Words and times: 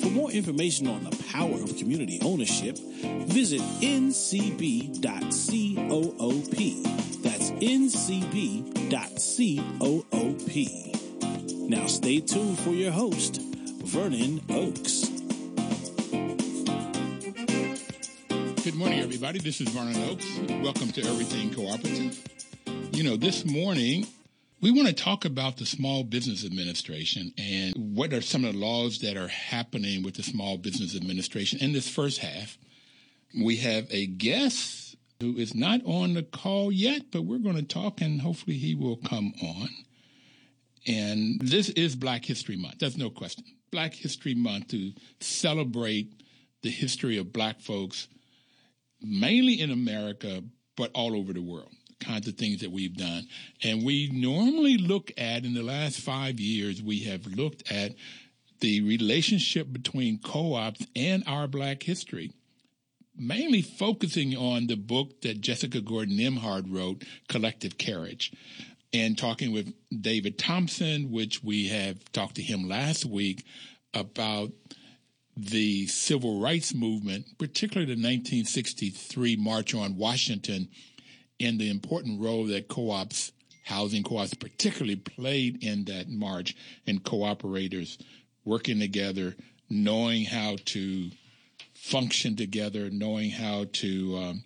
For 0.00 0.10
more 0.10 0.30
information 0.30 0.86
on 0.88 1.04
the 1.04 1.24
power 1.32 1.54
of 1.54 1.76
community 1.76 2.20
ownership, 2.22 2.78
visit 2.78 3.60
ncb.coop. 3.80 5.02
That's 7.22 7.50
ncb.coop. 7.50 8.88
Now 11.70 11.86
stay 11.86 12.20
tuned 12.20 12.58
for 12.60 12.70
your 12.70 12.92
host, 12.92 13.40
Vernon 13.84 14.40
Oakes. 14.50 15.08
Good 18.64 18.74
morning, 18.74 19.00
everybody. 19.00 19.38
This 19.38 19.60
is 19.60 19.68
Vernon 19.68 19.96
Oakes. 20.10 20.26
Welcome 20.62 20.92
to 20.92 21.02
Everything 21.02 21.52
Cooperative. 21.52 22.22
You 22.92 23.02
know, 23.04 23.16
this 23.16 23.44
morning, 23.44 24.06
we 24.60 24.70
want 24.70 24.88
to 24.88 24.94
talk 24.94 25.24
about 25.24 25.56
the 25.56 25.66
Small 25.66 26.02
Business 26.02 26.44
Administration 26.44 27.32
and 27.38 27.74
what 27.76 28.12
are 28.12 28.20
some 28.20 28.44
of 28.44 28.54
the 28.54 28.58
laws 28.58 28.98
that 29.00 29.16
are 29.16 29.28
happening 29.28 30.02
with 30.02 30.14
the 30.14 30.22
Small 30.22 30.58
Business 30.58 30.96
Administration 30.96 31.60
in 31.60 31.72
this 31.72 31.88
first 31.88 32.18
half. 32.18 32.58
We 33.40 33.56
have 33.56 33.86
a 33.90 34.06
guest 34.06 34.96
who 35.20 35.36
is 35.36 35.54
not 35.54 35.80
on 35.84 36.14
the 36.14 36.22
call 36.22 36.72
yet, 36.72 37.10
but 37.12 37.22
we're 37.22 37.38
going 37.38 37.56
to 37.56 37.62
talk 37.62 38.00
and 38.00 38.20
hopefully 38.20 38.56
he 38.56 38.74
will 38.74 38.96
come 38.96 39.32
on. 39.42 39.68
And 40.86 41.40
this 41.40 41.68
is 41.70 41.94
Black 41.94 42.24
History 42.24 42.56
Month. 42.56 42.78
There's 42.80 42.96
no 42.96 43.10
question. 43.10 43.44
Black 43.70 43.94
History 43.94 44.34
Month 44.34 44.68
to 44.68 44.92
celebrate 45.20 46.12
the 46.62 46.70
history 46.70 47.18
of 47.18 47.32
black 47.32 47.60
folks 47.60 48.08
mainly 49.00 49.60
in 49.60 49.70
America, 49.70 50.42
but 50.76 50.90
all 50.94 51.14
over 51.14 51.32
the 51.32 51.42
world. 51.42 51.70
Kinds 52.00 52.28
of 52.28 52.34
things 52.36 52.60
that 52.60 52.70
we've 52.70 52.96
done. 52.96 53.26
And 53.62 53.84
we 53.84 54.10
normally 54.12 54.78
look 54.78 55.10
at, 55.18 55.44
in 55.44 55.54
the 55.54 55.62
last 55.62 56.00
five 56.00 56.38
years, 56.38 56.82
we 56.82 57.00
have 57.00 57.26
looked 57.26 57.70
at 57.72 57.94
the 58.60 58.82
relationship 58.82 59.72
between 59.72 60.18
co-ops 60.18 60.86
and 60.96 61.22
our 61.26 61.46
black 61.46 61.82
history, 61.82 62.32
mainly 63.16 63.62
focusing 63.62 64.36
on 64.36 64.66
the 64.66 64.76
book 64.76 65.22
that 65.22 65.40
Jessica 65.40 65.80
Gordon 65.80 66.16
Nembhard 66.16 66.66
wrote, 66.68 67.04
Collective 67.28 67.78
Courage, 67.78 68.32
and 68.92 69.18
talking 69.18 69.52
with 69.52 69.72
David 69.90 70.38
Thompson, 70.38 71.10
which 71.10 71.42
we 71.42 71.68
have 71.68 72.10
talked 72.12 72.36
to 72.36 72.42
him 72.42 72.68
last 72.68 73.04
week 73.04 73.44
about 73.94 74.50
the 75.36 75.86
civil 75.86 76.40
rights 76.40 76.74
movement, 76.74 77.26
particularly 77.38 77.86
the 77.86 78.00
1963 78.00 79.36
March 79.36 79.74
on 79.74 79.96
Washington, 79.96 80.68
and 81.40 81.58
the 81.58 81.70
important 81.70 82.20
role 82.20 82.46
that 82.46 82.68
co-ops, 82.68 83.32
housing 83.64 84.02
co-ops 84.02 84.34
particularly 84.34 84.96
played 84.96 85.62
in 85.62 85.84
that 85.84 86.08
march, 86.08 86.56
and 86.86 87.04
cooperators 87.04 87.98
working 88.44 88.78
together, 88.80 89.36
knowing 89.68 90.24
how 90.24 90.56
to 90.64 91.10
function 91.74 92.34
together, 92.36 92.90
knowing 92.90 93.30
how 93.30 93.66
to 93.72 94.16
um, 94.16 94.44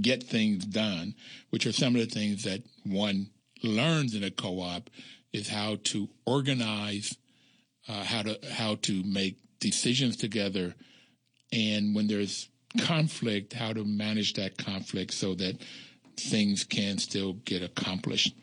get 0.00 0.22
things 0.22 0.64
done, 0.64 1.14
which 1.50 1.66
are 1.66 1.72
some 1.72 1.94
of 1.96 2.00
the 2.00 2.06
things 2.06 2.44
that 2.44 2.62
one 2.84 3.28
learns 3.62 4.14
in 4.14 4.22
a 4.22 4.30
co-op 4.30 4.88
is 5.32 5.48
how 5.48 5.76
to 5.84 6.08
organize, 6.26 7.16
uh, 7.88 8.04
how 8.04 8.22
to 8.22 8.38
how 8.52 8.74
to 8.76 9.02
make 9.04 9.36
decisions 9.58 10.16
together, 10.16 10.74
and 11.52 11.94
when 11.94 12.06
there's 12.06 12.48
conflict, 12.78 13.52
how 13.52 13.72
to 13.72 13.84
manage 13.84 14.34
that 14.34 14.56
conflict 14.56 15.12
so 15.12 15.34
that 15.34 15.60
things 16.22 16.64
can 16.64 16.98
still 16.98 17.34
get 17.44 17.62
accomplished. 17.62 18.34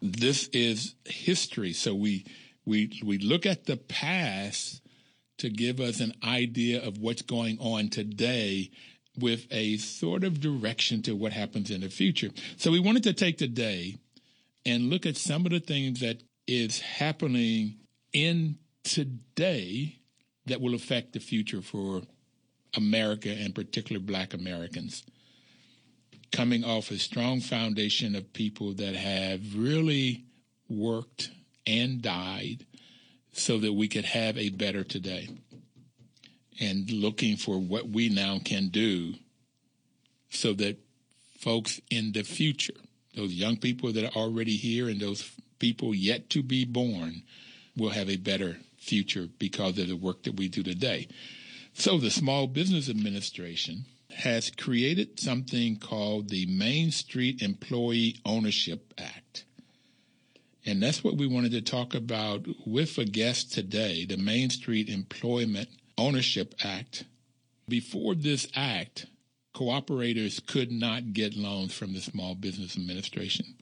This 0.00 0.48
is 0.48 0.94
history, 1.04 1.72
so 1.72 1.94
we 1.94 2.24
we 2.64 3.00
we 3.04 3.18
look 3.18 3.46
at 3.46 3.66
the 3.66 3.76
past 3.76 4.82
to 5.38 5.50
give 5.50 5.80
us 5.80 6.00
an 6.00 6.14
idea 6.22 6.82
of 6.82 6.98
what's 6.98 7.22
going 7.22 7.58
on 7.58 7.88
today 7.88 8.70
with 9.18 9.46
a 9.50 9.76
sort 9.78 10.24
of 10.24 10.40
direction 10.40 11.02
to 11.02 11.12
what 11.14 11.32
happens 11.32 11.70
in 11.70 11.80
the 11.80 11.88
future. 11.88 12.30
So 12.56 12.70
we 12.70 12.80
wanted 12.80 13.02
to 13.04 13.12
take 13.12 13.38
today 13.38 13.96
and 14.64 14.90
look 14.90 15.06
at 15.06 15.16
some 15.16 15.46
of 15.46 15.52
the 15.52 15.60
things 15.60 16.00
that 16.00 16.22
is 16.46 16.80
happening 16.80 17.76
in 18.12 18.58
today 18.84 19.96
that 20.46 20.60
will 20.60 20.74
affect 20.74 21.12
the 21.12 21.20
future 21.20 21.62
for 21.62 22.02
America 22.76 23.30
and 23.30 23.54
particularly 23.54 24.04
black 24.04 24.34
Americans. 24.34 25.04
Coming 26.32 26.64
off 26.64 26.90
a 26.90 26.98
strong 26.98 27.40
foundation 27.40 28.14
of 28.14 28.32
people 28.32 28.72
that 28.74 28.94
have 28.94 29.56
really 29.56 30.24
worked 30.68 31.30
and 31.66 32.00
died 32.00 32.66
so 33.32 33.58
that 33.58 33.72
we 33.72 33.88
could 33.88 34.04
have 34.04 34.36
a 34.38 34.50
better 34.50 34.84
today. 34.84 35.28
And 36.60 36.90
looking 36.90 37.36
for 37.36 37.58
what 37.58 37.88
we 37.88 38.08
now 38.08 38.38
can 38.44 38.68
do 38.68 39.14
so 40.28 40.52
that 40.54 40.78
folks 41.38 41.80
in 41.90 42.12
the 42.12 42.22
future, 42.22 42.74
those 43.16 43.32
young 43.32 43.56
people 43.56 43.92
that 43.92 44.04
are 44.04 44.18
already 44.18 44.56
here 44.56 44.88
and 44.88 45.00
those 45.00 45.32
people 45.58 45.94
yet 45.94 46.30
to 46.30 46.42
be 46.42 46.64
born, 46.64 47.22
will 47.76 47.90
have 47.90 48.10
a 48.10 48.16
better 48.16 48.58
future 48.78 49.28
because 49.38 49.78
of 49.78 49.88
the 49.88 49.96
work 49.96 50.22
that 50.24 50.36
we 50.36 50.48
do 50.48 50.62
today. 50.62 51.08
So 51.72 51.98
the 51.98 52.10
Small 52.10 52.46
Business 52.46 52.88
Administration 52.88 53.84
has 54.12 54.50
created 54.50 55.20
something 55.20 55.76
called 55.76 56.28
the 56.28 56.46
Main 56.46 56.90
Street 56.90 57.42
Employee 57.42 58.16
Ownership 58.24 58.92
Act. 58.98 59.44
And 60.66 60.82
that's 60.82 61.02
what 61.02 61.16
we 61.16 61.26
wanted 61.26 61.52
to 61.52 61.62
talk 61.62 61.94
about 61.94 62.46
with 62.66 62.98
a 62.98 63.04
guest 63.04 63.52
today, 63.52 64.04
the 64.04 64.16
Main 64.16 64.50
Street 64.50 64.88
Employment 64.88 65.68
Ownership 65.96 66.54
Act. 66.62 67.04
Before 67.68 68.14
this 68.14 68.48
act, 68.54 69.06
cooperators 69.54 70.44
could 70.46 70.70
not 70.70 71.12
get 71.12 71.36
loans 71.36 71.72
from 71.72 71.92
the 71.92 72.00
Small 72.00 72.34
Business 72.34 72.76
Administration. 72.76 73.54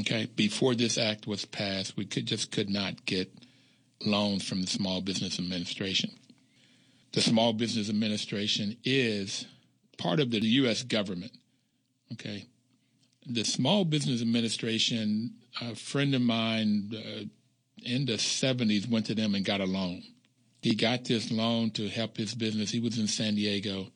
Okay, 0.00 0.26
before 0.34 0.74
this 0.74 0.96
act 0.96 1.26
was 1.26 1.44
passed, 1.44 1.96
we 1.96 2.04
could 2.04 2.26
just 2.26 2.52
could 2.52 2.70
not 2.70 3.04
get 3.04 3.32
loans 4.00 4.48
from 4.48 4.60
the 4.60 4.68
Small 4.68 5.00
Business 5.00 5.38
Administration. 5.38 6.10
The 7.18 7.24
Small 7.24 7.52
Business 7.52 7.90
Administration 7.90 8.76
is 8.84 9.44
part 9.96 10.20
of 10.20 10.30
the 10.30 10.38
U.S. 10.38 10.84
government. 10.84 11.32
Okay. 12.12 12.46
The 13.26 13.42
Small 13.42 13.84
Business 13.84 14.22
Administration, 14.22 15.34
a 15.60 15.74
friend 15.74 16.14
of 16.14 16.22
mine 16.22 16.94
uh, 16.94 17.24
in 17.84 18.06
the 18.06 18.18
70s 18.18 18.88
went 18.88 19.06
to 19.06 19.16
them 19.16 19.34
and 19.34 19.44
got 19.44 19.60
a 19.60 19.64
loan. 19.64 20.04
He 20.62 20.76
got 20.76 21.06
this 21.06 21.32
loan 21.32 21.72
to 21.72 21.88
help 21.88 22.16
his 22.16 22.36
business. 22.36 22.70
He 22.70 22.78
was 22.78 22.96
in 23.00 23.08
San 23.08 23.34
Diego 23.34 23.88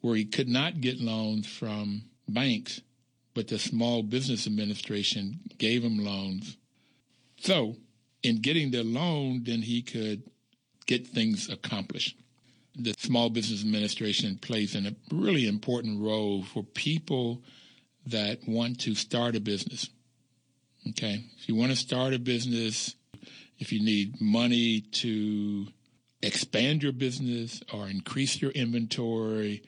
where 0.00 0.16
he 0.16 0.24
could 0.24 0.48
not 0.48 0.80
get 0.80 0.98
loans 1.00 1.46
from 1.46 2.02
banks, 2.28 2.80
but 3.32 3.46
the 3.46 3.60
Small 3.60 4.02
Business 4.02 4.44
Administration 4.44 5.38
gave 5.56 5.84
him 5.84 6.04
loans. 6.04 6.56
So 7.38 7.76
in 8.24 8.40
getting 8.40 8.72
the 8.72 8.82
loan, 8.82 9.44
then 9.44 9.62
he 9.62 9.82
could 9.82 10.24
get 10.86 11.06
things 11.06 11.48
accomplished. 11.48 12.16
The 12.78 12.94
Small 12.98 13.30
Business 13.30 13.62
Administration 13.62 14.38
plays 14.40 14.74
a 14.74 14.94
really 15.10 15.48
important 15.48 16.00
role 16.00 16.42
for 16.42 16.62
people 16.62 17.42
that 18.06 18.40
want 18.46 18.80
to 18.80 18.94
start 18.94 19.34
a 19.34 19.40
business. 19.40 19.88
Okay. 20.90 21.24
If 21.38 21.48
you 21.48 21.54
want 21.54 21.72
to 21.72 21.76
start 21.76 22.12
a 22.12 22.18
business, 22.18 22.94
if 23.58 23.72
you 23.72 23.82
need 23.82 24.20
money 24.20 24.82
to 24.92 25.68
expand 26.22 26.82
your 26.82 26.92
business 26.92 27.62
or 27.72 27.88
increase 27.88 28.40
your 28.40 28.50
inventory, 28.52 29.62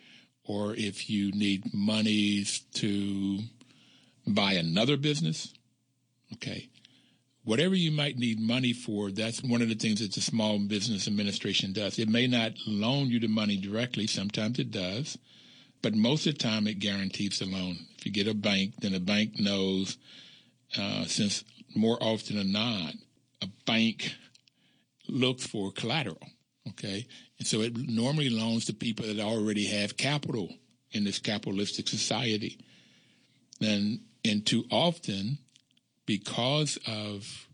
or 0.44 0.74
if 0.74 1.10
you 1.10 1.32
need 1.32 1.74
monies 1.74 2.60
to 2.74 3.40
buy 4.26 4.52
another 4.52 4.96
business, 4.96 5.52
okay, 6.34 6.68
whatever 7.44 7.74
you 7.74 7.90
might 7.90 8.18
need 8.18 8.40
money 8.40 8.72
for, 8.72 9.10
that's 9.10 9.42
one 9.42 9.62
of 9.62 9.68
the 9.68 9.74
things 9.74 10.00
that 10.00 10.12
the 10.12 10.20
Small 10.20 10.58
Business 10.58 11.06
Administration 11.06 11.72
does. 11.72 11.98
It 11.98 12.08
may 12.08 12.26
not 12.26 12.52
loan 12.66 13.08
you 13.08 13.20
the 13.20 13.28
money 13.28 13.56
directly. 13.56 14.06
Sometimes 14.06 14.58
it 14.58 14.70
does, 14.70 15.18
but 15.82 15.94
most 15.94 16.26
of 16.26 16.34
the 16.34 16.38
time 16.38 16.66
it 16.66 16.78
guarantees 16.78 17.38
the 17.38 17.46
loan. 17.46 17.78
If 17.96 18.06
you 18.06 18.12
get 18.12 18.28
a 18.28 18.34
bank, 18.34 18.74
then 18.80 18.94
a 18.94 19.00
bank 19.00 19.38
knows, 19.38 19.96
uh, 20.76 21.04
since 21.04 21.44
more 21.74 21.98
often 22.00 22.36
than 22.36 22.52
not, 22.52 22.94
a 23.42 23.48
bank 23.66 24.14
looks 25.08 25.46
for 25.46 25.72
collateral. 25.72 26.28
Okay. 26.70 27.06
And 27.38 27.46
so 27.46 27.60
it 27.62 27.76
normally 27.76 28.28
loans 28.28 28.66
to 28.66 28.74
people 28.74 29.06
that 29.06 29.20
already 29.20 29.66
have 29.66 29.96
capital 29.96 30.52
in 30.92 31.04
this 31.04 31.18
capitalistic 31.18 31.88
society. 31.88 32.58
And, 33.60 34.00
and 34.24 34.44
too 34.44 34.64
often, 34.70 35.38
because 36.08 36.78
of 36.86 37.46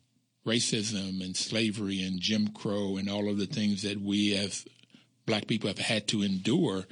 racism 0.46 1.20
and 1.24 1.36
slavery 1.36 2.00
and 2.00 2.20
Jim 2.20 2.46
Crow 2.46 2.96
and 2.96 3.10
all 3.10 3.28
of 3.28 3.36
the 3.36 3.46
things 3.46 3.82
that 3.82 4.00
we 4.00 4.32
as 4.36 4.64
black 5.26 5.48
people 5.48 5.66
have 5.66 5.78
had 5.78 6.06
to 6.08 6.22
endure, 6.22 6.84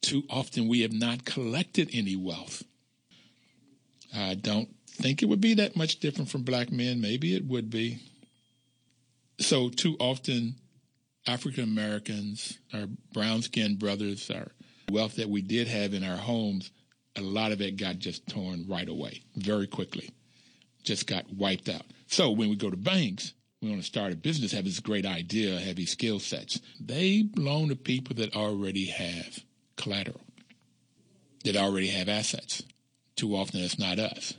too 0.00 0.22
often 0.30 0.68
we 0.68 0.82
have 0.82 0.92
not 0.92 1.24
collected 1.24 1.90
any 1.92 2.14
wealth. 2.14 2.62
I 4.16 4.34
don't 4.34 4.68
think 4.86 5.22
it 5.22 5.26
would 5.26 5.40
be 5.40 5.54
that 5.54 5.74
much 5.74 5.98
different 5.98 6.30
from 6.30 6.44
black 6.44 6.70
men. 6.70 7.00
Maybe 7.00 7.34
it 7.34 7.44
would 7.44 7.68
be. 7.68 7.98
So, 9.40 9.68
too 9.68 9.96
often, 9.98 10.54
African 11.26 11.64
Americans, 11.64 12.58
our 12.72 12.86
brown 13.12 13.42
skinned 13.42 13.80
brothers, 13.80 14.30
our 14.30 14.52
wealth 14.88 15.16
that 15.16 15.28
we 15.28 15.42
did 15.42 15.66
have 15.66 15.94
in 15.94 16.04
our 16.04 16.16
homes, 16.16 16.70
a 17.16 17.22
lot 17.22 17.50
of 17.50 17.60
it 17.60 17.76
got 17.76 17.98
just 17.98 18.28
torn 18.28 18.66
right 18.68 18.88
away, 18.88 19.22
very 19.34 19.66
quickly. 19.66 20.10
Just 20.86 21.06
got 21.06 21.30
wiped 21.30 21.68
out. 21.68 21.82
So, 22.06 22.30
when 22.30 22.48
we 22.48 22.56
go 22.56 22.70
to 22.70 22.76
banks, 22.76 23.34
we 23.60 23.68
want 23.68 23.82
to 23.82 23.86
start 23.86 24.12
a 24.12 24.16
business, 24.16 24.52
have 24.52 24.64
this 24.64 24.80
great 24.80 25.04
idea, 25.04 25.60
have 25.60 25.76
these 25.76 25.92
skill 25.92 26.20
sets. 26.20 26.60
They 26.80 27.28
loan 27.36 27.68
to 27.68 27.76
people 27.76 28.16
that 28.16 28.34
already 28.34 28.86
have 28.86 29.40
collateral, 29.76 30.22
that 31.44 31.56
already 31.56 31.88
have 31.88 32.08
assets. 32.08 32.62
Too 33.16 33.36
often, 33.36 33.60
it's 33.60 33.78
not 33.78 33.98
us 33.98 34.34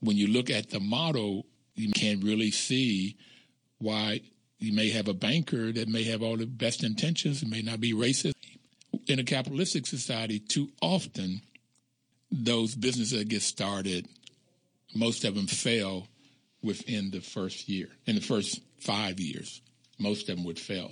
when 0.00 0.16
you 0.16 0.28
look 0.28 0.50
at 0.50 0.70
the 0.70 0.80
model, 0.80 1.46
you 1.74 1.92
can 1.92 2.20
really 2.20 2.50
see 2.50 3.16
why 3.78 4.20
you 4.58 4.72
may 4.72 4.90
have 4.90 5.08
a 5.08 5.14
banker 5.14 5.72
that 5.72 5.88
may 5.88 6.04
have 6.04 6.22
all 6.22 6.36
the 6.36 6.46
best 6.46 6.82
intentions 6.82 7.42
and 7.42 7.50
may 7.50 7.62
not 7.62 7.80
be 7.80 7.92
racist. 7.92 8.32
In 9.06 9.18
a 9.18 9.24
capitalistic 9.24 9.86
society, 9.86 10.38
too 10.38 10.70
often, 10.80 11.42
those 12.30 12.74
businesses 12.74 13.18
that 13.18 13.28
get 13.28 13.42
started, 13.42 14.08
most 14.96 15.24
of 15.24 15.34
them 15.34 15.46
fail 15.46 16.08
within 16.62 17.10
the 17.10 17.20
first 17.20 17.68
year. 17.68 17.88
In 18.06 18.14
the 18.14 18.20
first 18.20 18.60
five 18.80 19.20
years, 19.20 19.62
most 19.98 20.28
of 20.28 20.36
them 20.36 20.44
would 20.44 20.58
fail. 20.58 20.90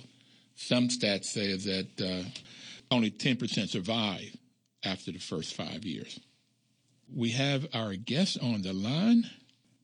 Some 0.55 0.87
stats 0.87 1.25
say 1.25 1.55
that 1.55 2.01
uh, 2.01 2.29
only 2.91 3.11
10% 3.11 3.69
survive 3.69 4.35
after 4.83 5.11
the 5.11 5.19
first 5.19 5.53
five 5.53 5.83
years. 5.83 6.19
We 7.13 7.29
have 7.31 7.67
our 7.73 7.95
guest 7.95 8.37
on 8.41 8.61
the 8.61 8.73
line. 8.73 9.23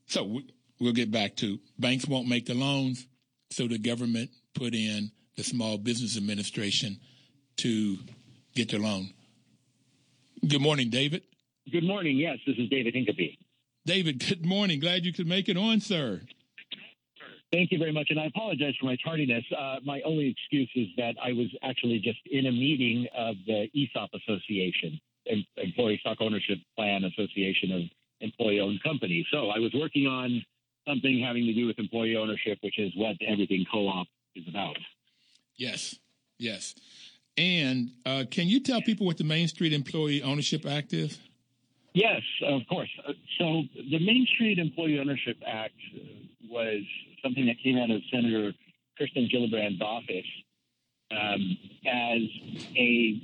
So 0.07 0.41
we'll 0.79 0.93
get 0.93 1.11
back 1.11 1.35
to 1.37 1.59
banks 1.77 2.07
won't 2.07 2.27
make 2.27 2.45
the 2.45 2.53
loans, 2.53 3.05
so 3.49 3.67
the 3.67 3.77
government 3.77 4.31
put 4.53 4.73
in 4.73 5.11
the 5.35 5.43
Small 5.43 5.77
Business 5.77 6.17
Administration 6.17 6.99
to 7.57 7.97
get 8.55 8.69
the 8.69 8.79
loan. 8.79 9.09
Good 10.47 10.61
morning, 10.61 10.89
David. 10.89 11.23
Good 11.71 11.83
morning. 11.83 12.17
Yes, 12.17 12.39
this 12.45 12.57
is 12.57 12.69
David 12.69 12.95
Hincapie. 12.95 13.37
David, 13.91 14.25
good 14.25 14.45
morning. 14.45 14.79
Glad 14.79 15.03
you 15.03 15.11
could 15.11 15.27
make 15.27 15.49
it 15.49 15.57
on, 15.57 15.81
sir. 15.81 16.21
Thank 17.51 17.73
you 17.73 17.77
very 17.77 17.91
much, 17.91 18.07
and 18.09 18.17
I 18.17 18.27
apologize 18.27 18.73
for 18.79 18.85
my 18.85 18.95
tardiness. 19.03 19.43
Uh, 19.51 19.79
my 19.83 19.99
only 20.05 20.29
excuse 20.29 20.71
is 20.77 20.87
that 20.95 21.15
I 21.21 21.33
was 21.33 21.47
actually 21.61 21.99
just 21.99 22.19
in 22.31 22.45
a 22.45 22.53
meeting 22.53 23.05
of 23.13 23.35
the 23.45 23.67
ESOP 23.75 24.09
Association. 24.13 24.97
Employee 25.57 25.97
Stock 25.99 26.19
Ownership 26.21 26.59
Plan 26.77 27.03
Association 27.03 27.73
of 27.73 27.81
Employee 28.21 28.61
Owned 28.61 28.81
Companies. 28.81 29.25
So 29.29 29.49
I 29.49 29.59
was 29.59 29.73
working 29.73 30.07
on 30.07 30.41
something 30.87 31.19
having 31.19 31.45
to 31.47 31.53
do 31.53 31.67
with 31.67 31.77
employee 31.77 32.15
ownership, 32.15 32.59
which 32.61 32.79
is 32.79 32.93
what 32.95 33.17
Everything 33.27 33.65
Co 33.69 33.89
op 33.89 34.07
is 34.37 34.47
about. 34.47 34.77
Yes, 35.57 35.95
yes. 36.39 36.75
And 37.35 37.91
uh, 38.05 38.23
can 38.31 38.47
you 38.47 38.61
tell 38.61 38.81
people 38.81 39.05
what 39.05 39.17
the 39.17 39.25
Main 39.25 39.49
Street 39.49 39.73
Employee 39.73 40.23
Ownership 40.23 40.65
Act 40.65 40.93
is? 40.93 41.19
Yes, 41.93 42.21
of 42.45 42.61
course. 42.69 42.89
So 43.37 43.63
the 43.75 43.99
Main 43.99 44.25
Street 44.33 44.59
Employee 44.59 44.99
Ownership 44.99 45.37
Act 45.45 45.73
was 46.49 46.81
something 47.21 47.45
that 47.47 47.55
came 47.63 47.77
out 47.77 47.91
of 47.91 48.01
Senator 48.11 48.53
Kirsten 48.97 49.27
Gillibrand's 49.33 49.81
office 49.81 50.25
um, 51.11 51.57
as 51.85 52.21
a 52.77 53.21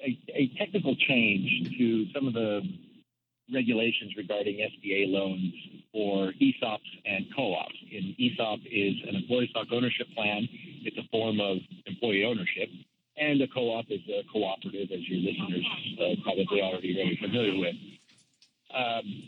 a, 0.00 0.18
a 0.34 0.52
technical 0.58 0.94
change 0.94 1.76
to 1.78 2.06
some 2.12 2.28
of 2.28 2.34
the 2.34 2.60
regulations 3.52 4.12
regarding 4.16 4.56
SBA 4.56 5.10
loans 5.10 5.52
for 5.92 6.32
ESOPs 6.40 6.90
and 7.06 7.26
co-ops. 7.34 7.74
And 7.92 8.14
ESOP 8.18 8.60
is 8.70 8.94
an 9.08 9.16
employee 9.16 9.48
stock 9.50 9.68
ownership 9.72 10.06
plan. 10.14 10.48
It's 10.84 10.98
a 10.98 11.08
form 11.10 11.40
of 11.40 11.58
employee 11.86 12.24
ownership. 12.24 12.68
And 13.16 13.40
a 13.40 13.48
co-op 13.48 13.86
is 13.88 14.00
a 14.08 14.22
cooperative, 14.30 14.90
as 14.92 15.00
your 15.08 15.20
listeners 15.20 15.66
uh, 15.98 16.22
probably 16.22 16.60
already 16.60 16.94
very 16.94 17.18
familiar 17.20 17.58
with. 17.58 17.74
Um, 18.76 19.22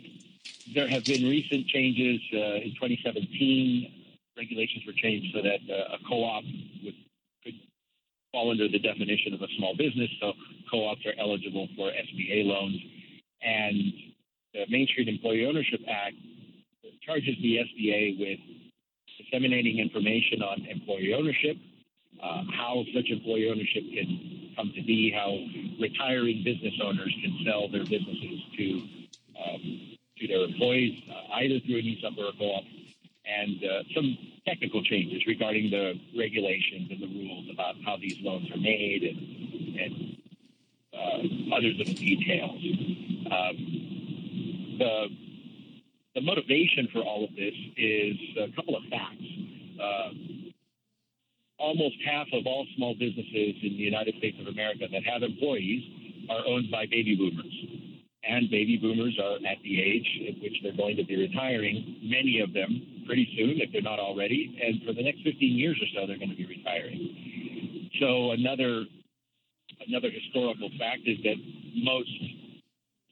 there 0.75 0.89
have 0.89 1.05
been 1.05 1.25
recent 1.25 1.67
changes 1.69 2.21
uh, 2.35 2.61
in 2.61 2.75
2017. 2.77 3.93
Regulations 4.37 4.85
were 4.87 4.93
changed 4.93 5.35
so 5.35 5.43
that 5.43 5.61
uh, 5.73 5.97
a 5.97 5.99
co-op 6.09 6.45
would 6.85 6.95
fall 8.33 8.51
under 8.51 8.69
the 8.69 8.79
definition 8.79 9.33
of 9.33 9.41
a 9.41 9.49
small 9.57 9.75
business. 9.75 10.11
So 10.21 10.33
co-ops 10.71 11.01
are 11.07 11.15
eligible 11.19 11.69
for 11.77 11.91
SBA 11.91 12.45
loans. 12.45 12.79
And 13.43 13.93
the 14.53 14.67
Main 14.69 14.87
Street 14.87 15.09
Employee 15.09 15.47
Ownership 15.47 15.81
Act 15.89 16.17
charges 17.01 17.37
the 17.41 17.59
SBA 17.65 18.21
with 18.21 18.39
disseminating 19.17 19.79
information 19.79 20.43
on 20.43 20.67
employee 20.67 21.15
ownership, 21.15 21.57
uh, 22.23 22.43
how 22.53 22.85
such 22.95 23.09
employee 23.09 23.49
ownership 23.51 23.83
can 23.95 24.53
come 24.57 24.73
to 24.77 24.83
be, 24.83 25.11
how 25.11 25.33
retiring 25.81 26.43
business 26.45 26.75
owners 26.85 27.15
can 27.23 27.39
sell 27.47 27.69
their 27.69 27.85
businesses 27.85 28.41
to 28.59 28.98
um, 29.39 29.97
to 30.19 30.27
their 30.27 30.45
employees, 30.45 31.01
uh, 31.11 31.35
either 31.35 31.61
through 31.61 31.79
an 31.79 31.87
ESOP 31.87 32.19
or 32.19 32.29
a 32.29 32.33
co-op, 32.39 32.65
and 33.29 33.63
uh, 33.63 33.83
some 33.95 34.17
technical 34.47 34.83
changes 34.83 35.27
regarding 35.27 35.71
the 35.71 35.95
regulations 36.17 36.89
and 36.91 37.01
the 37.01 37.07
rules 37.07 37.47
about 37.53 37.75
how 37.85 37.97
these 37.97 38.17
loans 38.23 38.51
are 38.51 38.59
made 38.59 39.03
and, 39.03 39.79
and 39.79 40.17
uh, 40.95 41.55
other 41.55 41.69
little 41.69 41.95
details. 41.95 42.61
Um, 43.31 44.77
the, 44.79 45.07
the 46.15 46.21
motivation 46.23 46.89
for 46.93 47.01
all 47.01 47.25
of 47.25 47.31
this 47.37 47.55
is 47.77 48.17
a 48.39 48.49
couple 48.57 48.77
of 48.77 48.83
facts. 48.91 49.25
Uh, 49.81 50.11
almost 51.59 51.97
half 52.07 52.29
of 52.33 52.47
all 52.47 52.67
small 52.77 52.95
businesses 52.95 53.55
in 53.63 53.77
the 53.77 53.85
United 53.85 54.15
States 54.17 54.39
of 54.41 54.47
America 54.47 54.87
that 54.91 55.05
have 55.05 55.23
employees 55.23 55.83
are 56.31 56.47
owned 56.47 56.71
by 56.71 56.87
baby 56.87 57.17
boomers 57.17 57.88
and 58.29 58.51
baby 58.51 58.77
boomers 58.77 59.19
are 59.23 59.37
at 59.37 59.59
the 59.65 59.81
age 59.81 60.07
at 60.29 60.43
which 60.43 60.61
they're 60.63 60.77
going 60.77 60.97
to 60.97 61.05
be 61.05 61.17
retiring, 61.17 61.97
many 62.03 62.41
of 62.41 62.53
them 62.53 63.05
pretty 63.07 63.27
soon, 63.37 63.61
if 63.61 63.73
they're 63.73 63.83
not 63.83 63.99
already. 63.99 64.59
And 64.63 64.83
for 64.85 64.93
the 64.93 65.03
next 65.03 65.23
15 65.25 65.41
years 65.57 65.81
or 65.81 65.89
so, 65.95 66.07
they're 66.07 66.19
going 66.19 66.31
to 66.31 66.37
be 66.37 66.47
retiring. 66.47 67.91
So 68.01 68.33
another 68.33 68.85
another 69.89 70.11
historical 70.11 70.69
fact 70.79 71.03
is 71.07 71.17
that 71.25 71.37
most 71.83 72.11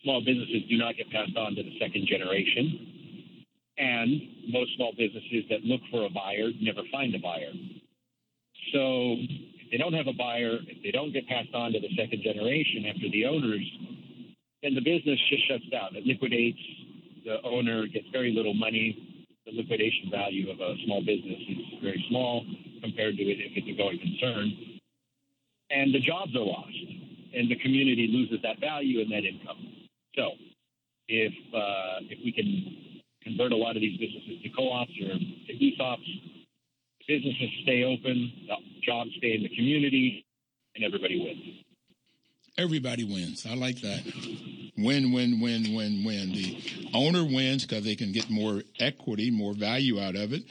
small 0.02 0.20
businesses 0.20 0.68
do 0.68 0.76
not 0.76 0.96
get 0.96 1.11
passed 1.11 1.37
on 1.37 1.54
to 1.56 1.62
the 1.62 1.73
second 1.80 2.06
generation. 2.06 3.42
And 3.78 4.52
most 4.52 4.76
small 4.76 4.92
businesses 4.96 5.44
that 5.50 5.64
look 5.64 5.80
for 5.90 6.04
a 6.04 6.11
buyer 6.11 6.49
never 6.61 6.80
find 6.92 7.14
a 7.14 7.18
buyer. 7.18 7.52
So 8.73 9.16
if 9.20 9.70
they 9.70 9.76
don't 9.76 9.92
have 9.92 10.06
a 10.06 10.16
buyer, 10.16 10.58
if 10.66 10.82
they 10.82 10.90
don't 10.90 11.12
get 11.12 11.26
passed 11.28 11.52
on 11.54 11.73
to 11.73 11.80
the 11.80 11.92
second 11.96 12.23
generation 12.23 12.87
after 12.88 13.08
the 13.11 13.26
owners 13.26 13.64
and 14.66 14.76
the 14.76 14.80
business 14.80 15.18
just 15.30 15.46
shuts 15.46 15.64
down. 15.70 15.94
It 15.94 16.04
liquidates. 16.04 16.58
The 17.25 17.38
owner 17.46 17.87
gets 17.87 18.06
very 18.11 18.32
little 18.35 18.54
money. 18.54 19.26
The 19.46 19.52
liquidation 19.52 20.11
value 20.11 20.50
of 20.50 20.58
a 20.58 20.75
small 20.85 21.00
business 21.06 21.38
is 21.38 21.78
very 21.80 22.04
small 22.08 22.44
compared 22.82 23.16
to 23.16 23.23
it 23.23 23.38
if 23.38 23.52
it's 23.54 23.70
a 23.70 23.76
going 23.78 23.99
concern. 23.99 24.50
And 25.70 25.94
the 25.94 26.00
jobs 26.00 26.35
are 26.35 26.42
lost, 26.42 26.82
and 27.35 27.49
the 27.49 27.54
community 27.62 28.11
loses 28.11 28.42
that 28.42 28.58
value 28.58 29.00
and 29.00 29.11
that 29.12 29.23
income. 29.23 29.87
So, 30.16 30.35
if 31.06 31.32
uh, 31.54 32.02
if 32.11 32.18
we 32.25 32.32
can 32.32 33.02
convert 33.23 33.52
a 33.52 33.56
lot 33.56 33.76
of 33.76 33.82
these 33.82 33.99
businesses 33.99 34.42
to 34.42 34.49
co-ops 34.50 34.90
or 35.02 35.14
to 35.14 35.52
ESOPs, 35.54 36.11
businesses 37.06 37.50
stay 37.62 37.85
open, 37.85 38.32
jobs 38.82 39.11
stay 39.18 39.35
in 39.35 39.42
the 39.42 39.50
community, 39.54 40.26
and 40.75 40.85
everybody 40.85 41.23
wins. 41.23 41.65
Everybody 42.59 43.05
wins. 43.05 43.47
I 43.47 43.55
like 43.55 43.83
that. 43.83 44.03
Win, 44.79 45.13
win, 45.13 45.41
win, 45.41 45.75
win, 45.75 46.05
win. 46.05 46.33
The 46.33 46.91
owner 46.95 47.23
wins 47.25 47.67
because 47.67 47.85
they 47.85 47.97
can 47.97 48.13
get 48.13 48.31
more 48.31 48.63
equity, 48.81 49.31
more 49.31 49.53
value 49.53 50.01
out 50.01 50.17
of 50.17 50.33
it. 50.33 50.43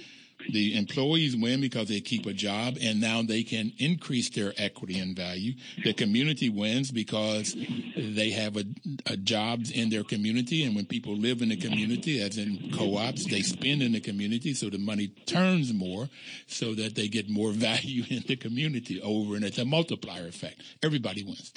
The 0.52 0.78
employees 0.78 1.36
win 1.36 1.62
because 1.62 1.88
they 1.88 2.02
keep 2.02 2.26
a 2.26 2.34
job 2.34 2.78
and 2.82 3.02
now 3.02 3.22
they 3.24 3.44
can 3.44 3.74
increase 3.78 4.30
their 4.30 4.54
equity 4.58 5.00
and 5.00 5.16
value. 5.16 5.54
The 5.84 5.94
community 5.94 6.50
wins 6.50 6.92
because 6.92 7.56
they 7.98 8.30
have 8.32 8.58
a, 8.58 8.66
a 9.06 9.18
jobs 9.18 9.72
in 9.72 9.90
their 9.90 10.04
community. 10.04 10.64
And 10.64 10.76
when 10.76 10.86
people 10.86 11.16
live 11.16 11.42
in 11.42 11.50
the 11.50 11.58
community, 11.58 12.22
as 12.22 12.38
in 12.38 12.72
co-ops, 12.76 13.26
they 13.26 13.42
spend 13.42 13.82
in 13.82 13.94
the 13.94 14.00
community. 14.00 14.54
So 14.54 14.70
the 14.70 14.78
money 14.78 15.08
turns 15.26 15.74
more 15.74 16.10
so 16.48 16.76
that 16.76 16.96
they 16.96 17.08
get 17.08 17.30
more 17.30 17.52
value 17.54 18.04
in 18.10 18.24
the 18.28 18.36
community 18.36 19.02
over. 19.02 19.36
And 19.36 19.46
it's 19.46 19.58
a 19.58 19.66
multiplier 19.66 20.28
effect. 20.28 20.62
Everybody 20.84 21.24
wins. 21.24 21.54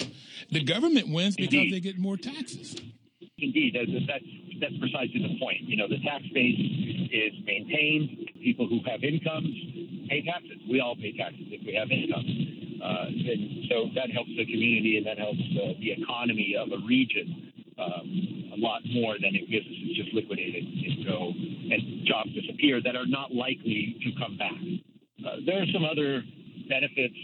The 0.51 0.63
government 0.63 1.09
wins 1.09 1.35
because 1.35 1.71
they 1.71 1.79
get 1.79 1.99
more 1.99 2.17
taxes. 2.17 2.75
Indeed, 3.41 3.75
that's 3.75 3.91
that's 4.59 4.77
precisely 4.77 5.21
the 5.21 5.39
point. 5.39 5.61
You 5.61 5.77
know, 5.77 5.87
the 5.87 5.99
tax 5.99 6.23
base 6.33 6.59
is 7.11 7.33
maintained. 7.45 8.28
People 8.43 8.67
who 8.67 8.79
have 8.89 9.03
incomes 9.03 9.53
pay 10.09 10.23
taxes. 10.23 10.57
We 10.69 10.79
all 10.79 10.95
pay 10.95 11.15
taxes 11.15 11.45
if 11.51 11.65
we 11.65 11.75
have 11.75 11.91
income, 11.91 12.25
uh, 12.81 13.05
and 13.07 13.65
so 13.69 13.89
that 13.95 14.09
helps 14.11 14.31
the 14.35 14.45
community 14.45 14.97
and 14.97 15.05
that 15.05 15.17
helps 15.17 15.43
uh, 15.59 15.73
the 15.79 15.91
economy 15.91 16.55
of 16.57 16.71
a 16.71 16.79
region 16.85 17.51
um, 17.77 18.51
a 18.53 18.59
lot 18.59 18.81
more 18.91 19.15
than 19.19 19.35
if 19.35 19.47
businesses 19.49 19.95
just 19.95 20.13
liquidated 20.13 20.63
and 20.63 21.05
go 21.05 21.31
and 21.71 22.05
jobs 22.05 22.33
disappear 22.33 22.81
that 22.81 22.95
are 22.95 23.07
not 23.07 23.33
likely 23.33 23.95
to 24.03 24.09
come 24.19 24.37
back. 24.37 24.59
Uh, 25.25 25.37
there 25.45 25.61
are 25.61 25.69
some 25.73 25.85
other 25.85 26.23
benefits 26.67 27.15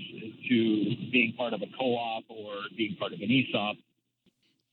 to 0.50 0.96
being 1.12 1.34
part 1.38 1.54
of 1.54 1.62
a 1.62 1.70
co-op 1.78 2.24
or 2.30 2.54
being 2.78 2.96
part 2.98 3.14
of 3.14 3.20
an 3.20 3.30
ESOP 3.30 3.78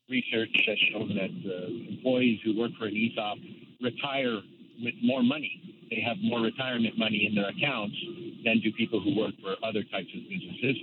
research 0.08 0.50
has 0.66 0.78
shown 0.92 1.08
that 1.14 1.32
uh, 1.46 1.66
employees 1.90 2.40
who 2.44 2.58
work 2.58 2.72
for 2.78 2.86
an 2.86 2.96
ESOP 2.96 3.38
retire 3.80 4.40
with 4.82 4.94
more 5.02 5.22
money. 5.22 5.71
They 5.92 6.00
have 6.00 6.16
more 6.22 6.40
retirement 6.40 6.96
money 6.96 7.26
in 7.28 7.34
their 7.34 7.50
accounts 7.50 7.96
than 8.44 8.60
do 8.60 8.72
people 8.72 8.98
who 9.00 9.14
work 9.14 9.34
for 9.42 9.56
other 9.62 9.82
types 9.82 10.08
of 10.14 10.22
businesses. 10.26 10.76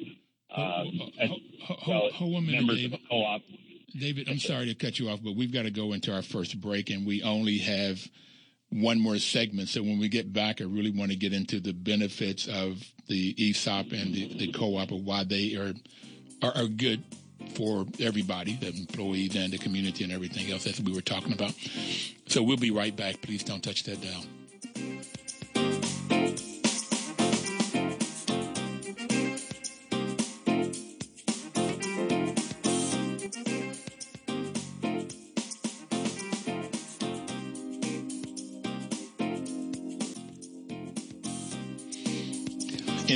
Um, 0.56 1.12
as 1.20 1.30
well 1.88 2.10
hold, 2.14 2.44
members 2.44 2.78
David. 2.78 2.94
a 2.94 3.10
co-op. 3.10 3.42
David, 4.00 4.30
I'm 4.30 4.38
sorry 4.38 4.68
to 4.68 4.76
cut 4.76 5.00
you 5.00 5.10
off, 5.10 5.20
but 5.24 5.36
we've 5.36 5.52
got 5.52 5.64
to 5.64 5.72
go 5.72 5.94
into 5.94 6.14
our 6.14 6.22
first 6.22 6.62
break, 6.62 6.92
and 6.92 7.08
we 7.08 7.24
only 7.24 7.58
have 7.58 8.00
one 8.70 9.00
more 9.00 9.18
segment. 9.18 9.70
So 9.70 9.82
when 9.82 9.98
we 9.98 10.10
get 10.10 10.32
back, 10.32 10.62
I 10.62 10.66
really 10.66 10.92
want 10.92 11.10
to 11.10 11.18
get 11.18 11.34
into 11.34 11.60
the 11.60 11.74
benefits 11.74 12.48
of 12.48 12.84
the 13.08 13.36
ESOP 13.40 13.92
and 13.92 14.14
the, 14.14 14.38
the 14.38 14.52
co-op, 14.52 14.92
and 14.92 15.06
why 15.06 15.24
they 15.24 15.56
are, 15.56 15.74
are, 16.44 16.56
are 16.56 16.68
good 16.68 17.04
for 17.56 17.88
everybody, 18.00 18.58
the 18.58 18.68
employees 18.68 19.36
and 19.36 19.52
the 19.52 19.58
community 19.58 20.04
and 20.04 20.14
everything 20.14 20.52
else 20.52 20.66
that 20.66 20.80
we 20.82 20.94
were 20.94 21.02
talking 21.02 21.34
about. 21.34 21.56
So 22.28 22.44
we'll 22.44 22.58
be 22.58 22.70
right 22.70 22.96
back. 22.96 23.24
Please 23.24 23.44
don't 23.44 23.64
touch 23.64 23.86
that 23.86 24.02
down. 24.02 24.39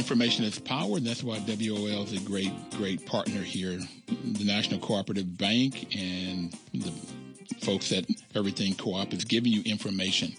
Information 0.03 0.43
is 0.43 0.59
power, 0.59 0.97
and 0.97 1.07
that's 1.07 1.23
why 1.23 1.39
WOL 1.47 2.03
is 2.03 2.11
a 2.11 2.19
great, 2.19 2.51
great 2.71 3.05
partner 3.05 3.41
here. 3.41 3.79
The 4.09 4.43
National 4.43 4.77
Cooperative 4.81 5.37
Bank 5.37 5.95
and 5.95 6.53
the 6.73 6.91
folks 7.61 7.89
at 7.93 8.05
Everything 8.35 8.75
Co-op 8.75 9.13
is 9.13 9.23
giving 9.23 9.53
you 9.53 9.61
information. 9.63 10.33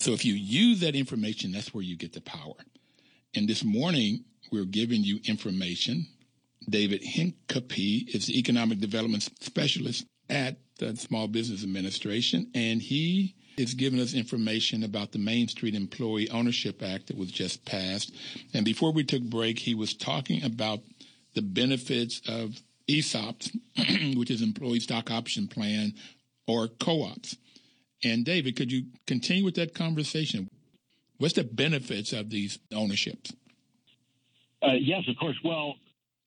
So 0.00 0.10
if 0.14 0.24
you 0.24 0.34
use 0.34 0.80
that 0.80 0.96
information, 0.96 1.52
that's 1.52 1.72
where 1.72 1.84
you 1.84 1.96
get 1.96 2.12
the 2.12 2.22
power. 2.22 2.54
And 3.36 3.48
this 3.48 3.62
morning, 3.62 4.24
we're 4.50 4.64
giving 4.64 5.04
you 5.04 5.20
information. 5.24 6.08
David 6.68 7.00
Hincapie 7.02 8.12
is 8.12 8.26
the 8.26 8.36
Economic 8.36 8.80
Development 8.80 9.22
Specialist 9.40 10.06
at 10.28 10.56
the 10.80 10.96
Small 10.96 11.28
Business 11.28 11.62
Administration, 11.62 12.50
and 12.52 12.82
he 12.82 13.36
is 13.56 13.74
given 13.74 14.00
us 14.00 14.14
information 14.14 14.82
about 14.82 15.12
the 15.12 15.18
Main 15.18 15.48
Street 15.48 15.74
Employee 15.74 16.30
Ownership 16.30 16.82
Act 16.82 17.08
that 17.08 17.16
was 17.16 17.30
just 17.30 17.64
passed. 17.64 18.14
And 18.52 18.64
before 18.64 18.92
we 18.92 19.04
took 19.04 19.22
break, 19.22 19.58
he 19.58 19.74
was 19.74 19.94
talking 19.94 20.42
about 20.42 20.80
the 21.34 21.42
benefits 21.42 22.20
of 22.28 22.60
ESOPs, 22.88 23.56
which 24.16 24.30
is 24.30 24.42
Employee 24.42 24.80
Stock 24.80 25.10
Option 25.10 25.48
Plan, 25.48 25.94
or 26.46 26.68
co-ops. 26.68 27.36
And 28.02 28.24
David, 28.24 28.56
could 28.56 28.70
you 28.70 28.86
continue 29.06 29.44
with 29.44 29.54
that 29.54 29.74
conversation? 29.74 30.48
What's 31.18 31.34
the 31.34 31.44
benefits 31.44 32.12
of 32.12 32.30
these 32.30 32.58
ownerships? 32.72 33.32
Uh, 34.62 34.72
yes, 34.72 35.02
of 35.08 35.16
course. 35.16 35.36
Well, 35.44 35.76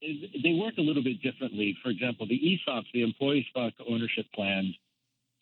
they 0.01 0.53
work 0.53 0.75
a 0.77 0.81
little 0.81 1.03
bit 1.03 1.21
differently. 1.21 1.77
For 1.83 1.89
example, 1.89 2.27
the 2.27 2.39
ESOPs, 2.39 2.85
the 2.93 3.03
Employee 3.03 3.45
Stock 3.49 3.73
Ownership 3.87 4.25
Plans, 4.33 4.75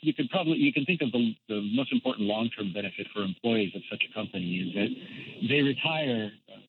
you 0.06 0.14
can 0.14 0.28
probably 0.28 0.58
you 0.58 0.72
can 0.72 0.86
think 0.86 1.02
of 1.02 1.12
the, 1.12 1.36
the 1.50 1.62
most 1.74 1.92
important 1.92 2.28
long-term 2.28 2.74
benefit 2.74 3.08
for 3.14 3.24
employees 3.24 3.74
of 3.76 3.82
such 3.90 4.04
a 4.10 4.14
company 4.14 4.62
is 4.62 4.74
that 4.76 5.48
they 5.50 5.62
retire. 5.62 6.32
Uh, 6.48 6.62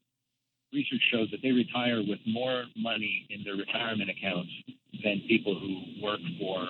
research 0.72 1.00
shows 1.12 1.30
that 1.30 1.40
they 1.42 1.52
retire 1.52 2.02
with 2.02 2.18
more 2.26 2.64
money 2.76 3.24
in 3.30 3.44
their 3.44 3.54
retirement 3.54 4.10
accounts 4.10 4.50
than 5.02 5.22
people 5.28 5.58
who 5.58 6.04
work 6.04 6.20
for 6.38 6.68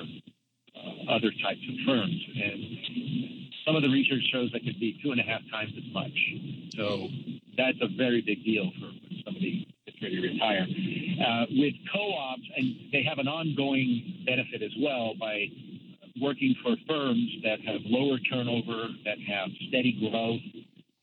uh, 0.76 1.10
other 1.10 1.32
types 1.42 1.64
of 1.66 1.74
firms. 1.86 2.20
And 2.36 2.60
some 3.64 3.74
of 3.74 3.82
the 3.82 3.88
research 3.88 4.22
shows 4.30 4.52
that 4.52 4.62
could 4.62 4.78
be 4.78 5.00
two 5.02 5.10
and 5.10 5.20
a 5.20 5.24
half 5.24 5.40
times 5.50 5.72
as 5.76 5.92
much. 5.92 6.14
So 6.76 7.08
that's 7.56 7.78
a 7.80 7.88
very 7.96 8.20
big 8.20 8.44
deal 8.44 8.70
for 8.78 8.90
somebody 9.24 9.66
that's 9.86 10.00
ready 10.02 10.20
to 10.20 10.22
retire. 10.22 10.66
Uh, 10.68 11.46
with 11.50 11.74
co-ops, 11.92 12.46
and 12.56 12.76
they 12.92 13.02
have 13.02 13.18
an 13.18 13.26
ongoing 13.26 14.22
benefit 14.26 14.62
as 14.62 14.72
well 14.78 15.14
by 15.18 15.48
working 16.20 16.54
for 16.62 16.76
firms 16.88 17.28
that 17.42 17.60
have 17.60 17.80
lower 17.84 18.18
turnover, 18.18 18.88
that 19.04 19.18
have 19.26 19.48
steady 19.68 19.96
growth, 20.00 20.40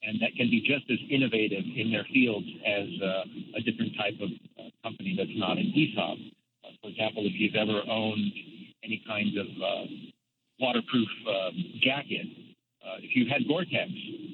and 0.03 0.19
that 0.21 0.35
can 0.35 0.49
be 0.49 0.59
just 0.61 0.89
as 0.91 0.99
innovative 1.09 1.63
in 1.75 1.91
their 1.91 2.05
fields 2.13 2.47
as 2.65 2.87
uh, 3.01 3.57
a 3.57 3.61
different 3.61 3.95
type 3.97 4.15
of 4.21 4.29
uh, 4.59 4.69
company 4.83 5.15
that's 5.17 5.33
not 5.35 5.57
an 5.57 5.71
ESOP. 5.71 6.17
Uh, 6.63 6.67
for 6.81 6.89
example, 6.89 7.23
if 7.25 7.33
you've 7.35 7.55
ever 7.55 7.81
owned 7.89 8.31
any 8.83 9.01
kind 9.07 9.31
of 9.37 9.47
uh, 9.47 9.85
waterproof 10.59 11.07
um, 11.27 11.55
jacket, 11.81 12.27
uh, 12.83 12.99
if 12.99 13.15
you've 13.15 13.29
had 13.29 13.47
Gore-Tex, 13.47 13.91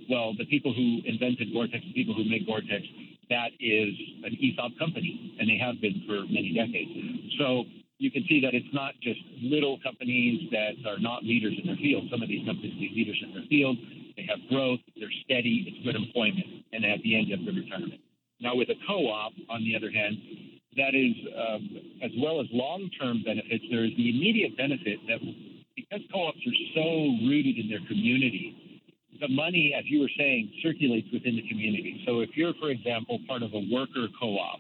well, 0.10 0.34
the 0.34 0.46
people 0.46 0.74
who 0.74 1.02
invented 1.06 1.54
Gore-Tex, 1.54 1.86
the 1.86 1.94
people 1.94 2.16
who 2.16 2.26
make 2.26 2.48
Gore-Tex, 2.48 2.82
that 3.30 3.54
is 3.62 3.94
an 4.26 4.34
ESOP 4.42 4.74
company, 4.80 5.38
and 5.40 5.48
they 5.48 5.58
have 5.62 5.80
been 5.80 6.02
for 6.10 6.26
many 6.34 6.50
decades. 6.58 6.90
So 7.38 7.66
you 8.00 8.10
can 8.10 8.24
see 8.28 8.40
that 8.42 8.56
it's 8.56 8.74
not 8.74 8.96
just 9.04 9.20
little 9.44 9.78
companies 9.84 10.50
that 10.52 10.80
are 10.88 10.98
not 10.98 11.24
leaders 11.24 11.54
in 11.60 11.68
their 11.68 11.76
field. 11.76 12.08
Some 12.10 12.24
of 12.24 12.30
these 12.30 12.48
companies 12.48 12.74
are 12.74 12.96
leaders 12.96 13.20
in 13.22 13.34
their 13.36 13.44
field. 13.52 13.78
They 14.16 14.26
have 14.28 14.40
growth, 14.50 14.80
they're 14.96 15.12
steady, 15.28 15.68
it's 15.68 15.84
good 15.84 15.96
employment, 15.96 16.64
and 16.72 16.84
at 16.86 17.04
the 17.04 17.16
end 17.16 17.30
have 17.32 17.44
good 17.44 17.60
retirement. 17.60 18.00
Now, 18.40 18.56
with 18.56 18.70
a 18.70 18.80
co-op, 18.88 19.34
on 19.52 19.64
the 19.68 19.76
other 19.76 19.92
hand, 19.92 20.16
that 20.80 20.96
is, 20.96 21.12
um, 21.36 22.00
as 22.02 22.12
well 22.24 22.40
as 22.40 22.48
long-term 22.56 23.24
benefits, 23.28 23.64
there 23.70 23.84
is 23.84 23.92
the 24.00 24.10
immediate 24.10 24.56
benefit 24.56 25.00
that 25.12 25.20
because 25.76 26.00
co-ops 26.12 26.40
are 26.40 26.60
so 26.76 27.20
rooted 27.28 27.60
in 27.60 27.68
their 27.68 27.84
community, 27.88 28.80
the 29.20 29.28
money, 29.28 29.76
as 29.78 29.84
you 29.88 30.00
were 30.00 30.12
saying, 30.18 30.52
circulates 30.64 31.08
within 31.12 31.36
the 31.36 31.44
community. 31.50 32.04
So 32.08 32.22
if 32.22 32.30
you're, 32.36 32.54
for 32.64 32.70
example, 32.70 33.20
part 33.28 33.44
of 33.44 33.52
a 33.54 33.64
worker 33.72 34.08
co-op, 34.20 34.60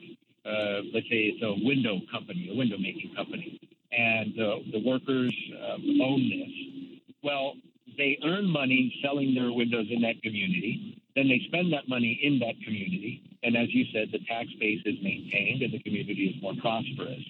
uh, 0.49 0.81
let's 0.93 1.07
say 1.09 1.29
it's 1.29 1.43
a 1.43 1.53
window 1.65 1.99
company, 2.11 2.49
a 2.51 2.55
window 2.57 2.77
making 2.77 3.13
company, 3.15 3.59
and 3.91 4.33
uh, 4.39 4.57
the 4.71 4.81
workers 4.83 5.33
um, 5.61 6.01
own 6.01 6.29
this. 6.29 7.03
Well, 7.23 7.53
they 7.97 8.17
earn 8.23 8.49
money 8.49 8.93
selling 9.03 9.35
their 9.35 9.51
windows 9.51 9.87
in 9.89 10.01
that 10.01 10.21
community. 10.23 11.01
Then 11.15 11.27
they 11.27 11.41
spend 11.47 11.73
that 11.73 11.87
money 11.87 12.19
in 12.23 12.39
that 12.39 12.55
community. 12.63 13.21
And 13.43 13.57
as 13.57 13.67
you 13.73 13.85
said, 13.93 14.09
the 14.11 14.19
tax 14.25 14.47
base 14.59 14.81
is 14.85 14.95
maintained 15.03 15.61
and 15.61 15.73
the 15.73 15.79
community 15.79 16.33
is 16.35 16.41
more 16.41 16.53
prosperous. 16.61 17.23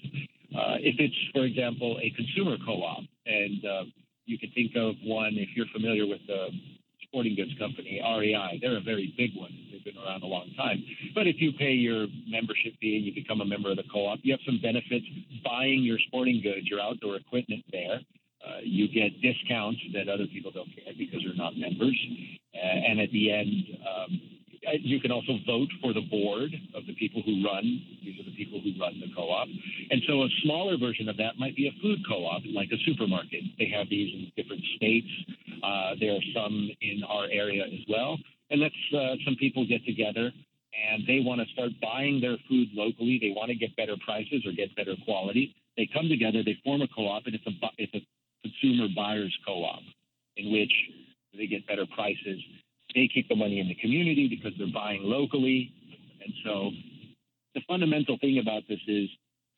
Uh, 0.55 0.77
if 0.79 0.95
it's, 0.99 1.15
for 1.33 1.43
example, 1.43 1.99
a 2.01 2.09
consumer 2.11 2.57
co 2.65 2.81
op, 2.83 3.03
and 3.25 3.65
uh, 3.65 3.83
you 4.25 4.37
can 4.37 4.51
think 4.51 4.75
of 4.75 4.95
one 5.03 5.33
if 5.37 5.49
you're 5.55 5.69
familiar 5.73 6.05
with 6.05 6.21
the 6.27 6.49
sporting 7.09 7.35
goods 7.35 7.51
company, 7.57 8.01
REI. 8.01 8.59
They're 8.61 8.77
a 8.77 8.81
very 8.81 9.13
big 9.17 9.31
one. 9.35 9.51
They've 9.71 9.83
been 9.83 9.97
around 9.97 10.23
a 10.23 10.27
long 10.27 10.49
time. 10.55 10.83
But 11.15 11.27
if 11.27 11.37
you 11.39 11.51
pay 11.53 11.73
your 11.73 12.07
membership 12.29 12.73
fee 12.79 12.97
and 12.97 13.05
you 13.05 13.13
become 13.13 13.41
a 13.41 13.45
member 13.45 13.71
of 13.71 13.77
the 13.77 13.87
co-op, 13.91 14.19
you 14.21 14.33
have 14.33 14.45
some 14.45 14.59
benefits 14.61 15.05
buying 15.43 15.81
your 15.81 15.97
sporting 16.07 16.41
goods, 16.41 16.67
your 16.69 16.79
outdoor 16.79 17.17
equipment 17.17 17.65
there. 17.71 17.99
Uh, 18.39 18.61
you 18.63 18.87
get 18.87 19.11
discounts 19.21 19.79
that 19.93 20.07
other 20.07 20.25
people 20.31 20.51
don't 20.51 20.69
get 20.75 20.97
because 20.97 21.19
they're 21.25 21.35
not 21.35 21.57
members. 21.57 21.97
Uh, 22.55 22.57
and 22.61 23.01
at 23.01 23.11
the 23.11 23.31
end, 23.31 23.51
um, 23.83 24.21
you 24.79 24.99
can 24.99 25.11
also 25.11 25.39
vote 25.45 25.69
for 25.81 25.93
the 25.93 26.01
board 26.01 26.51
of 26.75 26.85
the 26.85 26.93
people 26.95 27.21
who 27.25 27.43
run. 27.43 27.63
These 28.03 28.19
are 28.19 28.23
the 28.23 28.35
people 28.35 28.61
who 28.61 28.71
run 28.79 28.99
the 28.99 29.11
co-op. 29.15 29.47
And 29.89 30.01
so 30.07 30.23
a 30.23 30.29
smaller 30.43 30.77
version 30.77 31.09
of 31.09 31.17
that 31.17 31.39
might 31.39 31.55
be 31.55 31.67
a 31.67 31.73
food 31.81 31.99
co-op, 32.07 32.43
like 32.53 32.69
a 32.71 32.77
supermarket. 32.85 33.43
They 33.57 33.67
have 33.75 33.89
these 33.89 34.13
in 34.13 34.31
different 34.37 34.63
states. 34.75 35.07
Uh, 35.63 35.95
there 35.99 36.13
are 36.13 36.25
some 36.33 36.69
in 36.81 37.03
our 37.03 37.25
area 37.31 37.63
as 37.65 37.85
well. 37.89 38.17
And 38.49 38.61
that's 38.61 38.75
uh, 38.93 39.15
some 39.25 39.35
people 39.35 39.65
get 39.67 39.85
together 39.85 40.31
and 40.73 41.05
they 41.07 41.19
want 41.19 41.41
to 41.41 41.47
start 41.53 41.71
buying 41.81 42.21
their 42.21 42.37
food 42.47 42.69
locally. 42.73 43.19
They 43.21 43.33
want 43.35 43.49
to 43.49 43.55
get 43.55 43.75
better 43.75 43.95
prices 44.05 44.45
or 44.45 44.51
get 44.51 44.75
better 44.75 44.95
quality. 45.05 45.55
They 45.77 45.89
come 45.91 46.09
together, 46.09 46.43
they 46.43 46.57
form 46.63 46.81
a 46.81 46.87
co-op, 46.87 47.25
and 47.25 47.35
it's 47.35 47.47
a 47.47 47.51
it's 47.77 47.93
a 47.93 48.01
consumer 48.43 48.87
buyers 48.95 49.35
co-op 49.45 49.81
in 50.37 50.51
which 50.51 50.71
they 51.37 51.47
get 51.47 51.67
better 51.67 51.85
prices. 51.95 52.39
They 52.95 53.09
keep 53.13 53.29
the 53.29 53.35
money 53.35 53.59
in 53.59 53.67
the 53.67 53.75
community 53.75 54.27
because 54.27 54.57
they're 54.57 54.73
buying 54.73 55.03
locally, 55.03 55.71
and 56.23 56.33
so 56.43 56.71
the 57.55 57.61
fundamental 57.67 58.17
thing 58.19 58.39
about 58.39 58.63
this 58.67 58.79
is 58.87 59.09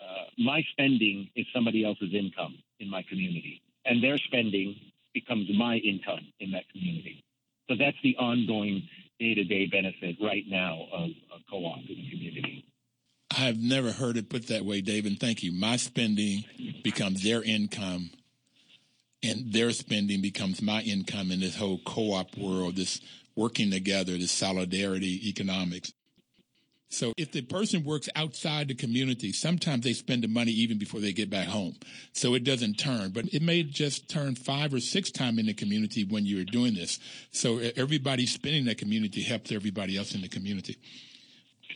uh, 0.01 0.25
my 0.37 0.63
spending 0.71 1.29
is 1.35 1.45
somebody 1.53 1.85
else's 1.85 2.13
income 2.13 2.57
in 2.79 2.89
my 2.89 3.03
community. 3.03 3.61
and 3.85 4.03
their 4.03 4.17
spending 4.17 4.75
becomes 5.31 5.49
my 5.57 5.75
income 5.77 6.27
in 6.39 6.51
that 6.51 6.69
community. 6.71 7.23
So 7.69 7.75
that's 7.77 7.97
the 8.03 8.15
ongoing 8.17 8.87
day 9.19 9.33
to 9.35 9.43
day 9.43 9.67
benefit 9.67 10.17
right 10.21 10.43
now 10.47 10.87
of 10.91 11.09
a 11.09 11.39
co 11.49 11.57
op 11.65 11.79
in 11.79 11.95
the 11.95 12.09
community. 12.09 12.65
I've 13.37 13.57
never 13.57 13.91
heard 13.91 14.17
it 14.17 14.29
put 14.29 14.47
that 14.47 14.65
way, 14.65 14.81
David. 14.81 15.19
Thank 15.19 15.41
you. 15.41 15.53
My 15.53 15.77
spending 15.77 16.43
becomes 16.83 17.23
their 17.23 17.41
income, 17.41 18.11
and 19.23 19.53
their 19.53 19.71
spending 19.71 20.21
becomes 20.21 20.61
my 20.61 20.81
income 20.81 21.31
in 21.31 21.39
this 21.39 21.55
whole 21.55 21.79
co 21.85 22.13
op 22.13 22.37
world, 22.37 22.75
this 22.75 22.99
working 23.35 23.71
together, 23.71 24.17
this 24.17 24.31
solidarity 24.31 25.29
economics. 25.29 25.93
So 26.91 27.13
if 27.17 27.31
the 27.31 27.41
person 27.41 27.85
works 27.85 28.09
outside 28.15 28.67
the 28.67 28.75
community, 28.75 29.31
sometimes 29.31 29.85
they 29.85 29.93
spend 29.93 30.23
the 30.23 30.27
money 30.27 30.51
even 30.51 30.77
before 30.77 30.99
they 30.99 31.13
get 31.13 31.29
back 31.29 31.47
home. 31.47 31.75
So 32.11 32.33
it 32.33 32.43
doesn't 32.43 32.75
turn, 32.75 33.11
but 33.11 33.33
it 33.33 33.41
may 33.41 33.63
just 33.63 34.09
turn 34.09 34.35
five 34.35 34.73
or 34.73 34.81
six 34.81 35.09
times 35.09 35.39
in 35.39 35.45
the 35.45 35.53
community 35.53 36.03
when 36.03 36.25
you're 36.25 36.43
doing 36.43 36.73
this. 36.73 36.99
So 37.31 37.59
everybody 37.77 38.25
spending 38.25 38.65
that 38.65 38.77
community 38.77 39.21
helps 39.21 39.53
everybody 39.53 39.97
else 39.97 40.13
in 40.13 40.21
the 40.21 40.27
community. 40.27 40.77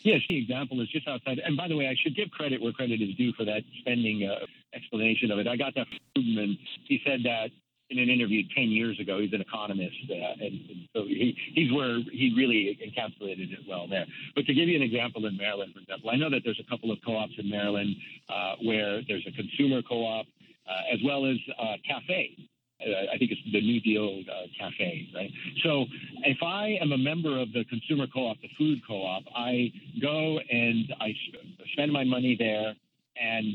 Yes, 0.03 0.19
the 0.29 0.37
example 0.37 0.81
is 0.81 0.89
just 0.89 1.07
outside. 1.07 1.39
And 1.39 1.55
by 1.55 1.69
the 1.69 1.77
way, 1.77 1.87
I 1.87 1.95
should 2.03 2.15
give 2.15 2.29
credit 2.31 2.61
where 2.61 2.73
credit 2.73 3.01
is 3.01 3.15
due 3.15 3.31
for 3.33 3.45
that 3.45 3.63
spending 3.79 4.29
uh, 4.29 4.45
explanation 4.75 5.31
of 5.31 5.39
it. 5.39 5.47
I 5.47 5.55
got 5.55 5.73
that 5.75 5.87
from 5.87 5.97
Friedman. 6.13 6.57
He 6.83 7.01
said 7.05 7.21
that 7.23 7.49
in 7.89 7.99
an 7.99 8.09
interview 8.09 8.43
10 8.55 8.69
years 8.69 8.99
ago. 8.99 9.19
He's 9.19 9.33
an 9.33 9.41
economist, 9.41 9.95
uh, 10.09 10.13
and, 10.13 10.53
and, 10.69 10.89
so 10.95 11.03
he, 11.05 11.37
he's 11.53 11.71
where 11.71 11.99
he 12.11 12.33
really 12.35 12.77
encapsulated 12.81 13.53
it 13.53 13.59
well 13.67 13.87
there. 13.87 14.05
But 14.35 14.45
to 14.47 14.53
give 14.53 14.67
you 14.67 14.75
an 14.75 14.81
example 14.81 15.25
in 15.25 15.37
Maryland, 15.37 15.73
for 15.73 15.81
example, 15.81 16.09
I 16.09 16.15
know 16.15 16.29
that 16.29 16.41
there's 16.43 16.59
a 16.59 16.69
couple 16.69 16.91
of 16.91 16.97
co-ops 17.05 17.33
in 17.37 17.49
Maryland 17.49 17.95
uh, 18.29 18.55
where 18.63 19.01
there's 19.07 19.25
a 19.27 19.31
consumer 19.31 19.81
co-op 19.87 20.25
uh, 20.67 20.93
as 20.93 20.99
well 21.05 21.25
as 21.25 21.37
a 21.59 21.75
cafe. 21.87 22.35
Uh, 22.81 23.13
I 23.13 23.17
think 23.17 23.31
it's 23.31 23.41
the 23.53 23.61
New 23.61 23.79
Deal 23.79 24.21
uh, 24.29 24.47
Cafe, 24.59 25.07
right? 25.15 25.31
So 25.63 25.85
if 26.23 26.37
I 26.43 26.77
am 26.81 26.91
a 26.91 26.97
member 26.97 27.39
of 27.39 27.53
the 27.53 27.63
consumer 27.65 28.05
co-op, 28.13 28.41
the 28.41 28.49
food 28.57 28.79
co-op, 28.85 29.23
I 29.33 29.71
go 30.01 30.39
and 30.51 30.93
I 30.99 31.13
spend 31.71 31.93
my 31.93 32.03
money 32.03 32.35
there, 32.37 32.75
and 33.21 33.45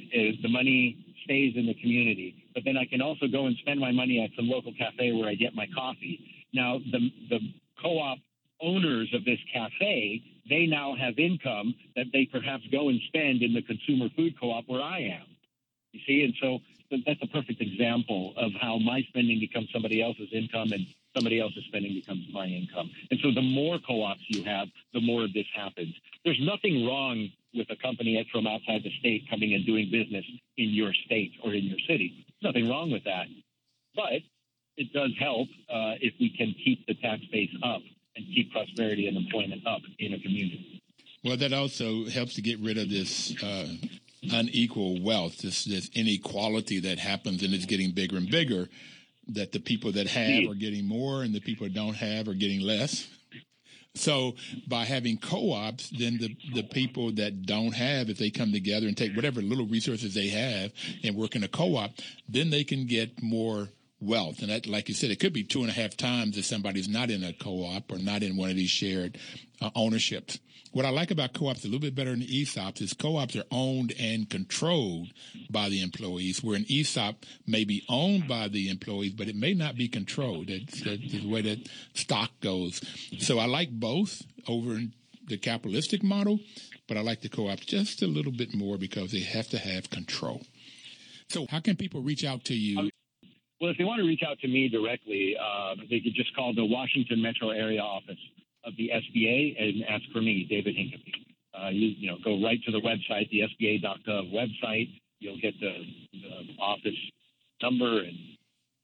the 0.42 0.48
money 0.48 1.14
stays 1.24 1.54
in 1.56 1.66
the 1.66 1.74
community. 1.74 2.44
But 2.54 2.64
then 2.64 2.76
I 2.76 2.84
can 2.84 3.00
also 3.00 3.26
go 3.26 3.46
and 3.46 3.56
spend 3.58 3.78
my 3.78 3.92
money 3.92 4.22
at 4.22 4.30
some 4.36 4.48
local 4.48 4.72
cafe 4.72 5.12
where 5.12 5.28
I 5.28 5.34
get 5.34 5.54
my 5.54 5.66
coffee. 5.74 6.46
Now, 6.52 6.78
the, 6.78 7.10
the 7.28 7.40
co-op 7.80 8.18
owners 8.60 9.12
of 9.14 9.24
this 9.24 9.38
cafe, 9.52 10.22
they 10.48 10.66
now 10.66 10.94
have 10.96 11.18
income 11.18 11.74
that 11.96 12.06
they 12.12 12.26
perhaps 12.26 12.64
go 12.72 12.88
and 12.88 13.00
spend 13.08 13.42
in 13.42 13.54
the 13.54 13.62
consumer 13.62 14.08
food 14.16 14.38
co-op 14.38 14.64
where 14.66 14.82
I 14.82 15.00
am. 15.00 15.26
You 15.92 16.00
see, 16.06 16.24
and 16.24 16.34
so 16.40 16.58
that's 17.06 17.22
a 17.22 17.26
perfect 17.26 17.60
example 17.60 18.34
of 18.36 18.52
how 18.60 18.78
my 18.78 19.02
spending 19.08 19.40
becomes 19.40 19.68
somebody 19.72 20.02
else's 20.02 20.28
income 20.32 20.72
and 20.72 20.86
somebody 21.14 21.40
else's 21.40 21.64
spending 21.68 21.94
becomes 21.94 22.26
my 22.32 22.46
income. 22.46 22.90
And 23.10 23.20
so 23.20 23.32
the 23.32 23.42
more 23.42 23.78
co-ops 23.86 24.22
you 24.28 24.44
have, 24.44 24.68
the 24.94 25.00
more 25.00 25.24
of 25.24 25.32
this 25.32 25.46
happens. 25.54 25.94
There's 26.24 26.40
nothing 26.40 26.86
wrong 26.86 27.28
with 27.54 27.68
a 27.70 27.76
company 27.76 28.26
from 28.30 28.46
outside 28.46 28.82
the 28.84 28.92
state 29.00 29.24
coming 29.28 29.54
and 29.54 29.66
doing 29.66 29.90
business 29.90 30.24
in 30.56 30.70
your 30.70 30.92
state 31.06 31.32
or 31.42 31.52
in 31.52 31.64
your 31.64 31.78
city. 31.88 32.26
Nothing 32.42 32.68
wrong 32.68 32.90
with 32.90 33.04
that. 33.04 33.26
But 33.94 34.22
it 34.76 34.92
does 34.92 35.10
help 35.18 35.48
uh, 35.68 35.98
if 36.00 36.14
we 36.20 36.30
can 36.30 36.54
keep 36.64 36.86
the 36.86 36.94
tax 36.94 37.22
base 37.32 37.50
up 37.62 37.82
and 38.16 38.24
keep 38.34 38.52
prosperity 38.52 39.08
and 39.08 39.16
employment 39.16 39.66
up 39.66 39.80
in 39.98 40.14
a 40.14 40.18
community. 40.20 40.82
Well, 41.24 41.36
that 41.36 41.52
also 41.52 42.06
helps 42.06 42.34
to 42.34 42.42
get 42.42 42.58
rid 42.60 42.78
of 42.78 42.88
this 42.88 43.34
uh, 43.42 43.68
unequal 44.22 45.02
wealth, 45.02 45.38
this, 45.38 45.64
this 45.64 45.90
inequality 45.94 46.80
that 46.80 46.98
happens 46.98 47.42
and 47.42 47.52
it's 47.52 47.66
getting 47.66 47.92
bigger 47.92 48.16
and 48.16 48.30
bigger. 48.30 48.68
That 49.34 49.52
the 49.52 49.60
people 49.60 49.92
that 49.92 50.06
have 50.08 50.50
are 50.50 50.54
getting 50.54 50.86
more 50.86 51.22
and 51.22 51.34
the 51.34 51.40
people 51.40 51.66
that 51.66 51.74
don't 51.74 51.94
have 51.94 52.28
are 52.28 52.34
getting 52.34 52.60
less. 52.60 53.08
So 53.94 54.36
by 54.68 54.84
having 54.84 55.18
co-ops, 55.18 55.90
then 55.90 56.18
the, 56.18 56.36
the 56.54 56.62
people 56.62 57.12
that 57.12 57.42
don't 57.42 57.74
have, 57.74 58.08
if 58.08 58.18
they 58.18 58.30
come 58.30 58.52
together 58.52 58.86
and 58.86 58.96
take 58.96 59.16
whatever 59.16 59.42
little 59.42 59.66
resources 59.66 60.14
they 60.14 60.28
have 60.28 60.72
and 61.02 61.16
work 61.16 61.34
in 61.34 61.42
a 61.42 61.48
co-op, 61.48 61.90
then 62.28 62.50
they 62.50 62.62
can 62.62 62.86
get 62.86 63.20
more 63.22 63.68
wealth. 64.00 64.40
And 64.40 64.50
that, 64.50 64.66
like 64.66 64.88
you 64.88 64.94
said, 64.94 65.10
it 65.10 65.20
could 65.20 65.32
be 65.32 65.42
two 65.42 65.60
and 65.60 65.70
a 65.70 65.74
half 65.74 65.96
times 65.96 66.38
if 66.38 66.44
somebody's 66.44 66.88
not 66.88 67.10
in 67.10 67.24
a 67.24 67.32
co-op 67.32 67.90
or 67.90 67.98
not 67.98 68.22
in 68.22 68.36
one 68.36 68.50
of 68.50 68.56
these 68.56 68.70
shared 68.70 69.18
uh, 69.60 69.70
ownerships. 69.74 70.38
What 70.72 70.84
I 70.84 70.90
like 70.90 71.10
about 71.10 71.32
co-ops 71.32 71.64
a 71.64 71.66
little 71.66 71.80
bit 71.80 71.96
better 71.96 72.10
than 72.10 72.20
ESOPs 72.20 72.80
is 72.80 72.92
co-ops 72.92 73.34
are 73.34 73.44
owned 73.50 73.92
and 73.98 74.30
controlled 74.30 75.08
by 75.50 75.68
the 75.68 75.82
employees, 75.82 76.44
where 76.44 76.56
an 76.56 76.64
ESOP 76.70 77.24
may 77.44 77.64
be 77.64 77.84
owned 77.88 78.28
by 78.28 78.46
the 78.46 78.68
employees, 78.68 79.12
but 79.12 79.26
it 79.26 79.34
may 79.34 79.52
not 79.52 79.76
be 79.76 79.88
controlled. 79.88 80.46
That's, 80.46 80.80
that's 80.82 81.12
the 81.12 81.28
way 81.28 81.42
that 81.42 81.68
stock 81.94 82.30
goes. 82.40 82.80
So 83.18 83.40
I 83.40 83.46
like 83.46 83.70
both 83.70 84.22
over 84.46 84.78
the 85.26 85.38
capitalistic 85.38 86.04
model, 86.04 86.38
but 86.86 86.96
I 86.96 87.00
like 87.00 87.22
the 87.22 87.28
co-ops 87.28 87.66
just 87.66 88.02
a 88.02 88.06
little 88.06 88.32
bit 88.32 88.54
more 88.54 88.78
because 88.78 89.10
they 89.10 89.20
have 89.20 89.48
to 89.48 89.58
have 89.58 89.90
control. 89.90 90.42
So 91.28 91.46
how 91.48 91.58
can 91.60 91.76
people 91.76 92.02
reach 92.02 92.24
out 92.24 92.44
to 92.44 92.54
you? 92.54 92.90
Well, 93.60 93.70
if 93.70 93.76
they 93.76 93.84
want 93.84 94.00
to 94.00 94.06
reach 94.06 94.22
out 94.26 94.38
to 94.40 94.48
me 94.48 94.68
directly, 94.68 95.36
uh, 95.36 95.74
they 95.90 96.00
could 96.00 96.14
just 96.14 96.34
call 96.34 96.54
the 96.54 96.64
Washington 96.64 97.20
Metro 97.20 97.50
Area 97.50 97.82
Office 97.82 98.18
of 98.64 98.72
the 98.76 98.90
SBA 98.90 99.60
and 99.60 99.84
ask 99.88 100.04
for 100.12 100.20
me, 100.20 100.46
David 100.48 100.76
Hincapie. 100.76 101.26
Uh, 101.52 101.68
you, 101.70 101.88
you 101.98 102.10
know, 102.10 102.16
go 102.24 102.42
right 102.42 102.58
to 102.64 102.72
the 102.72 102.80
website, 102.80 103.28
the 103.30 103.40
SBA.gov 103.40 104.32
website. 104.32 104.88
You'll 105.18 105.40
get 105.40 105.54
the, 105.60 105.72
the 106.12 106.62
office 106.62 106.98
number 107.62 108.00
and 108.00 108.16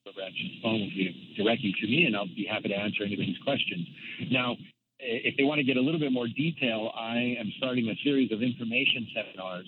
the 0.04 0.22
answers 0.22 0.60
phone 0.62 0.80
will 0.80 0.90
be 0.90 1.34
directly 1.36 1.74
to 1.80 1.86
me, 1.86 2.04
and 2.04 2.16
I'll 2.16 2.26
be 2.26 2.46
happy 2.48 2.68
to 2.68 2.74
answer 2.74 3.02
anybody's 3.02 3.38
questions. 3.42 3.86
Now, 4.30 4.56
if 4.98 5.36
they 5.36 5.44
want 5.44 5.58
to 5.58 5.64
get 5.64 5.76
a 5.76 5.80
little 5.80 6.00
bit 6.00 6.12
more 6.12 6.28
detail, 6.28 6.92
I 6.94 7.36
am 7.38 7.52
starting 7.58 7.88
a 7.88 7.96
series 8.04 8.32
of 8.32 8.42
information 8.42 9.06
seminars 9.14 9.66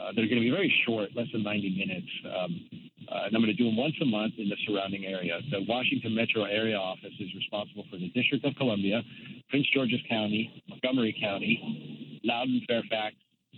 uh, 0.00 0.12
that 0.12 0.24
are 0.24 0.28
going 0.28 0.40
to 0.40 0.48
be 0.48 0.50
very 0.50 0.72
short, 0.86 1.10
less 1.14 1.26
than 1.32 1.42
90 1.42 1.76
minutes. 1.76 2.08
Um, 2.24 2.68
uh, 3.10 3.26
and 3.26 3.36
I'm 3.36 3.42
going 3.42 3.52
to 3.52 3.58
do 3.58 3.64
them 3.64 3.76
once 3.76 3.94
a 4.00 4.04
month 4.04 4.34
in 4.38 4.48
the 4.48 4.56
surrounding 4.66 5.04
area. 5.04 5.38
The 5.50 5.64
Washington 5.68 6.14
Metro 6.14 6.44
Area 6.44 6.76
Office 6.76 7.12
is 7.18 7.28
responsible 7.34 7.84
for 7.90 7.98
the 7.98 8.08
District 8.10 8.44
of 8.44 8.54
Columbia, 8.56 9.02
Prince 9.50 9.66
George's 9.74 10.00
County, 10.08 10.62
Montgomery 10.68 11.16
County, 11.20 12.20
Loudoun, 12.24 12.62
Fairfax, 12.68 13.16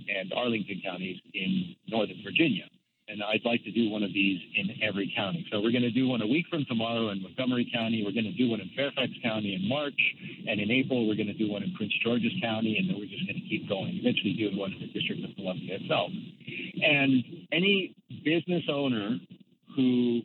and 0.08 0.32
Arlington 0.32 0.80
counties 0.84 1.20
in 1.34 1.76
Northern 1.88 2.16
Virginia. 2.24 2.64
And 3.12 3.22
I'd 3.22 3.44
like 3.44 3.62
to 3.64 3.70
do 3.70 3.90
one 3.90 4.02
of 4.02 4.12
these 4.14 4.40
in 4.56 4.70
every 4.80 5.12
county. 5.14 5.46
So 5.52 5.60
we're 5.60 5.70
going 5.70 5.84
to 5.84 5.90
do 5.90 6.08
one 6.08 6.22
a 6.22 6.26
week 6.26 6.46
from 6.48 6.64
tomorrow 6.64 7.10
in 7.10 7.20
Montgomery 7.20 7.68
County. 7.68 8.00
We're 8.00 8.16
going 8.16 8.24
to 8.24 8.32
do 8.32 8.48
one 8.48 8.60
in 8.60 8.70
Fairfax 8.74 9.12
County 9.22 9.54
in 9.54 9.68
March. 9.68 10.00
And 10.48 10.58
in 10.58 10.70
April, 10.70 11.06
we're 11.06 11.20
going 11.20 11.28
to 11.28 11.36
do 11.36 11.52
one 11.52 11.62
in 11.62 11.74
Prince 11.74 11.92
George's 12.02 12.32
County. 12.40 12.78
And 12.78 12.88
then 12.88 12.96
we're 12.96 13.12
just 13.12 13.26
going 13.28 13.36
to 13.36 13.48
keep 13.52 13.68
going, 13.68 14.00
eventually 14.00 14.32
doing 14.32 14.56
one 14.56 14.72
in 14.72 14.80
the 14.80 14.88
District 14.96 15.22
of 15.22 15.36
Columbia 15.36 15.76
itself. 15.76 16.10
And 16.80 17.46
any 17.52 17.94
business 18.24 18.64
owner 18.72 19.20
who 19.76 20.22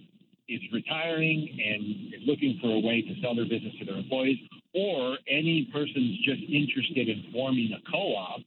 is 0.47 0.61
retiring 0.71 1.43
and 1.43 2.13
is 2.15 2.23
looking 2.25 2.57
for 2.61 2.71
a 2.71 2.79
way 2.79 3.01
to 3.01 3.19
sell 3.21 3.35
their 3.35 3.51
business 3.51 3.75
to 3.79 3.85
their 3.85 3.99
employees, 3.99 4.39
or 4.73 5.17
any 5.27 5.67
person's 5.73 6.17
just 6.23 6.39
interested 6.47 7.09
in 7.09 7.25
forming 7.33 7.75
a 7.75 7.91
co-op, 7.91 8.39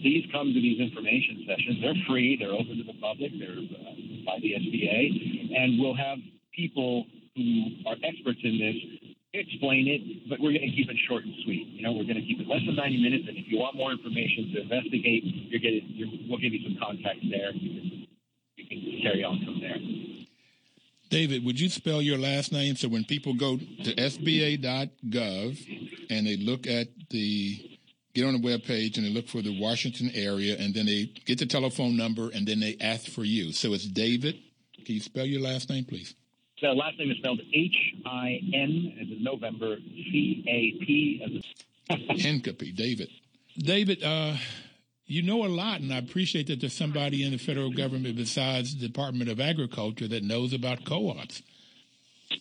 please 0.00 0.26
come 0.32 0.52
to 0.52 0.60
these 0.60 0.80
information 0.80 1.44
sessions. 1.46 1.78
They're 1.80 2.02
free. 2.06 2.36
They're 2.38 2.52
open 2.52 2.78
to 2.78 2.84
the 2.84 2.98
public. 3.00 3.32
They're 3.38 3.58
uh, 3.58 3.94
by 4.26 4.38
the 4.40 4.54
SBA, 4.54 5.56
and 5.56 5.80
we'll 5.80 5.96
have 5.96 6.18
people 6.54 7.06
who 7.34 7.64
are 7.86 7.96
experts 8.02 8.40
in 8.42 8.58
this 8.58 8.76
explain 9.32 9.88
it. 9.88 10.28
But 10.28 10.40
we're 10.40 10.52
going 10.52 10.68
to 10.68 10.74
keep 10.76 10.90
it 10.90 10.96
short 11.08 11.24
and 11.24 11.34
sweet. 11.44 11.66
You 11.68 11.82
know, 11.82 11.92
we're 11.92 12.04
going 12.04 12.20
to 12.20 12.26
keep 12.26 12.40
it 12.40 12.48
less 12.48 12.60
than 12.64 12.76
90 12.76 13.02
minutes. 13.02 13.24
And 13.28 13.36
if 13.36 13.46
you 13.48 13.58
want 13.58 13.76
more 13.76 13.92
information 13.92 14.52
to 14.54 14.62
investigate, 14.62 15.22
you're 15.24 15.60
getting, 15.60 15.84
you're, 15.88 16.08
we'll 16.28 16.38
give 16.38 16.52
you 16.52 16.62
some 16.64 16.76
contact 16.80 17.20
there. 17.30 17.52
You 17.52 17.80
can, 17.80 18.06
you 18.56 18.64
can 18.66 19.02
carry 19.02 19.24
on 19.24 19.44
from 19.44 19.60
there. 19.60 19.76
David, 21.10 21.44
would 21.44 21.58
you 21.58 21.70
spell 21.70 22.02
your 22.02 22.18
last 22.18 22.52
name 22.52 22.76
so 22.76 22.88
when 22.88 23.04
people 23.04 23.32
go 23.32 23.56
to 23.56 23.94
sba.gov 23.94 25.58
and 26.10 26.26
they 26.26 26.36
look 26.36 26.66
at 26.66 26.88
the 27.08 27.67
get 28.18 28.26
on 28.26 28.40
the 28.40 28.46
web 28.46 28.64
page 28.64 28.98
and 28.98 29.06
they 29.06 29.10
look 29.10 29.28
for 29.28 29.42
the 29.42 29.58
Washington 29.60 30.10
area 30.14 30.56
and 30.58 30.74
then 30.74 30.86
they 30.86 31.10
get 31.24 31.38
the 31.38 31.46
telephone 31.46 31.96
number 31.96 32.30
and 32.30 32.46
then 32.46 32.60
they 32.60 32.76
ask 32.80 33.08
for 33.08 33.24
you. 33.24 33.52
So 33.52 33.72
it's 33.72 33.86
David. 33.86 34.38
Can 34.84 34.94
you 34.96 35.00
spell 35.00 35.24
your 35.24 35.40
last 35.40 35.70
name, 35.70 35.84
please? 35.84 36.14
The 36.60 36.68
last 36.68 36.98
name 36.98 37.10
is 37.10 37.18
spelled 37.18 37.40
H 37.54 37.94
I 38.04 38.40
N 38.52 38.98
as 39.00 39.08
in 39.08 39.22
November 39.22 39.76
C 39.76 40.44
A 40.48 40.84
P 40.84 41.22
as 41.24 41.30
in 41.30 42.16
Hincapie, 42.18 42.74
David. 42.74 43.08
David, 43.56 44.02
uh, 44.02 44.34
you 45.06 45.22
know 45.22 45.44
a 45.44 45.48
lot, 45.48 45.80
and 45.80 45.92
I 45.92 45.98
appreciate 45.98 46.48
that 46.48 46.60
there's 46.60 46.74
somebody 46.74 47.24
in 47.24 47.30
the 47.30 47.38
federal 47.38 47.70
government 47.70 48.16
besides 48.16 48.76
the 48.76 48.86
Department 48.86 49.30
of 49.30 49.40
Agriculture 49.40 50.08
that 50.08 50.22
knows 50.22 50.52
about 50.52 50.84
co-ops. 50.84 51.42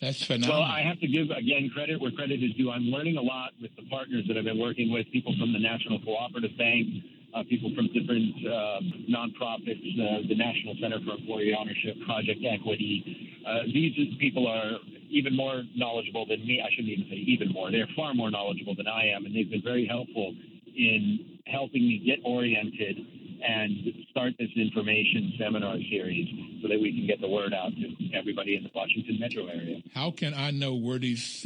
That's 0.02 0.24
phenomenal. 0.24 0.62
Well, 0.62 0.70
I 0.70 0.82
have 0.82 1.00
to 1.00 1.08
give 1.08 1.30
again 1.32 1.70
credit 1.74 2.00
where 2.00 2.12
credit 2.12 2.44
is 2.44 2.54
due. 2.54 2.72
I'm 2.72 2.86
learning 2.94 3.18
a 3.18 3.22
lot 3.22 3.52
with 3.62 3.72
the 3.76 3.84
partners 3.90 4.26
that 4.28 4.38
I've 4.38 4.46
been 4.46 4.60
working 4.60 4.92
with, 4.92 5.10
people 5.12 5.34
from 5.40 5.54
the 5.54 5.60
National 5.60 6.00
Cooperative 6.02 6.58
Bank, 6.58 6.88
uh, 7.34 7.44
people 7.50 7.74
from 7.76 7.88
different 7.94 8.34
uh, 8.46 8.80
nonprofits, 9.10 9.82
uh, 9.98 10.28
the 10.28 10.36
National 10.36 10.76
Center 10.82 11.00
for 11.06 11.18
Employee 11.18 11.56
Ownership, 11.58 11.96
Project 12.06 12.42
Equity. 12.46 13.42
Uh, 13.46 13.64
these 13.74 13.94
people 14.20 14.48
are 14.48 14.78
even 15.10 15.36
more 15.36 15.64
knowledgeable 15.76 16.26
than 16.26 16.46
me. 16.46 16.62
I 16.62 16.70
shouldn't 16.72 16.94
even 16.94 17.08
say 17.10 17.18
even 17.18 17.50
more. 17.52 17.72
They're 17.72 17.90
far 17.96 18.14
more 18.14 18.30
knowledgeable 18.30 18.76
than 18.76 18.88
I 18.88 19.08
am, 19.08 19.26
and 19.26 19.36
they've 19.36 19.50
been 19.50 19.64
very 19.64 19.88
helpful 19.88 20.36
in 20.76 21.40
helping 21.48 21.82
me 21.88 22.04
get 22.06 22.20
oriented 22.24 22.98
and 23.42 23.72
start 24.12 24.34
this 24.38 24.50
information 24.56 25.34
seminar 25.40 25.78
series 25.90 26.28
so 26.62 26.68
that 26.68 26.80
we 26.80 26.94
can 26.94 27.08
get 27.08 27.22
the 27.22 27.28
word 27.28 27.54
out 27.54 27.72
to 27.76 28.18
everybody 28.18 28.56
in 28.56 28.64
the 28.64 28.72
Washington 28.74 29.18
metro 29.20 29.48
area. 29.48 29.82
How 29.94 30.12
can 30.12 30.34
I 30.34 30.52
know 30.52 30.76
where 30.76 31.00
these? 31.00 31.46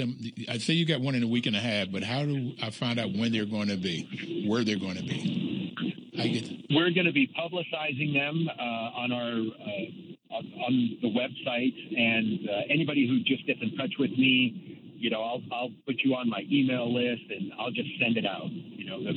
I 0.49 0.57
say 0.57 0.73
you 0.73 0.85
got 0.85 1.01
one 1.01 1.15
in 1.15 1.23
a 1.23 1.27
week 1.27 1.45
and 1.45 1.55
a 1.55 1.59
half, 1.59 1.91
but 1.91 2.03
how 2.03 2.23
do 2.23 2.53
I 2.61 2.69
find 2.69 2.99
out 2.99 3.13
when 3.13 3.31
they're 3.31 3.45
going 3.45 3.69
to 3.69 3.77
be, 3.77 4.45
where 4.47 4.63
they're 4.63 4.79
going 4.79 4.97
to 4.97 5.03
be? 5.03 5.73
We're 6.69 6.91
going 6.91 7.05
to 7.05 7.13
be 7.13 7.27
publicizing 7.37 8.13
them 8.13 8.47
uh, 8.47 8.61
on 8.61 9.11
our 9.11 9.31
uh, 9.31 10.35
on 10.65 10.97
the 11.01 11.09
website, 11.09 11.75
and 11.97 12.47
uh, 12.47 12.61
anybody 12.69 13.07
who 13.07 13.19
just 13.23 13.45
gets 13.47 13.59
in 13.61 13.75
touch 13.77 13.93
with 13.99 14.11
me 14.11 14.81
you 15.01 15.09
know, 15.09 15.23
I'll, 15.23 15.41
I'll 15.51 15.71
put 15.87 15.95
you 16.05 16.13
on 16.13 16.29
my 16.29 16.45
email 16.51 16.93
list 16.93 17.23
and 17.29 17.51
I'll 17.59 17.71
just 17.71 17.89
send 17.99 18.17
it 18.17 18.25
out. 18.25 18.51
You 18.51 18.85
know, 18.85 19.03
the, 19.03 19.11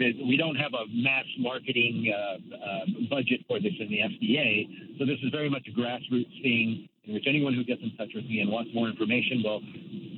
we 0.00 0.36
don't 0.36 0.56
have 0.56 0.72
a 0.74 0.84
mass 0.92 1.26
marketing 1.38 2.12
uh, 2.12 2.56
uh, 2.56 2.84
budget 3.08 3.44
for 3.46 3.60
this 3.60 3.72
in 3.78 3.88
the 3.88 3.98
FDA, 3.98 4.98
so 4.98 5.04
this 5.04 5.18
is 5.22 5.30
very 5.30 5.50
much 5.50 5.66
a 5.68 5.78
grassroots 5.78 6.42
thing 6.42 6.88
in 7.04 7.14
which 7.14 7.24
anyone 7.26 7.54
who 7.54 7.64
gets 7.64 7.82
in 7.82 7.94
touch 7.96 8.10
with 8.14 8.24
me 8.26 8.40
and 8.40 8.50
wants 8.50 8.70
more 8.74 8.88
information, 8.88 9.42
well, 9.44 9.60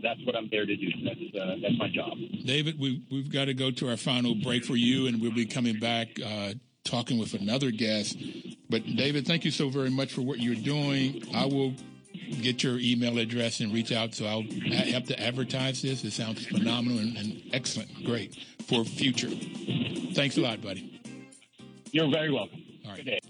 that's 0.03 0.21
what 0.25 0.37
I'm 0.37 0.49
there 0.51 0.67
to 0.67 0.77
do. 0.77 0.89
That's 1.05 1.21
uh, 1.41 1.57
that's 1.63 1.79
my 1.79 1.89
job. 1.89 2.19
David, 2.45 2.79
we 2.79 3.03
we've 3.11 3.33
got 3.33 3.47
to 3.47 3.55
go 3.55 3.71
to 3.71 3.89
our 3.89 3.97
final 3.97 4.35
break 4.35 4.65
for 4.65 4.77
you, 4.77 5.07
and 5.07 5.21
we'll 5.21 5.33
be 5.33 5.47
coming 5.47 5.79
back 5.79 6.09
uh, 6.25 6.55
talking 6.85 7.19
with 7.19 7.35
another 7.35 7.71
guest. 7.71 8.19
But 8.69 8.85
David, 8.97 9.27
thank 9.27 9.45
you 9.45 9.51
so 9.51 9.69
very 9.69 9.91
much 9.91 10.13
for 10.13 10.23
what 10.23 10.41
you're 10.41 10.55
doing. 10.55 11.23
I 11.35 11.47
will 11.47 11.75
get 12.41 12.63
your 12.63 12.79
email 12.79 13.19
address 13.19 13.61
and 13.61 13.73
reach 13.73 13.93
out. 13.93 14.15
So 14.15 14.27
I'll 14.27 14.43
have 14.93 15.05
to 15.07 15.21
advertise 15.21 15.83
this. 15.83 16.05
It 16.05 16.13
sounds 16.13 16.47
phenomenal 16.47 16.99
and, 16.99 17.17
and 17.17 17.43
excellent, 17.53 18.05
great 18.05 18.37
for 18.67 18.85
future. 18.85 19.31
Thanks 20.15 20.37
a 20.37 20.41
lot, 20.41 20.63
buddy. 20.63 21.01
You're 21.91 22.11
very 22.11 22.31
welcome. 22.31 22.63
All 22.87 22.93
right. 22.93 23.21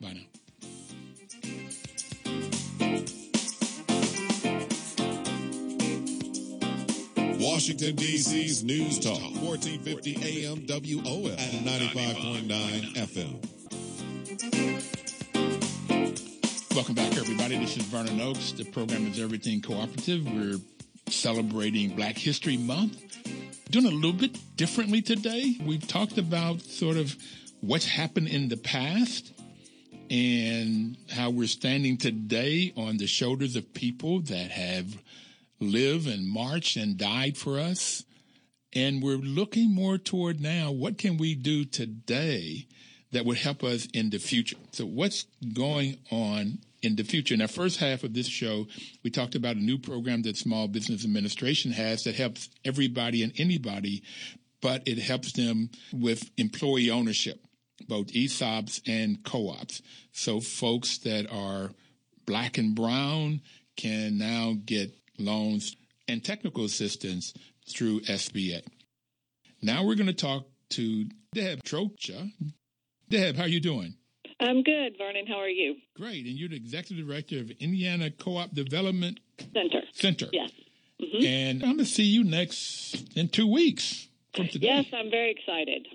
Bye 0.00 0.12
now. 0.12 0.20
Washington, 7.38 7.96
D.C.'s 7.96 8.62
News 8.62 9.00
Talk, 9.00 9.20
1450 9.20 10.16
AM 10.22 10.64
WOL 10.68 11.26
and 11.28 11.66
95.9 11.66 12.94
FM. 12.94 15.01
Welcome 16.74 16.94
back, 16.94 17.14
everybody. 17.18 17.58
This 17.58 17.76
is 17.76 17.84
Vernon 17.84 18.18
Oakes. 18.18 18.52
The 18.52 18.64
program 18.64 19.06
is 19.06 19.20
Everything 19.20 19.60
Cooperative. 19.60 20.24
We're 20.24 20.58
celebrating 21.06 21.94
Black 21.94 22.16
History 22.16 22.56
Month. 22.56 23.18
Doing 23.70 23.84
a 23.84 23.90
little 23.90 24.14
bit 24.14 24.38
differently 24.56 25.02
today. 25.02 25.58
We've 25.62 25.86
talked 25.86 26.16
about 26.16 26.62
sort 26.62 26.96
of 26.96 27.14
what's 27.60 27.84
happened 27.84 28.28
in 28.28 28.48
the 28.48 28.56
past 28.56 29.34
and 30.08 30.96
how 31.10 31.28
we're 31.28 31.46
standing 31.46 31.98
today 31.98 32.72
on 32.74 32.96
the 32.96 33.06
shoulders 33.06 33.54
of 33.54 33.74
people 33.74 34.20
that 34.22 34.50
have 34.50 34.96
lived 35.60 36.08
and 36.08 36.26
marched 36.26 36.78
and 36.78 36.96
died 36.96 37.36
for 37.36 37.58
us. 37.58 38.02
And 38.72 39.02
we're 39.02 39.18
looking 39.18 39.74
more 39.74 39.98
toward 39.98 40.40
now, 40.40 40.72
what 40.72 40.96
can 40.96 41.18
we 41.18 41.34
do 41.34 41.66
today 41.66 42.66
that 43.12 43.24
would 43.24 43.38
help 43.38 43.62
us 43.62 43.86
in 43.92 44.10
the 44.10 44.18
future. 44.18 44.56
So 44.72 44.84
what's 44.84 45.26
going 45.54 45.98
on 46.10 46.58
in 46.82 46.96
the 46.96 47.04
future? 47.04 47.34
In 47.34 47.42
our 47.42 47.48
first 47.48 47.78
half 47.78 48.02
of 48.04 48.14
this 48.14 48.26
show, 48.26 48.66
we 49.02 49.10
talked 49.10 49.34
about 49.34 49.56
a 49.56 49.62
new 49.64 49.78
program 49.78 50.22
that 50.22 50.36
Small 50.36 50.68
Business 50.68 51.04
Administration 51.04 51.72
has 51.72 52.04
that 52.04 52.14
helps 52.14 52.48
everybody 52.64 53.22
and 53.22 53.32
anybody, 53.38 54.02
but 54.60 54.82
it 54.86 54.98
helps 54.98 55.32
them 55.32 55.70
with 55.92 56.30
employee 56.36 56.90
ownership, 56.90 57.44
both 57.86 58.08
ESOPs 58.08 58.80
and 58.86 59.22
co-ops. 59.24 59.82
So 60.12 60.40
folks 60.40 60.98
that 60.98 61.30
are 61.30 61.70
black 62.26 62.58
and 62.58 62.74
brown 62.74 63.42
can 63.76 64.18
now 64.18 64.54
get 64.64 64.94
loans 65.18 65.76
and 66.08 66.24
technical 66.24 66.64
assistance 66.64 67.34
through 67.68 68.00
SBA. 68.00 68.62
Now 69.60 69.84
we're 69.84 69.94
going 69.94 70.06
to 70.08 70.12
talk 70.12 70.46
to 70.70 71.06
Deb 71.34 71.62
Trocha. 71.62 72.30
Deb, 73.12 73.36
how 73.36 73.42
are 73.42 73.48
you 73.48 73.60
doing? 73.60 73.94
I'm 74.40 74.62
good, 74.62 74.94
Vernon. 74.96 75.26
How 75.26 75.34
are 75.34 75.48
you? 75.48 75.76
Great. 75.98 76.24
And 76.24 76.34
you're 76.34 76.48
the 76.48 76.56
executive 76.56 77.06
director 77.06 77.40
of 77.40 77.50
Indiana 77.60 78.10
Co-op 78.10 78.54
Development 78.54 79.20
Center. 79.52 79.82
Center. 79.92 80.28
Yes. 80.32 80.50
Mm-hmm. 80.98 81.22
And 81.22 81.62
I'm 81.62 81.76
going 81.76 81.78
to 81.80 81.84
see 81.84 82.04
you 82.04 82.24
next 82.24 83.14
in 83.14 83.28
two 83.28 83.46
weeks 83.46 84.08
from 84.34 84.48
today. 84.48 84.68
Yes, 84.68 84.86
I'm 84.94 85.10
very 85.10 85.30
excited. 85.30 85.86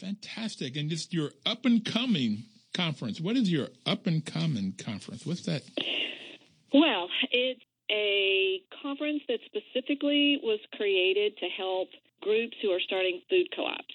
Fantastic. 0.00 0.76
And 0.76 0.90
it's 0.90 1.12
your 1.12 1.30
up 1.46 1.64
and 1.64 1.84
coming 1.84 2.42
conference. 2.74 3.20
What 3.20 3.36
is 3.36 3.48
your 3.48 3.68
up 3.86 4.08
and 4.08 4.26
coming 4.26 4.74
conference? 4.84 5.24
What's 5.24 5.42
that? 5.42 5.62
Well, 6.74 7.08
it's 7.30 7.62
a 7.88 8.62
conference 8.82 9.22
that 9.28 9.38
specifically 9.46 10.40
was 10.42 10.58
created 10.74 11.36
to 11.36 11.46
help 11.56 11.88
groups 12.20 12.56
who 12.62 12.70
are 12.70 12.80
starting 12.80 13.20
food 13.30 13.46
co-ops. 13.54 13.94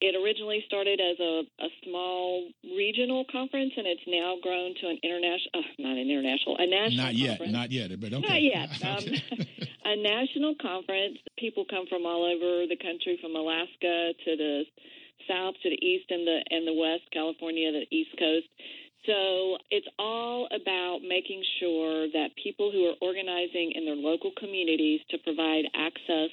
It 0.00 0.16
originally 0.16 0.64
started 0.66 0.98
as 0.98 1.20
a, 1.20 1.44
a 1.60 1.68
small 1.84 2.48
regional 2.64 3.24
conference, 3.30 3.72
and 3.76 3.86
it's 3.86 4.06
now 4.08 4.36
grown 4.40 4.74
to 4.80 4.88
an 4.88 4.98
international, 5.04 5.60
uh, 5.60 5.76
not 5.78 5.96
an 6.00 6.08
international, 6.08 6.56
a 6.56 6.66
national. 6.66 7.04
Not 7.04 7.14
yet, 7.14 7.28
conference. 7.28 7.52
not 7.52 7.70
yet, 7.70 8.00
but 8.00 8.12
okay. 8.14 8.28
Not 8.28 8.42
yet. 8.42 8.68
Um, 8.80 9.04
a 9.84 9.96
national 9.96 10.54
conference. 10.60 11.18
People 11.38 11.64
come 11.68 11.86
from 11.86 12.06
all 12.06 12.24
over 12.24 12.66
the 12.66 12.80
country, 12.80 13.18
from 13.20 13.36
Alaska 13.36 14.16
to 14.24 14.30
the 14.36 14.64
south 15.28 15.54
to 15.62 15.68
the 15.68 15.80
east 15.84 16.08
and 16.08 16.26
the 16.26 16.40
and 16.48 16.66
the 16.66 16.72
west, 16.72 17.04
California, 17.12 17.70
the 17.70 17.84
east 17.94 18.16
coast. 18.18 18.48
So 19.06 19.56
it's 19.70 19.88
all 19.98 20.46
about 20.48 21.00
making 21.06 21.42
sure 21.58 22.08
that 22.12 22.36
people 22.42 22.70
who 22.70 22.84
are 22.88 22.96
organizing 23.00 23.72
in 23.74 23.86
their 23.86 23.96
local 23.96 24.30
communities 24.36 25.00
to 25.10 25.18
provide 25.24 25.64
access 25.74 26.30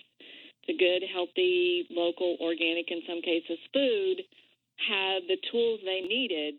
the 0.67 0.77
good, 0.77 1.03
healthy, 1.11 1.87
local, 1.89 2.37
organic, 2.41 2.91
in 2.91 3.01
some 3.07 3.21
cases, 3.21 3.57
food, 3.73 4.21
have 4.89 5.23
the 5.27 5.37
tools 5.51 5.79
they 5.83 6.01
needed, 6.01 6.55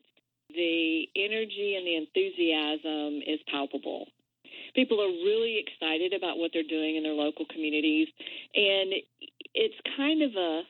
the 0.50 1.08
energy 1.14 1.76
and 1.76 1.86
the 1.86 1.96
enthusiasm 1.96 3.22
is 3.26 3.38
palpable. 3.50 4.08
People 4.74 5.00
are 5.00 5.12
really 5.24 5.60
excited 5.60 6.12
about 6.12 6.38
what 6.38 6.50
they're 6.52 6.66
doing 6.68 6.96
in 6.96 7.02
their 7.02 7.12
local 7.12 7.44
communities, 7.52 8.08
and 8.54 8.94
it's 9.54 9.76
kind 9.96 10.22
of 10.22 10.30
a 10.36 10.62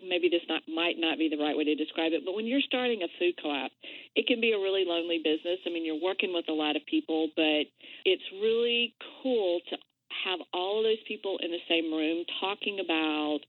maybe 0.00 0.28
this 0.28 0.42
not, 0.48 0.62
might 0.66 0.96
not 0.98 1.18
be 1.18 1.28
the 1.28 1.36
right 1.36 1.56
way 1.56 1.64
to 1.64 1.74
describe 1.74 2.12
it, 2.12 2.22
but 2.24 2.34
when 2.34 2.46
you're 2.46 2.64
starting 2.66 3.02
a 3.02 3.10
food 3.18 3.34
co-op, 3.40 3.70
it 4.16 4.26
can 4.26 4.40
be 4.40 4.52
a 4.52 4.58
really 4.58 4.84
lonely 4.86 5.20
business. 5.22 5.58
I 5.66 5.70
mean, 5.70 5.84
you're 5.84 6.00
working 6.00 6.32
with 6.32 6.48
a 6.48 6.52
lot 6.52 6.76
of 6.76 6.82
people, 6.86 7.28
but 7.36 7.68
it's 8.04 8.24
really 8.40 8.94
cool 9.22 9.60
to 9.70 9.76
have 10.24 10.40
all 10.52 10.78
of 10.78 10.84
those 10.84 11.02
people 11.06 11.38
in 11.42 11.50
the 11.50 11.62
same 11.68 11.92
room 11.92 12.24
talking 12.40 12.80
about, 12.80 13.40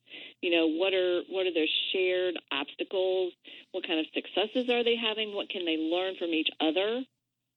you 0.42 0.52
know, 0.52 0.68
what 0.68 0.94
are 0.94 1.22
what 1.30 1.46
are 1.46 1.54
their 1.54 1.70
shared 1.92 2.36
obstacles, 2.52 3.34
what 3.72 3.86
kind 3.86 4.00
of 4.00 4.06
successes 4.14 4.70
are 4.70 4.84
they 4.84 4.96
having, 4.96 5.34
what 5.34 5.50
can 5.50 5.66
they 5.66 5.78
learn 5.78 6.16
from 6.18 6.30
each 6.30 6.50
other. 6.60 7.04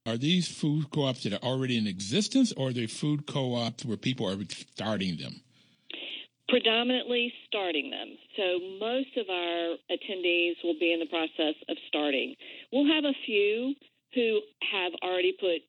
Are 0.07 0.17
these 0.17 0.47
food 0.47 0.91
co-ops 0.91 1.25
that 1.25 1.33
are 1.33 1.45
already 1.45 1.77
in 1.77 1.87
existence, 1.87 2.53
or 2.57 2.69
are 2.69 2.73
they 2.73 2.87
food 2.87 3.27
co-ops 3.27 3.85
where 3.85 3.97
people 3.97 4.29
are 4.29 4.39
starting 4.75 5.17
them? 5.17 5.41
Predominantly 6.49 7.33
starting 7.49 7.91
them. 7.91 8.17
So 8.37 8.61
most 8.79 9.17
of 9.17 9.27
our 9.29 9.75
attendees 9.91 10.55
will 10.63 10.79
be 10.79 10.93
in 10.93 11.01
the 11.01 11.11
process 11.11 11.57
of 11.69 11.77
starting. 11.89 12.37
We'll 12.73 12.87
have 12.87 13.05
a 13.05 13.15
few 13.27 13.75
who 14.15 14.41
have 14.73 14.93
already 15.03 15.33
put 15.41 15.63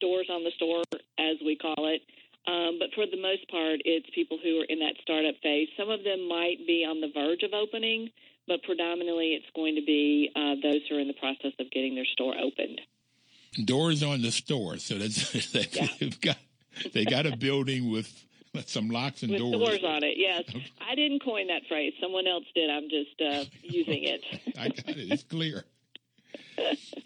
doors 0.00 0.28
on 0.28 0.42
the 0.42 0.50
store, 0.56 0.82
as 1.18 1.36
we 1.44 1.56
call 1.56 1.86
it, 1.86 2.02
um, 2.46 2.78
but 2.78 2.92
for 2.94 3.06
the 3.06 3.20
most 3.20 3.48
part, 3.50 3.80
it's 3.84 4.06
people 4.14 4.38
who 4.42 4.60
are 4.60 4.68
in 4.68 4.80
that 4.80 4.94
startup 5.02 5.34
phase. 5.42 5.68
Some 5.78 5.90
of 5.90 6.04
them 6.04 6.28
might 6.28 6.58
be 6.66 6.84
on 6.84 7.00
the 7.00 7.08
verge 7.08 7.42
of 7.42 7.54
opening, 7.54 8.10
but 8.46 8.62
predominantly 8.64 9.32
it's 9.32 9.48
going 9.54 9.76
to 9.76 9.82
be 9.84 10.30
uh, 10.36 10.54
those 10.62 10.82
who 10.88 10.96
are 10.96 11.00
in 11.00 11.08
the 11.08 11.14
process 11.14 11.52
of 11.58 11.70
getting 11.70 11.94
their 11.94 12.04
store 12.12 12.34
opened. 12.36 12.80
Doors 13.64 14.02
on 14.02 14.20
the 14.20 14.32
store, 14.32 14.76
so 14.78 14.98
that's 14.98 15.52
they've 16.00 16.20
got 16.20 16.36
they 16.92 17.04
got 17.04 17.24
a 17.24 17.36
building 17.36 17.90
with 17.90 18.12
some 18.66 18.90
locks 18.90 19.22
and 19.22 19.32
with 19.32 19.40
doors. 19.40 19.52
doors 19.52 19.84
on 19.84 20.02
it. 20.02 20.16
Yes, 20.16 20.42
I 20.80 20.94
didn't 20.96 21.24
coin 21.24 21.46
that 21.46 21.62
phrase. 21.68 21.94
Someone 22.00 22.26
else 22.26 22.44
did. 22.54 22.68
I'm 22.68 22.90
just 22.90 23.20
uh, 23.20 23.44
using 23.62 24.04
it. 24.04 24.24
I 24.58 24.68
got 24.68 24.88
it. 24.88 25.12
It's 25.12 25.22
clear 25.22 25.64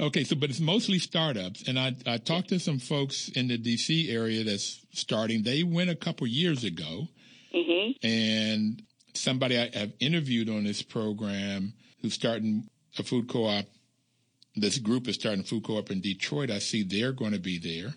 okay, 0.01 0.25
so 0.25 0.37
but 0.37 0.51
it's 0.51 0.61
mostly 0.61 0.99
startups, 0.99 1.69
and 1.69 1.79
I 1.79 1.95
I 2.07 2.19
talked 2.19 2.49
to 2.49 2.59
some 2.59 2.79
folks 2.79 3.29
in 3.29 3.49
the 3.49 3.59
D.C. 3.59 4.11
area 4.11 4.45
that's 4.45 4.85
starting. 4.93 5.43
They 5.43 5.63
went 5.63 5.91
a 5.91 5.95
couple 5.95 6.27
years 6.27 6.65
ago, 6.65 7.09
mm-hmm. 7.55 8.07
and 8.07 8.83
somebody 9.15 9.59
I 9.59 9.71
have 9.75 9.93
interviewed 10.01 10.49
on 10.49 10.65
this 10.65 10.83
program 10.83 11.75
who's 12.01 12.15
starting 12.15 12.69
a 12.99 13.03
food 13.03 13.29
co-op. 13.29 13.67
This 14.57 14.79
group 14.79 15.09
is 15.09 15.17
starting 15.17 15.41
a 15.41 15.47
food 15.47 15.65
co-op 15.65 15.91
in 15.91 16.01
Detroit. 16.01 16.51
I 16.51 16.59
see 16.59 16.83
they're 16.83 17.13
going 17.13 17.33
to 17.33 17.39
be 17.39 17.59
there. 17.59 17.95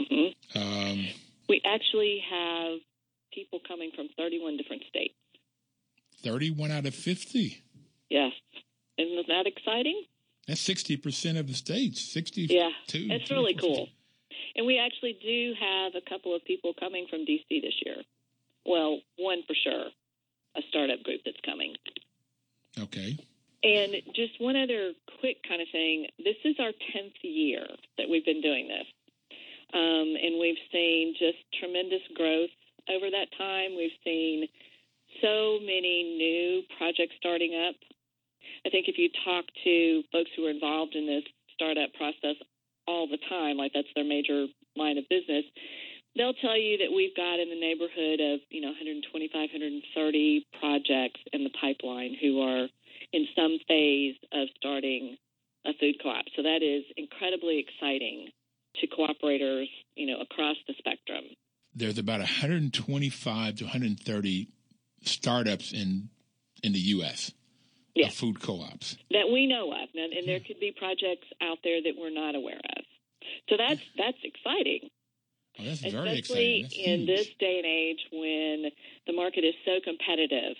Mm-hmm. 0.00 0.58
Um, 0.58 1.08
we 1.48 1.62
actually 1.64 2.22
have 2.30 2.78
people 3.32 3.60
coming 3.66 3.90
from 3.94 4.08
31 4.16 4.56
different 4.56 4.82
states. 4.88 5.14
31 6.22 6.70
out 6.70 6.86
of 6.86 6.94
50. 6.94 7.62
Yes. 8.10 8.32
Isn't 8.98 9.28
that 9.28 9.46
exciting? 9.46 10.04
That's 10.46 10.66
60% 10.66 11.38
of 11.38 11.48
the 11.48 11.54
states. 11.54 12.00
Sixty. 12.00 12.42
Yeah. 12.42 12.70
It's 12.88 13.30
really 13.30 13.54
cool. 13.54 13.88
And 14.54 14.66
we 14.66 14.78
actually 14.78 15.18
do 15.20 15.54
have 15.60 15.94
a 15.94 16.08
couple 16.08 16.34
of 16.34 16.44
people 16.44 16.72
coming 16.78 17.06
from 17.10 17.20
DC 17.20 17.44
this 17.50 17.74
year. 17.84 17.96
Well, 18.64 19.00
one 19.18 19.42
for 19.46 19.54
sure, 19.54 19.86
a 20.56 20.60
startup 20.70 21.02
group 21.02 21.20
that's 21.24 21.40
coming. 21.44 21.74
Okay. 22.78 23.18
And 23.62 23.94
just 24.14 24.40
one 24.40 24.56
other 24.56 24.92
quick 25.20 25.38
kind 25.48 25.60
of 25.60 25.68
thing 25.72 26.06
this 26.18 26.36
is 26.44 26.56
our 26.60 26.70
10th 26.70 27.18
year 27.22 27.66
that 27.98 28.08
we've 28.08 28.24
been 28.24 28.42
doing 28.42 28.68
this. 28.68 28.86
Um, 29.74 30.14
and 30.14 30.38
we've 30.38 30.60
seen 30.72 31.14
just 31.18 31.38
tremendous 31.58 32.02
growth 32.14 32.54
over 32.88 33.10
that 33.10 33.28
time. 33.36 33.76
We've 33.76 33.98
seen 34.04 34.46
so 35.20 35.58
many 35.60 36.16
new 36.16 36.62
projects 36.78 37.14
starting 37.18 37.54
up. 37.68 37.74
I 38.64 38.70
think 38.70 38.88
if 38.88 38.98
you 38.98 39.08
talk 39.24 39.44
to 39.64 40.02
folks 40.12 40.30
who 40.36 40.46
are 40.46 40.50
involved 40.50 40.94
in 40.94 41.06
this 41.06 41.24
startup 41.54 41.92
process 41.94 42.36
all 42.86 43.06
the 43.08 43.18
time, 43.28 43.56
like 43.56 43.72
that's 43.74 43.88
their 43.94 44.04
major 44.04 44.46
line 44.76 44.98
of 44.98 45.04
business, 45.08 45.44
they'll 46.16 46.34
tell 46.34 46.56
you 46.56 46.78
that 46.78 46.94
we've 46.94 47.14
got 47.16 47.38
in 47.38 47.48
the 47.48 47.60
neighborhood 47.60 48.20
of 48.20 48.40
you 48.50 48.60
know 48.60 48.68
125, 48.68 49.30
130 49.32 50.46
projects 50.60 51.20
in 51.32 51.44
the 51.44 51.52
pipeline 51.60 52.16
who 52.20 52.40
are 52.40 52.68
in 53.12 53.26
some 53.36 53.58
phase 53.68 54.16
of 54.32 54.48
starting 54.56 55.16
a 55.64 55.72
food 55.80 55.96
co-op. 56.02 56.24
So 56.36 56.42
that 56.42 56.62
is 56.62 56.84
incredibly 56.96 57.58
exciting 57.58 58.28
to 58.80 58.86
cooperators, 58.86 59.66
you 59.94 60.06
know, 60.06 60.20
across 60.20 60.56
the 60.66 60.74
spectrum. 60.78 61.24
There's 61.74 61.98
about 61.98 62.20
125 62.20 63.56
to 63.56 63.64
130 63.64 64.48
startups 65.02 65.72
in 65.72 66.08
in 66.62 66.72
the 66.72 66.78
U.S. 66.78 67.32
Yeah. 67.96 68.10
food 68.10 68.40
co-ops 68.40 68.96
that 69.10 69.28
we 69.32 69.46
know 69.46 69.72
of, 69.72 69.88
and, 69.94 70.12
and 70.12 70.28
there 70.28 70.40
could 70.40 70.60
be 70.60 70.72
projects 70.76 71.26
out 71.42 71.58
there 71.64 71.82
that 71.82 71.94
we're 71.98 72.10
not 72.14 72.34
aware 72.34 72.60
of. 72.76 72.84
So 73.48 73.56
that's 73.56 73.80
that's 73.96 74.18
exciting. 74.22 74.90
Oh, 75.58 75.64
that's 75.64 75.80
very 75.80 76.20
Especially 76.20 76.60
exciting. 76.60 76.84
in 77.00 77.06
this 77.06 77.26
day 77.40 77.56
and 77.56 77.66
age 77.66 78.00
when 78.12 78.70
the 79.06 79.12
market 79.14 79.44
is 79.44 79.54
so 79.64 79.80
competitive, 79.82 80.56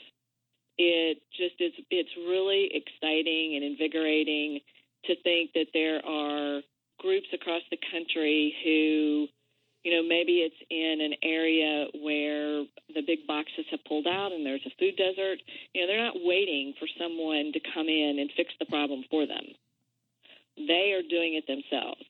it 0.79 1.19
just 1.37 1.61
is. 1.61 1.73
It's 1.91 2.11
really 2.17 2.71
exciting 2.73 3.57
and 3.57 3.65
invigorating 3.65 4.61
to 5.05 5.15
think 5.23 5.53
that 5.55 5.67
there 5.75 6.01
are 6.05 6.63
groups 6.99 7.27
across 7.33 7.63
the 7.71 7.79
country 7.93 8.55
who, 8.65 9.29
you 9.87 9.95
know, 9.95 10.03
maybe 10.03 10.43
it's 10.43 10.59
in 10.69 10.99
an 11.01 11.15
area 11.23 11.87
where 12.03 12.65
the 12.93 13.07
big 13.07 13.25
boxes 13.25 13.67
have 13.71 13.79
pulled 13.87 14.09
out 14.09 14.33
and 14.33 14.45
there's 14.45 14.67
a 14.67 14.75
food 14.81 14.97
desert. 14.97 15.39
You 15.75 15.83
know, 15.83 15.87
they're 15.87 16.05
not 16.05 16.17
waiting 16.25 16.75
for 16.81 16.89
someone 16.99 17.53
to 17.53 17.61
come 17.73 17.87
in 17.87 18.19
and 18.19 18.29
fix 18.37 18.51
the 18.59 18.67
problem 18.67 19.05
for 19.09 19.29
them. 19.29 19.47
They 20.57 20.91
are 20.99 21.07
doing 21.09 21.35
it 21.39 21.47
themselves. 21.47 22.03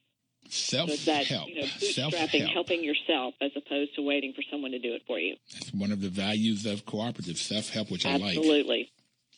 Self 0.49 0.89
so 0.89 1.13
that, 1.13 1.27
help. 1.27 1.49
You 1.49 1.57
know, 1.57 1.67
bootstrapping, 1.67 2.51
helping 2.51 2.83
yourself 2.83 3.35
as 3.43 3.51
opposed 3.55 3.95
to 3.97 4.01
waiting 4.01 4.33
for 4.33 4.41
someone 4.51 4.71
to 4.71 4.79
do 4.79 4.95
it 4.95 5.03
for 5.07 5.19
you. 5.19 5.37
That's 5.53 5.75
one 5.75 5.93
of 5.93 6.01
the 6.01 6.09
values 6.09 6.65
of 6.65 6.87
cooperative 6.87 7.37
self 7.37 7.69
help, 7.69 7.91
which 7.91 8.07
Absolutely. 8.07 8.25
I 8.25 8.31
like. 8.31 8.39
Absolutely. 8.39 8.93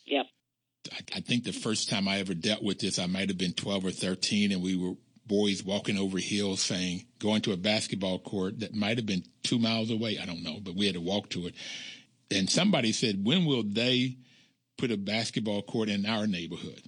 Yep. 0.07 0.27
I, 0.93 1.17
I 1.17 1.21
think 1.23 1.43
the 1.43 1.53
first 1.53 1.91
time 1.91 2.07
I 2.07 2.21
ever 2.21 2.35
dealt 2.35 2.63
with 2.63 2.79
this, 2.79 3.01
I 3.01 3.07
might 3.07 3.31
have 3.31 3.39
been 3.39 3.55
12 3.55 3.87
or 3.87 3.91
13, 3.91 4.53
and 4.53 4.63
we 4.63 4.77
were 4.77 4.95
boys 5.29 5.63
walking 5.63 5.99
over 5.99 6.19
hills 6.19 6.61
saying, 6.61 7.07
going 7.19 7.43
to 7.43 7.53
a 7.53 7.57
basketball 7.57 8.19
court 8.19 8.61
that 8.61 8.75
might 8.75 8.97
have 8.97 9.07
been 9.07 9.25
two 9.43 9.59
miles 9.59 9.91
away. 9.91 10.19
I 10.19 10.27
don't 10.27 10.43
know, 10.43 10.59
but 10.61 10.75
we 10.75 10.87
had 10.87 10.95
to 10.95 11.01
walk 11.01 11.31
to 11.31 11.47
it. 11.47 11.55
And 12.31 12.51
somebody 12.51 12.93
said, 12.93 13.25
when 13.25 13.45
will 13.45 13.63
they 13.63 14.17
put 14.77 14.91
a 14.91 14.97
basketball 14.97 15.63
court 15.63 15.89
in 15.89 16.07
our 16.07 16.27
neighborhood? 16.27 16.83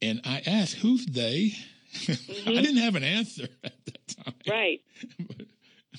And 0.00 0.20
I 0.24 0.42
asked, 0.46 0.76
who's 0.76 1.06
they? 1.06 1.52
Mm-hmm. 1.90 2.50
I 2.50 2.60
didn't 2.60 2.82
have 2.82 2.96
an 2.96 3.02
answer 3.02 3.48
at 3.64 3.72
that 3.86 4.08
time. 4.08 4.34
Right. 4.46 4.82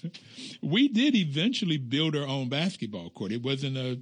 we 0.61 0.87
did 0.87 1.15
eventually 1.15 1.77
build 1.77 2.15
our 2.15 2.27
own 2.27 2.47
basketball 2.47 3.09
court. 3.09 3.31
It 3.31 3.41
wasn't 3.41 3.75
a 3.75 3.99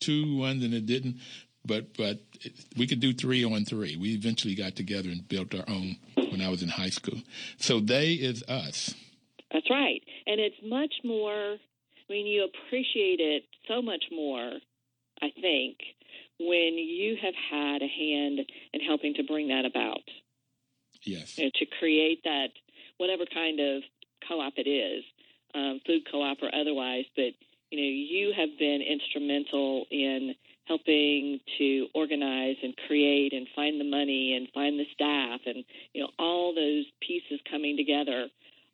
two 0.00 0.36
one, 0.36 0.62
and 0.62 0.72
it 0.72 0.86
didn't. 0.86 1.16
But 1.66 1.96
but 1.96 2.20
we 2.76 2.86
could 2.86 3.00
do 3.00 3.12
three 3.12 3.44
on 3.44 3.64
three. 3.64 3.96
We 3.96 4.14
eventually 4.14 4.54
got 4.54 4.76
together 4.76 5.08
and 5.08 5.26
built 5.26 5.54
our 5.54 5.64
own 5.68 5.96
when 6.14 6.40
I 6.40 6.48
was 6.48 6.62
in 6.62 6.68
high 6.68 6.90
school. 6.90 7.22
So 7.56 7.80
they 7.80 8.12
is 8.12 8.42
us. 8.44 8.94
That's 9.52 9.70
right, 9.70 10.02
and 10.26 10.40
it's 10.40 10.56
much 10.64 10.94
more. 11.04 11.56
I 11.56 12.12
mean, 12.12 12.26
you 12.26 12.44
appreciate 12.44 13.20
it 13.20 13.44
so 13.66 13.80
much 13.80 14.04
more. 14.12 14.52
I 15.22 15.30
think 15.40 15.78
when 16.38 16.76
you 16.76 17.16
have 17.22 17.34
had 17.50 17.80
a 17.80 17.88
hand 17.88 18.40
in 18.72 18.80
helping 18.80 19.14
to 19.14 19.22
bring 19.22 19.48
that 19.48 19.64
about. 19.64 20.02
Yes. 21.02 21.38
You 21.38 21.44
know, 21.44 21.50
to 21.54 21.66
create 21.78 22.22
that, 22.24 22.48
whatever 22.98 23.24
kind 23.32 23.60
of 23.60 23.82
co-op 24.28 24.54
it 24.56 24.68
is, 24.68 25.04
um, 25.54 25.80
food 25.86 26.02
co-op 26.10 26.38
or 26.42 26.54
otherwise, 26.54 27.04
but 27.14 27.32
you 27.70 27.78
know, 27.78 27.88
you 27.88 28.32
have 28.36 28.58
been 28.58 28.82
instrumental 28.82 29.86
in 29.90 30.34
helping 30.66 31.40
to 31.58 31.86
organize 31.94 32.56
and 32.62 32.74
create 32.86 33.32
and 33.32 33.46
find 33.54 33.80
the 33.80 33.84
money 33.84 34.34
and 34.34 34.48
find 34.54 34.78
the 34.78 34.86
staff 34.94 35.40
and 35.46 35.64
you 35.92 36.02
know 36.02 36.10
all 36.18 36.54
those 36.54 36.84
pieces 37.06 37.40
coming 37.50 37.76
together. 37.76 38.28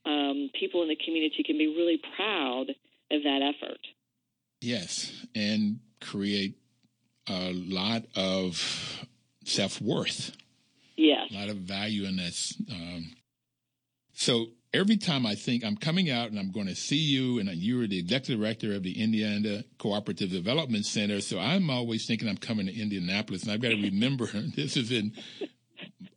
Um, 0.06 0.50
people 0.58 0.82
in 0.82 0.88
the 0.88 0.96
community 0.96 1.42
can 1.44 1.58
be 1.58 1.66
really 1.66 2.00
proud 2.16 2.70
of 3.10 3.22
that 3.22 3.40
effort. 3.42 3.80
Yes, 4.60 5.26
and 5.34 5.80
create 6.00 6.56
a 7.28 7.52
lot 7.52 8.04
of 8.16 9.06
self 9.44 9.80
worth. 9.80 10.32
Yes, 10.96 11.30
a 11.30 11.34
lot 11.34 11.48
of 11.48 11.56
value 11.56 12.04
in 12.04 12.16
this. 12.16 12.56
Um, 12.70 13.12
so 14.12 14.46
every 14.72 14.96
time 14.96 15.26
I 15.26 15.34
think 15.34 15.64
I'm 15.64 15.76
coming 15.76 16.10
out 16.10 16.30
and 16.30 16.38
I'm 16.38 16.50
going 16.50 16.66
to 16.66 16.74
see 16.74 16.96
you, 16.96 17.38
and 17.38 17.48
you're 17.50 17.86
the 17.86 17.98
executive 17.98 18.40
director 18.40 18.74
of 18.74 18.82
the 18.82 19.02
Indiana 19.02 19.64
Cooperative 19.78 20.30
Development 20.30 20.84
Center, 20.84 21.20
so 21.20 21.38
I'm 21.38 21.70
always 21.70 22.06
thinking 22.06 22.28
I'm 22.28 22.36
coming 22.36 22.66
to 22.66 22.80
Indianapolis, 22.80 23.42
and 23.42 23.52
I've 23.52 23.60
got 23.60 23.70
to 23.70 23.82
remember 23.82 24.26
this 24.56 24.76
is 24.76 24.90
in 24.90 25.12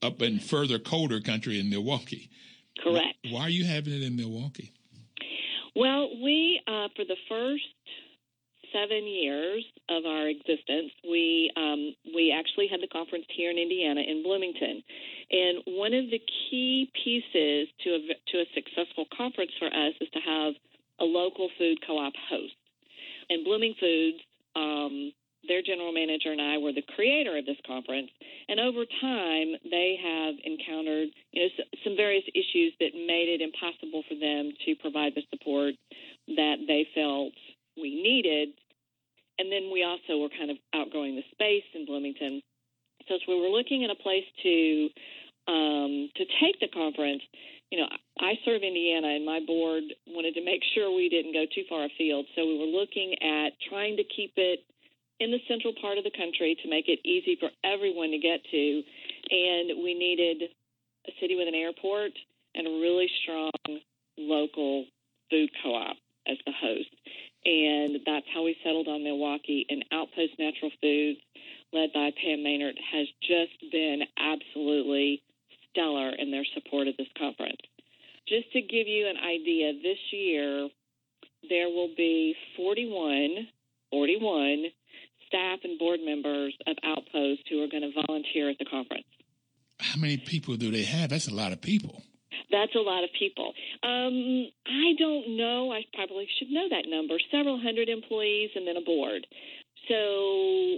up 0.01 0.21
in 0.21 0.39
further 0.39 0.79
colder 0.79 1.21
country 1.21 1.59
in 1.59 1.69
Milwaukee. 1.69 2.29
Correct. 2.83 3.17
Why 3.29 3.41
are 3.41 3.49
you 3.49 3.65
having 3.65 3.93
it 3.93 4.03
in 4.03 4.15
Milwaukee? 4.15 4.73
Well, 5.75 6.09
we 6.21 6.61
uh, 6.67 6.89
for 6.95 7.05
the 7.05 7.15
first 7.29 7.63
seven 8.73 9.05
years 9.05 9.63
of 9.89 10.05
our 10.05 10.27
existence, 10.27 10.91
we 11.09 11.51
um, 11.55 11.95
we 12.13 12.35
actually 12.37 12.67
had 12.67 12.81
the 12.81 12.87
conference 12.87 13.25
here 13.29 13.49
in 13.49 13.57
Indiana 13.57 14.01
in 14.01 14.23
Bloomington, 14.23 14.83
and 15.33 15.65
one 15.65 15.93
of 15.93 16.05
the 16.13 16.21
key 16.21 16.91
pieces 16.93 17.67
to 17.83 17.89
a 17.97 17.99
to 18.31 18.37
a 18.37 18.45
successful 18.53 19.05
conference 19.17 19.51
for 19.57 19.65
us 19.67 19.93
is 19.99 20.07
to 20.13 20.21
have 20.21 20.53
a 21.01 21.05
local 21.05 21.49
food 21.57 21.79
co-op 21.85 22.13
host. 22.29 22.53
And 23.29 23.43
Blooming 23.43 23.73
Foods, 23.79 24.21
um, 24.55 25.11
their 25.47 25.65
general 25.65 25.91
manager 25.91 26.31
and 26.31 26.39
I 26.39 26.59
were 26.61 26.71
the 26.71 26.85
creator 26.95 27.35
of 27.35 27.45
this 27.45 27.57
conference, 27.65 28.13
and 28.47 28.59
over 28.59 28.85
time 29.01 29.57
they 29.65 29.97
have 29.97 30.35
encountered 30.45 31.09
you 31.33 31.41
know 31.41 31.49
some 31.83 31.97
various 31.97 32.23
issues 32.37 32.77
that 32.79 32.93
made 32.93 33.33
it 33.33 33.41
impossible 33.41 34.03
for 34.07 34.15
them 34.15 34.53
to 34.65 34.75
provide 34.79 35.17
the 35.17 35.25
support 35.33 35.73
that 36.37 36.61
they 36.67 36.85
felt 36.93 37.33
we 37.75 37.89
needed 37.89 38.53
and 39.39 39.51
then 39.51 39.71
we 39.73 39.83
also 39.83 40.21
were 40.21 40.29
kind 40.29 40.51
of 40.51 40.57
outgrowing 40.75 41.15
the 41.15 41.25
space 41.31 41.65
in 41.73 41.85
Bloomington. 41.85 42.41
So 43.07 43.15
as 43.15 43.21
we 43.27 43.39
were 43.39 43.49
looking 43.49 43.83
at 43.83 43.89
a 43.89 43.95
place 43.95 44.25
to 44.43 44.89
um, 45.47 46.09
to 46.15 46.23
take 46.41 46.59
the 46.59 46.67
conference, 46.73 47.21
you 47.71 47.79
know, 47.79 47.87
I 48.19 48.37
serve 48.45 48.61
Indiana, 48.61 49.15
and 49.17 49.25
my 49.25 49.39
board 49.45 49.83
wanted 50.07 50.35
to 50.35 50.45
make 50.45 50.61
sure 50.75 50.93
we 50.93 51.09
didn't 51.09 51.33
go 51.33 51.45
too 51.53 51.63
far 51.67 51.85
afield. 51.85 52.25
So 52.35 52.45
we 52.45 52.57
were 52.59 52.69
looking 52.69 53.15
at 53.21 53.53
trying 53.69 53.97
to 53.97 54.03
keep 54.03 54.33
it 54.37 54.63
in 55.19 55.31
the 55.31 55.39
central 55.47 55.73
part 55.81 55.97
of 55.97 56.03
the 56.03 56.13
country 56.15 56.55
to 56.61 56.69
make 56.69 56.85
it 56.87 56.99
easy 57.03 57.37
for 57.39 57.49
everyone 57.63 58.11
to 58.11 58.19
get 58.19 58.43
to, 58.51 58.83
and 59.31 59.83
we 59.83 59.93
needed 59.93 60.49
a 61.07 61.11
city 61.19 61.35
with 61.35 61.47
an 61.47 61.55
airport 61.55 62.11
and 62.55 62.67
a 62.67 62.69
really 62.69 63.09
strong 63.23 63.51
local 64.17 64.85
food 65.29 65.49
co-op 65.63 65.97
as 66.27 66.37
the 66.45 66.53
host. 66.53 66.89
And 67.45 67.99
that's 68.05 68.25
how 68.33 68.43
we 68.43 68.55
settled 68.63 68.87
on 68.87 69.03
Milwaukee. 69.03 69.65
And 69.69 69.83
Outpost 69.91 70.39
Natural 70.39 70.71
Foods, 70.79 71.19
led 71.73 71.91
by 71.93 72.11
Pam 72.21 72.39
Mehnert, 72.39 72.77
has 72.91 73.07
just 73.21 73.71
been 73.71 74.01
absolutely 74.17 75.21
stellar 75.73 76.11
in 76.17 76.31
their 76.31 76.45
support 76.53 76.87
of 76.87 76.95
this 76.97 77.09
conference. 77.17 77.59
Just 78.27 78.51
to 78.53 78.61
give 78.61 78.87
you 78.87 79.07
an 79.07 79.17
idea, 79.17 79.73
this 79.81 79.99
year 80.11 80.69
there 81.49 81.67
will 81.67 81.89
be 81.97 82.35
41, 82.55 83.47
41 83.91 84.65
staff 85.27 85.59
and 85.63 85.77
board 85.79 85.99
members 86.05 86.55
of 86.67 86.77
Outpost 86.83 87.41
who 87.49 87.63
are 87.63 87.67
going 87.67 87.83
to 87.83 87.91
volunteer 88.07 88.49
at 88.49 88.57
the 88.59 88.65
conference. 88.65 89.05
How 89.79 89.99
many 89.99 90.17
people 90.17 90.55
do 90.55 90.71
they 90.71 90.83
have? 90.83 91.09
That's 91.09 91.27
a 91.27 91.33
lot 91.33 91.51
of 91.51 91.61
people. 91.61 92.03
That's 92.51 92.75
a 92.75 92.79
lot 92.79 93.03
of 93.03 93.09
people. 93.17 93.53
Um, 93.83 94.47
I 94.65 94.93
don't 94.97 95.35
know. 95.37 95.71
I 95.73 95.81
probably 95.93 96.27
should 96.37 96.49
know 96.49 96.69
that 96.69 96.85
number. 96.87 97.15
Several 97.31 97.59
hundred 97.59 97.89
employees 97.89 98.51
and 98.55 98.67
then 98.67 98.77
a 98.77 98.81
board. 98.81 99.25
So 99.89 100.77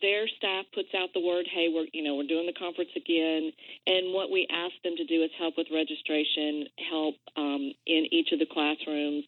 their 0.00 0.28
staff 0.36 0.66
puts 0.74 0.88
out 0.94 1.10
the 1.14 1.20
word, 1.20 1.46
"Hey, 1.50 1.68
we're 1.72 1.86
you 1.92 2.02
know 2.02 2.16
we're 2.16 2.26
doing 2.26 2.46
the 2.46 2.52
conference 2.52 2.90
again," 2.96 3.52
and 3.86 4.12
what 4.12 4.30
we 4.30 4.46
ask 4.50 4.74
them 4.84 4.96
to 4.96 5.04
do 5.04 5.22
is 5.22 5.30
help 5.38 5.56
with 5.56 5.66
registration, 5.72 6.68
help 6.90 7.16
um, 7.36 7.72
in 7.86 8.06
each 8.10 8.32
of 8.32 8.38
the 8.38 8.46
classrooms, 8.46 9.24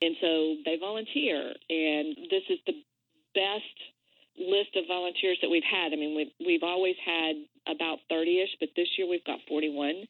and 0.00 0.16
so 0.20 0.56
they 0.64 0.76
volunteer. 0.78 1.54
And 1.70 2.16
this 2.30 2.44
is 2.48 2.58
the 2.66 2.74
best 3.34 3.76
list 4.38 4.76
of 4.76 4.84
volunteers 4.88 5.38
that 5.42 5.50
we've 5.50 5.64
had. 5.64 5.92
I 5.92 5.96
mean, 5.96 6.16
we've 6.16 6.32
we've 6.46 6.62
always 6.62 6.96
had 7.04 7.36
about 7.66 7.98
thirty-ish, 8.08 8.56
but 8.60 8.70
this 8.76 8.88
year 8.96 9.08
we've 9.08 9.24
got 9.24 9.40
forty-one, 9.48 10.06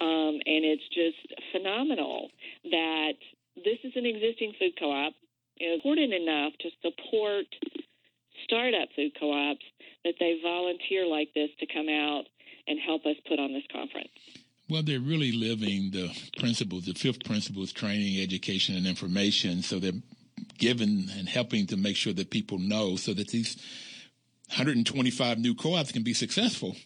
um, 0.00 0.34
and 0.44 0.64
it's 0.64 0.88
just 0.88 1.18
phenomenal 1.52 2.30
that 2.64 3.14
this 3.56 3.78
is 3.84 3.92
an 3.96 4.06
existing 4.06 4.52
food 4.58 4.72
co-op. 4.78 5.14
Important 5.58 6.12
enough 6.12 6.52
to 6.60 6.68
support 6.82 7.46
startup 8.44 8.88
food 8.94 9.12
co-ops 9.18 9.64
that 10.04 10.14
they 10.20 10.38
volunteer 10.42 11.06
like 11.06 11.28
this 11.34 11.50
to 11.60 11.66
come 11.66 11.88
out 11.88 12.24
and 12.68 12.78
help 12.84 13.04
us 13.06 13.16
put 13.28 13.38
on 13.38 13.52
this 13.52 13.64
conference. 13.72 14.10
Well, 14.68 14.82
they're 14.82 15.00
really 15.00 15.32
living 15.32 15.90
the 15.92 16.10
principles, 16.38 16.86
the 16.86 16.94
fifth 16.94 17.24
principle 17.24 17.62
is 17.62 17.72
training, 17.72 18.20
education, 18.20 18.76
and 18.76 18.86
information. 18.86 19.62
So 19.62 19.78
they're 19.78 19.92
giving 20.58 21.08
and 21.16 21.28
helping 21.28 21.66
to 21.68 21.76
make 21.76 21.96
sure 21.96 22.12
that 22.14 22.30
people 22.30 22.58
know 22.58 22.96
so 22.96 23.14
that 23.14 23.28
these 23.28 23.56
125 24.48 25.38
new 25.38 25.54
co-ops 25.54 25.92
can 25.92 26.02
be 26.02 26.14
successful. 26.14 26.76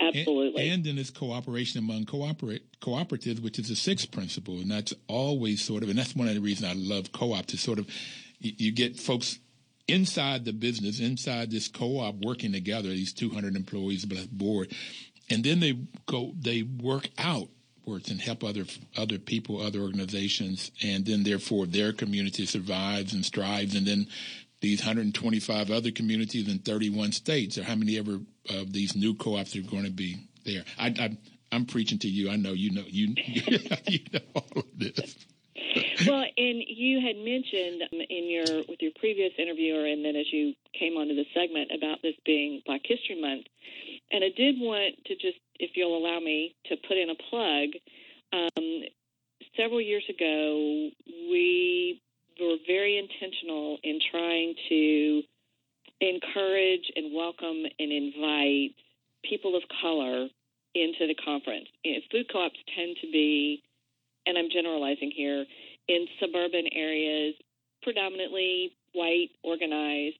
Absolutely. 0.00 0.62
And, 0.62 0.72
and 0.72 0.84
then 0.84 0.96
this 0.96 1.10
cooperation 1.10 1.78
among 1.78 2.06
cooperate, 2.06 2.80
cooperatives, 2.80 3.40
which 3.40 3.58
is 3.58 3.68
the 3.68 3.76
sixth 3.76 4.10
principle. 4.10 4.58
And 4.60 4.70
that's 4.70 4.94
always 5.06 5.62
sort 5.62 5.82
of, 5.82 5.88
and 5.88 5.98
that's 5.98 6.16
one 6.16 6.28
of 6.28 6.34
the 6.34 6.40
reasons 6.40 6.70
I 6.70 6.74
love 6.74 7.12
co-ops 7.12 7.54
is 7.54 7.60
sort 7.60 7.78
of, 7.78 7.86
you, 8.38 8.52
you 8.56 8.72
get 8.72 8.98
folks 8.98 9.38
inside 9.92 10.44
the 10.44 10.52
business, 10.52 11.00
inside 11.00 11.50
this 11.50 11.68
co-op 11.68 12.16
working 12.16 12.52
together, 12.52 12.88
these 12.88 13.12
200 13.12 13.56
employees 13.56 14.04
board, 14.04 14.72
and 15.28 15.44
then 15.44 15.60
they 15.60 15.78
go, 16.06 16.32
they 16.38 16.62
work 16.62 17.08
outwards 17.18 18.10
and 18.10 18.20
help 18.20 18.44
other 18.44 18.64
other 18.96 19.18
people, 19.18 19.60
other 19.60 19.80
organizations, 19.80 20.70
and 20.82 21.06
then 21.06 21.22
therefore 21.22 21.66
their 21.66 21.92
community 21.92 22.46
survives 22.46 23.12
and 23.12 23.24
strives, 23.24 23.74
and 23.74 23.86
then 23.86 24.06
these 24.60 24.80
125 24.80 25.70
other 25.70 25.90
communities 25.90 26.48
in 26.48 26.58
31 26.58 27.12
states, 27.12 27.56
or 27.56 27.62
how 27.62 27.74
many 27.74 27.98
ever 27.98 28.20
of 28.50 28.72
these 28.72 28.94
new 28.94 29.14
co-ops 29.14 29.56
are 29.56 29.62
going 29.62 29.84
to 29.84 29.90
be 29.90 30.28
there. 30.44 30.64
I, 30.78 30.88
I, 30.88 31.16
I'm 31.52 31.66
preaching 31.66 31.98
to 32.00 32.08
you. 32.08 32.30
I 32.30 32.36
know 32.36 32.52
you 32.52 32.70
know 32.70 32.84
you 32.86 33.14
you 33.16 34.00
know 34.12 34.20
all 34.34 34.52
of 34.56 34.66
this 34.76 35.16
well, 36.06 36.24
and 36.36 36.62
you 36.66 37.00
had 37.00 37.16
mentioned 37.16 37.82
um, 37.82 38.00
in 38.08 38.30
your 38.30 38.64
with 38.68 38.80
your 38.80 38.92
previous 38.98 39.32
interviewer, 39.38 39.86
and 39.86 40.04
then 40.04 40.16
as 40.16 40.26
you 40.32 40.54
came 40.78 40.96
onto 40.96 41.14
the 41.14 41.26
segment 41.34 41.70
about 41.74 42.02
this 42.02 42.14
being 42.24 42.62
Black 42.66 42.82
History 42.84 43.20
Month, 43.20 43.46
and 44.10 44.24
I 44.24 44.30
did 44.36 44.56
want 44.58 44.96
to 45.06 45.14
just, 45.14 45.38
if 45.58 45.70
you'll 45.74 45.96
allow 45.96 46.20
me, 46.20 46.54
to 46.66 46.76
put 46.88 46.96
in 46.96 47.10
a 47.10 47.14
plug. 47.30 47.68
Um, 48.32 48.82
several 49.56 49.80
years 49.80 50.04
ago, 50.08 50.90
we 51.30 52.00
were 52.40 52.56
very 52.66 52.98
intentional 52.98 53.78
in 53.82 53.98
trying 54.10 54.54
to 54.68 55.22
encourage 56.00 56.90
and 56.96 57.14
welcome 57.14 57.64
and 57.78 57.92
invite 57.92 58.74
people 59.22 59.56
of 59.56 59.62
color 59.82 60.28
into 60.74 61.06
the 61.06 61.14
conference. 61.24 61.68
Food 62.10 62.26
co-ops 62.32 62.56
tend 62.74 62.96
to 63.02 63.10
be 63.10 63.62
and 64.26 64.38
I'm 64.38 64.50
generalizing 64.50 65.10
here, 65.14 65.44
in 65.90 66.06
suburban 66.20 66.66
areas, 66.72 67.34
predominantly 67.82 68.72
white, 68.94 69.30
organized. 69.42 70.16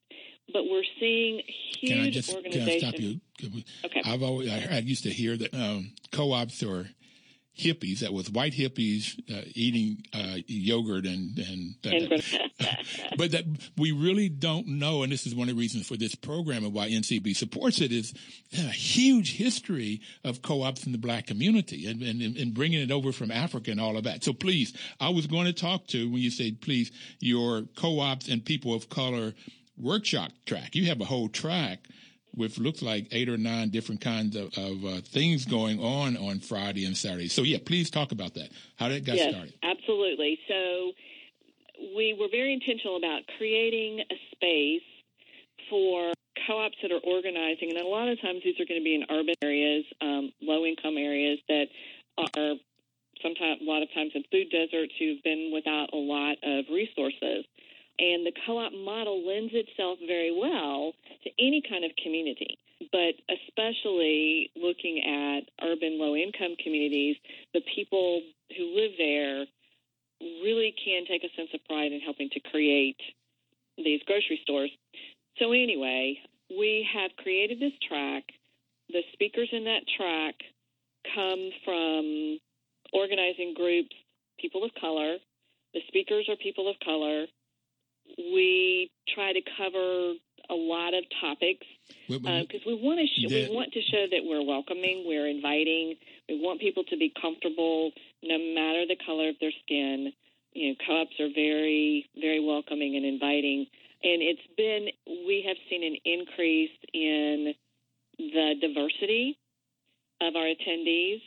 But 0.53 0.65
we're 0.65 0.83
seeing 0.99 1.43
huge 1.81 1.93
can 1.93 2.01
I 2.01 2.11
just, 2.11 2.35
organizations. 2.35 2.81
Can 2.81 2.89
I 2.89 2.91
stop 2.91 3.01
you? 3.01 3.63
Okay. 3.85 4.03
I've 4.05 4.23
always 4.23 4.51
I, 4.51 4.67
I 4.73 4.79
used 4.79 5.05
to 5.05 5.11
hear 5.11 5.37
that 5.37 5.55
um, 5.55 5.93
co-ops 6.11 6.63
are 6.65 6.89
hippies. 7.61 8.01
That 8.01 8.13
was 8.13 8.31
white 8.31 8.53
hippies 8.53 9.19
uh, 9.31 9.43
eating 9.55 10.05
uh, 10.13 10.39
yogurt 10.47 11.07
and 11.07 11.39
and. 11.39 11.75
but 13.17 13.33
that 13.33 13.45
we 13.77 13.93
really 13.93 14.29
don't 14.29 14.67
know, 14.67 15.03
and 15.03 15.13
this 15.13 15.27
is 15.27 15.35
one 15.35 15.49
of 15.49 15.57
the 15.57 15.61
reasons 15.61 15.87
for 15.87 15.97
this 15.97 16.15
program 16.15 16.65
and 16.65 16.73
why 16.73 16.89
NCB 16.89 17.37
supports 17.37 17.81
it 17.81 17.93
is 17.93 18.13
a 18.53 18.57
huge 18.71 19.37
history 19.37 20.01
of 20.25 20.43
co-ops 20.43 20.87
in 20.87 20.93
the 20.93 20.99
black 20.99 21.27
community 21.27 21.87
and, 21.87 22.03
and, 22.03 22.37
and 22.37 22.55
bringing 22.55 22.81
it 22.81 22.91
over 22.91 23.13
from 23.13 23.31
Africa 23.31 23.71
and 23.71 23.81
all 23.81 23.97
of 23.97 24.05
that. 24.05 24.25
So 24.25 24.33
please, 24.33 24.75
I 25.01 25.11
was 25.11 25.27
going 25.27 25.47
to 25.47 25.53
talk 25.53 25.87
to 25.89 26.11
when 26.11 26.21
you 26.21 26.31
say 26.31 26.53
please 26.53 26.91
your 27.19 27.63
co-ops 27.77 28.29
and 28.29 28.45
people 28.45 28.75
of 28.75 28.89
color 28.89 29.35
workshop 29.77 30.33
track. 30.47 30.75
You 30.75 30.87
have 30.87 31.01
a 31.01 31.07
whole 31.07 31.29
track 31.29 31.89
with 32.37 32.59
looks 32.59 32.83
like 32.83 33.09
eight 33.13 33.29
or 33.29 33.37
nine 33.37 33.71
different 33.71 34.01
kinds 34.01 34.37
of, 34.37 34.57
of 34.57 34.85
uh, 34.85 35.01
things 35.03 35.45
going 35.45 35.81
on 35.81 36.17
on 36.17 36.41
Friday 36.41 36.85
and 36.85 36.97
Saturday. 36.97 37.29
So 37.29 37.43
yeah, 37.43 37.59
please 37.65 37.91
talk 37.91 38.13
about 38.13 38.35
that. 38.35 38.51
How 38.77 38.89
did 38.89 39.05
that 39.05 39.07
got 39.07 39.17
yes, 39.17 39.33
started. 39.33 39.55
Absolutely. 39.63 40.39
So 40.49 40.93
we 41.97 42.17
were 42.19 42.29
very 42.31 42.53
intentional 42.53 42.97
about 42.97 43.23
creating 43.39 44.01
a 44.11 44.15
space 44.35 44.83
for 45.69 46.13
co-ops 46.47 46.77
that 46.83 46.93
are 46.93 47.01
organizing, 47.05 47.71
and 47.71 47.79
a 47.79 47.87
lot 47.87 48.09
of 48.09 48.21
times 48.21 48.41
these 48.45 48.59
are 48.61 48.67
going 48.67 48.81
to 48.81 48.85
be 48.85 48.95
in 48.95 49.05
urban 49.11 49.35
areas, 49.43 49.85
um, 50.01 50.33
low-income 50.43 50.97
areas 50.97 51.39
that 51.49 51.67
are 52.19 52.55
sometimes 53.23 53.61
a 53.61 53.65
lot 53.65 53.83
of 53.83 53.89
times 53.95 54.13
in 54.15 54.25
food 54.33 54.51
deserts 54.51 54.93
who've 54.99 55.23
been 55.23 55.51
without 55.53 55.91
a 55.93 55.97
lot 55.97 56.37
of 56.43 56.65
resources. 56.73 57.45
And 58.01 58.25
the 58.25 58.33
co 58.47 58.57
op 58.57 58.73
model 58.73 59.21
lends 59.29 59.53
itself 59.53 59.99
very 60.07 60.33
well 60.33 60.95
to 61.23 61.31
any 61.39 61.61
kind 61.69 61.85
of 61.85 61.91
community, 62.03 62.57
but 62.91 63.13
especially 63.29 64.51
looking 64.57 65.05
at 65.05 65.45
urban 65.61 65.99
low 66.01 66.17
income 66.17 66.57
communities, 66.65 67.17
the 67.53 67.61
people 67.77 68.23
who 68.57 68.75
live 68.75 68.93
there 68.97 69.45
really 70.41 70.75
can 70.83 71.05
take 71.05 71.25
a 71.25 71.37
sense 71.37 71.51
of 71.53 71.61
pride 71.69 71.93
in 71.93 72.01
helping 72.01 72.31
to 72.31 72.41
create 72.41 72.97
these 73.77 74.01
grocery 74.07 74.41
stores. 74.43 74.71
So, 75.39 75.53
anyway, 75.53 76.17
we 76.49 76.89
have 76.95 77.11
created 77.23 77.61
this 77.61 77.77
track. 77.87 78.25
The 78.89 79.03
speakers 79.13 79.51
in 79.53 79.65
that 79.65 79.85
track 79.99 80.37
come 81.15 81.51
from 81.67 82.39
organizing 82.95 83.53
groups, 83.55 83.95
people 84.41 84.65
of 84.65 84.71
color. 84.81 85.19
The 85.75 85.81
speakers 85.89 86.29
are 86.31 86.37
people 86.37 86.69
of 86.69 86.77
color 86.83 87.27
we 88.19 88.91
try 89.15 89.33
to 89.33 89.41
cover 89.57 90.15
a 90.51 90.55
lot 90.55 90.95
of 90.95 91.05
topics 91.21 91.67
because 92.09 92.61
uh, 92.67 92.71
we 92.71 92.75
want 92.75 92.99
to 92.99 93.07
sh- 93.07 93.31
we 93.31 93.49
want 93.55 93.73
to 93.73 93.81
show 93.83 94.07
that 94.11 94.21
we're 94.25 94.45
welcoming, 94.45 95.05
we're 95.07 95.29
inviting, 95.29 95.95
we 96.29 96.41
want 96.41 96.61
people 96.61 96.85
to 96.85 96.97
be 96.97 97.13
comfortable 97.21 97.93
no 98.23 98.39
matter 98.55 98.85
the 98.87 98.97
color 99.07 99.29
of 99.29 99.37
their 99.41 99.53
skin. 99.63 100.13
You 100.53 100.71
know, 100.71 100.75
co-ops 100.87 101.15
are 101.21 101.31
very 101.35 102.07
very 102.21 102.45
welcoming 102.45 102.97
and 102.97 103.05
inviting, 103.05 103.67
and 104.03 104.23
it's 104.23 104.47
been 104.57 104.89
we 105.07 105.45
have 105.47 105.57
seen 105.69 105.85
an 105.85 105.97
increase 106.05 106.77
in 106.93 107.55
the 108.19 108.55
diversity 108.61 109.39
of 110.21 110.37
our 110.37 110.47
attendees 110.47 111.23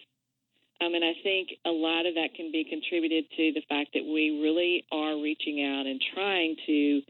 um, 0.82 0.94
and 0.94 1.04
I 1.04 1.14
think 1.24 1.50
a 1.66 1.70
lot 1.70 2.06
of 2.06 2.16
that 2.16 2.34
can 2.36 2.52
be 2.52 2.64
contributed 2.64 3.26
to 3.38 3.52
the 3.54 3.62
fact 3.70 3.92
that 3.94 4.04
we 4.04 4.42
really 4.42 4.86
are 4.92 5.22
reaching 5.22 5.64
out 5.64 5.86
and 5.86 6.02
trying 6.14 6.56
to 6.66 7.02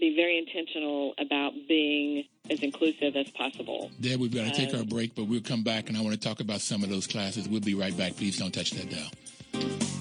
be 0.00 0.16
very 0.16 0.38
intentional 0.38 1.14
about 1.18 1.52
being 1.68 2.24
as 2.50 2.60
inclusive 2.60 3.16
as 3.16 3.30
possible. 3.30 3.90
Deb, 4.00 4.20
we've 4.20 4.34
got 4.34 4.44
to 4.44 4.52
take 4.52 4.74
uh, 4.74 4.78
our 4.78 4.84
break, 4.84 5.14
but 5.14 5.24
we'll 5.24 5.40
come 5.40 5.62
back 5.62 5.88
and 5.88 5.96
I 5.96 6.00
want 6.00 6.14
to 6.14 6.20
talk 6.20 6.40
about 6.40 6.60
some 6.60 6.82
of 6.82 6.90
those 6.90 7.06
classes. 7.06 7.48
We'll 7.48 7.60
be 7.60 7.74
right 7.74 7.96
back. 7.96 8.16
Please 8.16 8.36
don't 8.36 8.52
touch 8.52 8.72
that 8.72 8.90
dial. 8.90 9.93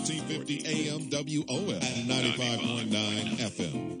1450 0.00 0.64
AM 0.66 1.10
WOL 1.10 1.70
and 1.74 2.08
95.9 2.08 3.36
FM. 3.38 4.00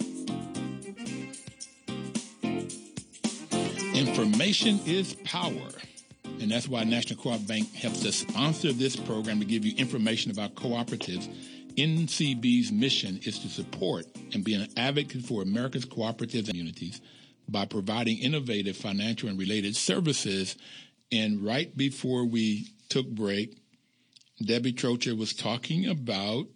Information 3.94 4.80
is 4.86 5.14
power. 5.24 5.68
And 6.24 6.50
that's 6.50 6.66
why 6.68 6.84
National 6.84 7.22
Co-op 7.22 7.46
Bank 7.46 7.74
helps 7.74 8.06
us 8.06 8.16
sponsor 8.16 8.72
this 8.72 8.96
program 8.96 9.40
to 9.40 9.44
give 9.44 9.66
you 9.66 9.76
information 9.76 10.30
about 10.30 10.54
cooperatives 10.54 11.28
NCB's 11.76 12.72
mission 12.72 13.20
is 13.24 13.38
to 13.40 13.48
support 13.48 14.06
and 14.32 14.44
be 14.44 14.54
an 14.54 14.68
advocate 14.76 15.22
for 15.22 15.42
America's 15.42 15.84
cooperative 15.84 16.46
communities 16.46 17.00
by 17.48 17.64
providing 17.64 18.18
innovative 18.18 18.76
financial 18.76 19.28
and 19.28 19.38
related 19.38 19.76
services. 19.76 20.56
And 21.12 21.42
right 21.42 21.74
before 21.76 22.24
we 22.24 22.68
took 22.88 23.08
break, 23.08 23.56
Debbie 24.42 24.72
Trocher 24.72 25.16
was 25.16 25.34
talking 25.34 25.86
about 25.86 26.46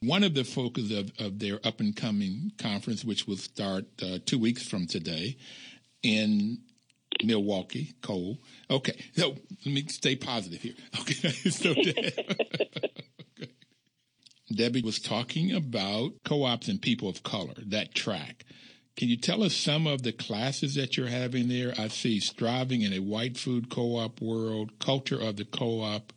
one 0.00 0.22
of 0.22 0.34
the 0.34 0.44
focus 0.44 0.92
of, 0.92 1.10
of 1.18 1.38
their 1.38 1.58
up 1.64 1.80
and 1.80 1.96
coming 1.96 2.52
conference, 2.58 3.04
which 3.04 3.26
will 3.26 3.36
start 3.36 3.86
uh, 4.02 4.18
two 4.24 4.38
weeks 4.38 4.66
from 4.66 4.86
today 4.86 5.36
in 6.02 6.58
Milwaukee, 7.24 7.94
Cole. 8.02 8.38
Okay, 8.70 9.02
so 9.16 9.36
let 9.64 9.74
me 9.74 9.84
stay 9.88 10.16
positive 10.16 10.60
here. 10.60 10.74
Okay, 11.00 11.30
so 11.50 11.74
Debbie 14.54 14.82
was 14.82 15.00
talking 15.00 15.52
about 15.52 16.12
co-ops 16.24 16.68
and 16.68 16.80
people 16.80 17.08
of 17.08 17.22
color, 17.22 17.54
that 17.66 17.94
track. 17.94 18.44
Can 18.96 19.08
you 19.08 19.16
tell 19.16 19.42
us 19.42 19.54
some 19.54 19.86
of 19.88 20.02
the 20.02 20.12
classes 20.12 20.76
that 20.76 20.96
you're 20.96 21.08
having 21.08 21.48
there? 21.48 21.74
I 21.76 21.88
see 21.88 22.20
striving 22.20 22.82
in 22.82 22.92
a 22.92 23.00
white 23.00 23.36
food 23.36 23.68
co-op 23.70 24.20
world, 24.20 24.78
culture 24.78 25.20
of 25.20 25.36
the 25.36 25.44
co-op, 25.44 26.12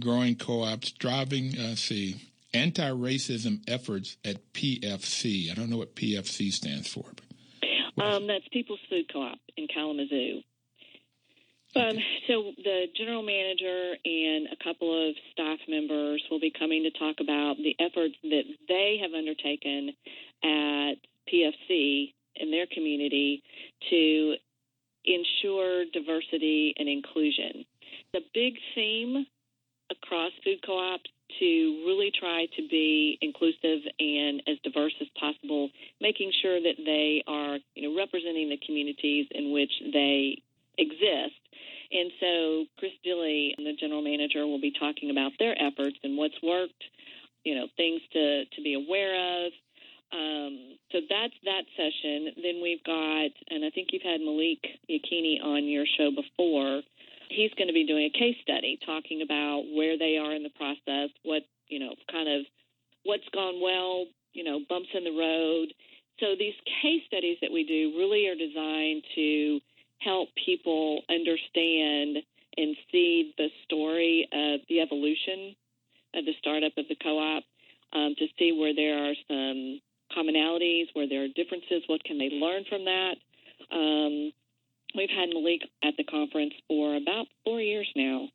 growing 0.00 0.36
co-ops, 0.36 0.88
striving, 0.88 1.58
uh, 1.58 1.74
see, 1.74 2.16
anti-racism 2.54 3.68
efforts 3.68 4.16
at 4.24 4.52
PFC. 4.52 5.50
I 5.50 5.54
don't 5.54 5.70
know 5.70 5.76
what 5.76 5.94
PFC 5.94 6.52
stands 6.52 6.88
for. 6.88 7.04
Um, 8.00 8.26
that's 8.26 8.46
People's 8.52 8.80
Food 8.88 9.10
Co-op 9.12 9.38
in 9.56 9.66
Kalamazoo. 9.66 10.42
Um, 11.76 11.96
so 12.26 12.52
the 12.56 12.86
general 12.96 13.22
manager 13.22 13.94
and 14.04 14.48
a 14.48 14.64
couple 14.64 15.08
of 15.08 15.14
staff 15.32 15.58
members 15.68 16.22
will 16.30 16.40
be 16.40 16.52
coming 16.56 16.84
to 16.84 16.90
talk 16.98 17.16
about 17.20 17.56
the 17.58 17.76
efforts 17.78 18.14
that 18.22 18.44
they 18.68 18.98
have 19.02 19.12
undertaken 19.12 19.92
at 20.42 20.94
PFC 21.30 22.14
in 22.36 22.50
their 22.50 22.66
community 22.72 23.42
to 23.90 24.34
ensure 25.04 25.84
diversity 25.92 26.74
and 26.78 26.88
inclusion. 26.88 27.64
The 28.12 28.20
big 28.32 28.54
theme 28.74 29.26
across 29.90 30.32
food 30.44 30.60
co-ops 30.64 31.10
to 31.38 31.84
really 31.86 32.10
try 32.38 32.46
to 32.56 32.68
be 32.68 33.18
inclusive 33.20 33.80
and 33.98 34.42
as 34.46 34.56
diverse 34.62 34.94
as 35.00 35.08
possible, 35.18 35.70
making 36.00 36.32
sure 36.42 36.60
that 36.60 36.76
they 36.84 37.22
are, 37.26 37.58
you 37.74 37.88
know, 37.88 37.96
representing 37.96 38.48
the 38.48 38.58
communities 38.64 39.26
in 39.30 39.52
which 39.52 39.72
they 39.92 40.40
exist. 40.76 41.40
And 41.90 42.10
so 42.20 42.64
Chris 42.78 42.92
Dilly, 43.02 43.54
the 43.56 43.74
general 43.78 44.02
manager, 44.02 44.46
will 44.46 44.60
be 44.60 44.72
talking 44.78 45.10
about 45.10 45.32
their 45.38 45.54
efforts 45.60 45.96
and 46.02 46.16
what's 46.16 46.40
worked, 46.42 46.84
you 47.44 47.54
know, 47.54 47.66
things 47.76 48.00
to, 48.12 48.44
to 48.44 48.62
be 48.62 48.74
aware 48.74 49.46
of. 49.46 49.52
Um, 50.12 50.76
so 50.92 51.00
that's 51.08 51.34
that 51.44 51.64
session. 51.76 52.32
Then 52.36 52.62
we've 52.62 52.84
got, 52.84 53.30
and 53.50 53.64
I 53.64 53.70
think 53.74 53.88
you've 53.92 54.02
had 54.02 54.20
Malik 54.20 54.64
Yakini 54.88 55.42
on 55.42 55.64
your 55.64 55.84
show 55.98 56.10
before 56.10 56.82
he's 57.30 57.52
going 57.56 57.68
to 57.68 57.74
be 57.74 57.86
doing 57.86 58.10
a 58.14 58.18
case 58.18 58.36
study 58.42 58.78
talking 58.84 59.22
about 59.22 59.64
where 59.74 59.98
they 59.98 60.16
are 60.16 60.32
in 60.32 60.42
the 60.42 60.54
process, 60.56 61.10
what, 61.24 61.42
you 61.68 61.78
know, 61.78 61.94
kind 62.10 62.28
of 62.28 62.46
what's 63.04 63.28
gone 63.34 63.60
well, 63.62 64.06
you 64.32 64.44
know, 64.44 64.60
bumps 64.68 64.88
in 64.94 65.04
the 65.04 65.12
road. 65.12 65.68
So 66.20 66.34
these 66.38 66.54
case 66.82 67.02
studies 67.06 67.36
that 67.42 67.52
we 67.52 67.64
do 67.64 67.98
really 67.98 68.26
are 68.28 68.34
designed 68.34 69.04
to 69.14 69.60
help 70.00 70.28
people 70.44 71.02
understand 71.10 72.18
and 72.56 72.76
see 72.90 73.34
the 73.36 73.48
story 73.64 74.26
of 74.32 74.60
the 74.68 74.80
evolution 74.80 75.54
of 76.14 76.24
the 76.24 76.32
startup 76.38 76.72
of 76.78 76.86
the 76.88 76.96
co-op 76.96 77.44
um, 77.92 78.14
to 78.18 78.26
see 78.38 78.52
where 78.52 78.74
there 78.74 79.10
are 79.10 79.14
some 79.28 79.80
commonalities, 80.16 80.86
where 80.94 81.06
there 81.06 81.24
are 81.24 81.28
differences, 81.28 81.82
what 81.86 82.02
can 82.04 82.16
they 82.16 82.30
learn 82.30 82.64
from 82.68 82.86
that. 82.86 83.16
Um, 83.70 84.32
We've 84.94 85.10
had 85.10 85.28
Malik 85.28 85.60
at 85.84 85.94
the 85.96 86.04
conference 86.04 86.54
for 86.66 86.96
about 86.96 87.26
four 87.44 87.60
years 87.60 87.88
now. 87.94 88.28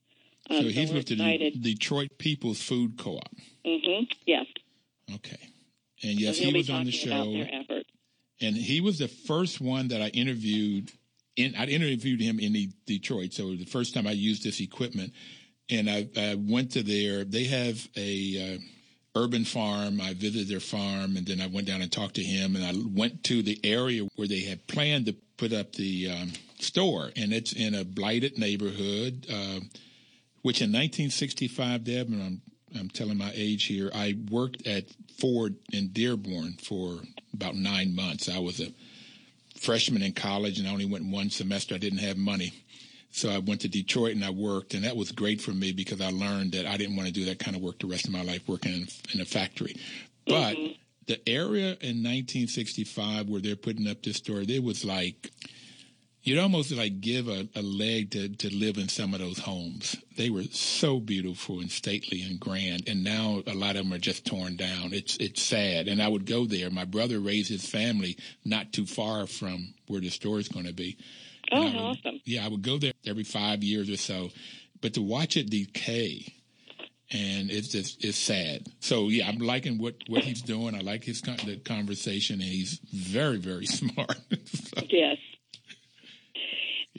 Um, 0.49 0.61
so 0.61 0.63
he's 0.63 0.89
so 0.89 0.95
with 0.95 1.09
excited. 1.09 1.63
the 1.63 1.72
Detroit 1.83 2.17
People's 2.17 2.61
Food 2.61 2.97
Co-op. 2.97 3.35
Mm-hmm. 3.65 4.05
Yes. 4.25 4.45
Okay. 5.15 5.37
And 6.01 6.17
yes, 6.17 6.37
so 6.37 6.45
he 6.45 6.53
was 6.53 6.69
on 6.69 6.85
the 6.85 6.91
show. 6.91 7.43
And 8.41 8.55
he 8.55 8.79
was 8.79 8.99
the 8.99 9.09
first 9.09 9.59
one 9.59 9.89
that 9.89 10.01
I 10.01 10.07
interviewed. 10.07 10.91
In 11.35 11.55
I 11.57 11.65
interviewed 11.65 12.21
him 12.21 12.39
in 12.39 12.53
the 12.53 12.69
Detroit, 12.85 13.33
so 13.33 13.55
the 13.55 13.65
first 13.65 13.93
time 13.93 14.07
I 14.07 14.11
used 14.11 14.43
this 14.43 14.61
equipment, 14.61 15.11
and 15.69 15.89
I, 15.89 16.07
I 16.15 16.35
went 16.35 16.71
to 16.73 16.83
their. 16.83 17.25
They 17.25 17.45
have 17.45 17.85
a 17.97 18.55
uh, 18.55 19.19
urban 19.19 19.43
farm. 19.43 19.99
I 19.99 20.13
visited 20.13 20.47
their 20.47 20.59
farm, 20.59 21.17
and 21.17 21.25
then 21.25 21.41
I 21.41 21.47
went 21.47 21.67
down 21.67 21.81
and 21.81 21.91
talked 21.91 22.15
to 22.15 22.23
him, 22.23 22.55
and 22.55 22.63
I 22.63 22.73
went 22.97 23.23
to 23.25 23.41
the 23.41 23.59
area 23.63 24.07
where 24.15 24.27
they 24.27 24.41
had 24.41 24.67
planned 24.67 25.07
to 25.07 25.15
put 25.37 25.51
up 25.51 25.73
the 25.73 26.11
um, 26.11 26.33
store, 26.59 27.09
and 27.17 27.33
it's 27.33 27.51
in 27.51 27.73
a 27.73 27.83
blighted 27.83 28.37
neighborhood, 28.37 29.25
uh, 29.29 29.59
which 30.43 30.61
in 30.61 30.69
1965, 30.69 31.83
Deb, 31.83 32.07
and 32.07 32.21
I'm, 32.21 32.41
I'm 32.79 32.89
telling 32.89 33.17
my 33.17 33.31
age 33.33 33.65
here, 33.65 33.89
I 33.93 34.15
worked 34.29 34.67
at 34.67 34.85
Ford 35.19 35.55
in 35.71 35.87
Dearborn 35.89 36.53
for 36.63 36.99
about 37.33 37.55
nine 37.55 37.95
months. 37.95 38.29
I 38.29 38.39
was 38.39 38.59
a 38.59 38.71
freshman 39.59 40.03
in 40.03 40.13
college, 40.13 40.59
and 40.59 40.67
I 40.67 40.71
only 40.71 40.85
went 40.85 41.05
one 41.05 41.29
semester. 41.29 41.75
I 41.75 41.79
didn't 41.79 41.99
have 41.99 42.17
money. 42.17 42.53
So 43.11 43.29
I 43.29 43.39
went 43.39 43.61
to 43.61 43.67
Detroit 43.67 44.15
and 44.15 44.25
I 44.25 44.31
worked, 44.31 44.73
and 44.73 44.83
that 44.85 44.95
was 44.95 45.11
great 45.11 45.39
for 45.39 45.51
me 45.51 45.71
because 45.71 46.01
I 46.01 46.09
learned 46.09 46.53
that 46.53 46.65
I 46.65 46.77
didn't 46.77 46.95
want 46.95 47.07
to 47.07 47.13
do 47.13 47.25
that 47.25 47.37
kind 47.37 47.55
of 47.55 47.61
work 47.61 47.79
the 47.79 47.87
rest 47.87 48.05
of 48.05 48.11
my 48.11 48.23
life 48.23 48.47
working 48.47 48.73
in, 48.73 48.87
in 49.13 49.21
a 49.21 49.25
factory. 49.25 49.75
But 50.25 50.55
mm-hmm 50.55 50.73
the 51.07 51.29
area 51.29 51.77
in 51.81 52.01
1965 52.01 53.27
where 53.29 53.41
they're 53.41 53.55
putting 53.55 53.87
up 53.87 54.03
this 54.03 54.17
store, 54.17 54.41
it 54.41 54.63
was 54.63 54.85
like 54.85 55.31
you'd 56.23 56.39
almost 56.39 56.71
like 56.71 57.01
give 57.01 57.27
a, 57.27 57.47
a, 57.55 57.61
leg 57.61 58.11
to, 58.11 58.29
to 58.29 58.55
live 58.55 58.77
in 58.77 58.87
some 58.87 59.13
of 59.13 59.19
those 59.19 59.39
homes. 59.39 59.95
They 60.17 60.29
were 60.29 60.43
so 60.43 60.99
beautiful 60.99 61.59
and 61.59 61.69
stately 61.69 62.21
and 62.21 62.39
grand, 62.39 62.87
and 62.87 63.03
now 63.03 63.43
a 63.45 63.53
lot 63.53 63.75
of 63.75 63.83
them 63.83 63.93
are 63.93 63.99
just 63.99 64.25
torn 64.25 64.55
down. 64.55 64.93
It's 64.93 65.17
it's 65.17 65.41
sad. 65.41 65.87
And 65.87 66.01
I 66.01 66.07
would 66.07 66.25
go 66.25 66.45
there. 66.45 66.69
My 66.69 66.85
brother 66.85 67.19
raised 67.19 67.49
his 67.49 67.67
family 67.67 68.17
not 68.45 68.73
too 68.73 68.85
far 68.85 69.27
from 69.27 69.73
where 69.87 70.01
the 70.01 70.09
store 70.09 70.39
is 70.39 70.47
going 70.47 70.65
to 70.65 70.73
be. 70.73 70.97
Oh, 71.51 71.65
would, 71.65 71.75
awesome! 71.75 72.21
Yeah, 72.25 72.45
I 72.45 72.47
would 72.47 72.63
go 72.63 72.77
there 72.77 72.93
every 73.05 73.25
five 73.25 73.63
years 73.63 73.89
or 73.89 73.97
so, 73.97 74.29
but 74.81 74.93
to 74.93 75.01
watch 75.01 75.37
it 75.37 75.49
decay 75.49 76.33
and 77.11 77.51
it's 77.51 77.67
just 77.67 78.03
it's 78.03 78.17
sad. 78.17 78.67
So 78.79 79.09
yeah, 79.09 79.27
I'm 79.27 79.37
liking 79.37 79.77
what 79.77 79.95
what 80.07 80.23
he's 80.23 80.41
doing. 80.41 80.73
I 80.73 80.79
like 80.79 81.03
his 81.03 81.21
the 81.21 81.59
conversation, 81.63 82.35
and 82.35 82.43
he's 82.43 82.79
very 82.91 83.37
very 83.37 83.65
smart. 83.67 84.19
so. 84.45 84.83
Yes. 84.89 85.17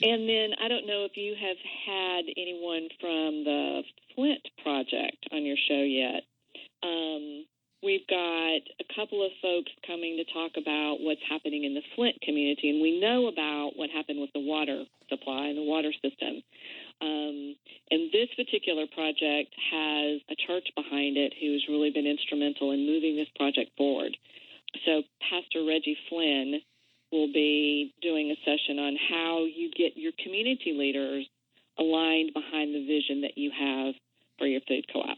And 0.01 0.27
then 0.27 0.51
I 0.59 0.67
don't 0.67 0.87
know 0.87 1.07
if 1.07 1.15
you 1.15 1.35
have 1.39 1.57
had 1.87 2.25
anyone 2.35 2.89
from 2.99 3.43
the 3.47 3.81
Flint 4.13 4.43
Project 4.61 5.23
on 5.31 5.45
your 5.45 5.55
show 5.69 5.83
yet. 5.83 6.23
Um, 6.83 7.45
we've 7.81 8.05
got 8.07 8.59
a 8.75 8.87
couple 8.95 9.23
of 9.23 9.31
folks 9.41 9.71
coming 9.87 10.17
to 10.17 10.25
talk 10.33 10.59
about 10.59 10.99
what's 10.99 11.23
happening 11.29 11.63
in 11.63 11.73
the 11.75 11.85
Flint 11.95 12.19
community, 12.21 12.69
and 12.69 12.81
we 12.81 12.99
know 12.99 13.27
about 13.27 13.79
what 13.79 13.89
happened 13.89 14.19
with 14.19 14.33
the 14.33 14.43
water 14.43 14.83
supply 15.07 15.47
and 15.47 15.57
the 15.57 15.63
water 15.63 15.93
system. 16.03 16.43
Um, 16.99 17.55
and 17.91 18.11
this 18.11 18.27
particular 18.35 18.87
project 18.91 19.55
has 19.71 20.19
a 20.27 20.35
church 20.47 20.67
behind 20.75 21.15
it 21.15 21.33
who's 21.39 21.65
really 21.69 21.91
been 21.91 22.07
instrumental 22.07 22.71
in 22.71 22.85
moving 22.85 23.15
this 23.15 23.31
project 23.35 23.71
forward. 23.77 24.17
So, 24.83 25.03
Pastor 25.29 25.63
Reggie 25.63 25.97
Flynn 26.09 26.59
will 27.15 27.31
be 27.31 27.93
doing 28.01 28.31
a 28.31 28.37
session 28.43 28.79
on 28.79 28.97
how 29.09 29.45
you 29.45 29.71
get 29.71 29.95
your 29.95 30.11
community 30.23 30.73
leaders 30.75 31.25
aligned 31.79 32.33
behind 32.33 32.75
the 32.75 32.85
vision 32.85 33.21
that 33.21 33.37
you 33.37 33.51
have 33.51 33.93
for 34.37 34.47
your 34.47 34.61
food 34.67 34.85
co 34.91 34.99
op. 34.99 35.17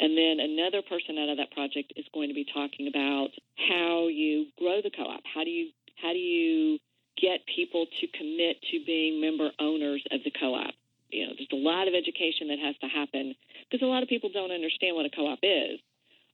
And 0.00 0.16
then 0.16 0.40
another 0.40 0.80
person 0.82 1.18
out 1.18 1.28
of 1.28 1.36
that 1.36 1.50
project 1.52 1.92
is 1.96 2.06
going 2.14 2.28
to 2.28 2.34
be 2.34 2.46
talking 2.54 2.88
about 2.88 3.28
how 3.68 4.08
you 4.08 4.46
grow 4.58 4.80
the 4.82 4.90
co 4.90 5.02
op. 5.02 5.22
How 5.34 5.44
do 5.44 5.50
you 5.50 5.70
how 6.00 6.12
do 6.12 6.18
you 6.18 6.78
get 7.20 7.40
people 7.54 7.86
to 8.00 8.06
commit 8.16 8.56
to 8.72 8.80
being 8.86 9.20
member 9.20 9.50
owners 9.60 10.02
of 10.10 10.20
the 10.24 10.32
co-op. 10.32 10.74
You 11.10 11.26
know, 11.26 11.32
there's 11.36 11.52
a 11.52 11.56
lot 11.56 11.88
of 11.88 11.94
education 11.94 12.48
that 12.48 12.58
has 12.58 12.76
to 12.80 12.88
happen 12.88 13.34
because 13.68 13.84
a 13.84 13.90
lot 13.90 14.02
of 14.02 14.08
people 14.08 14.30
don't 14.32 14.50
understand 14.50 14.96
what 14.96 15.06
a 15.06 15.10
co-op 15.10 15.38
is. 15.42 15.80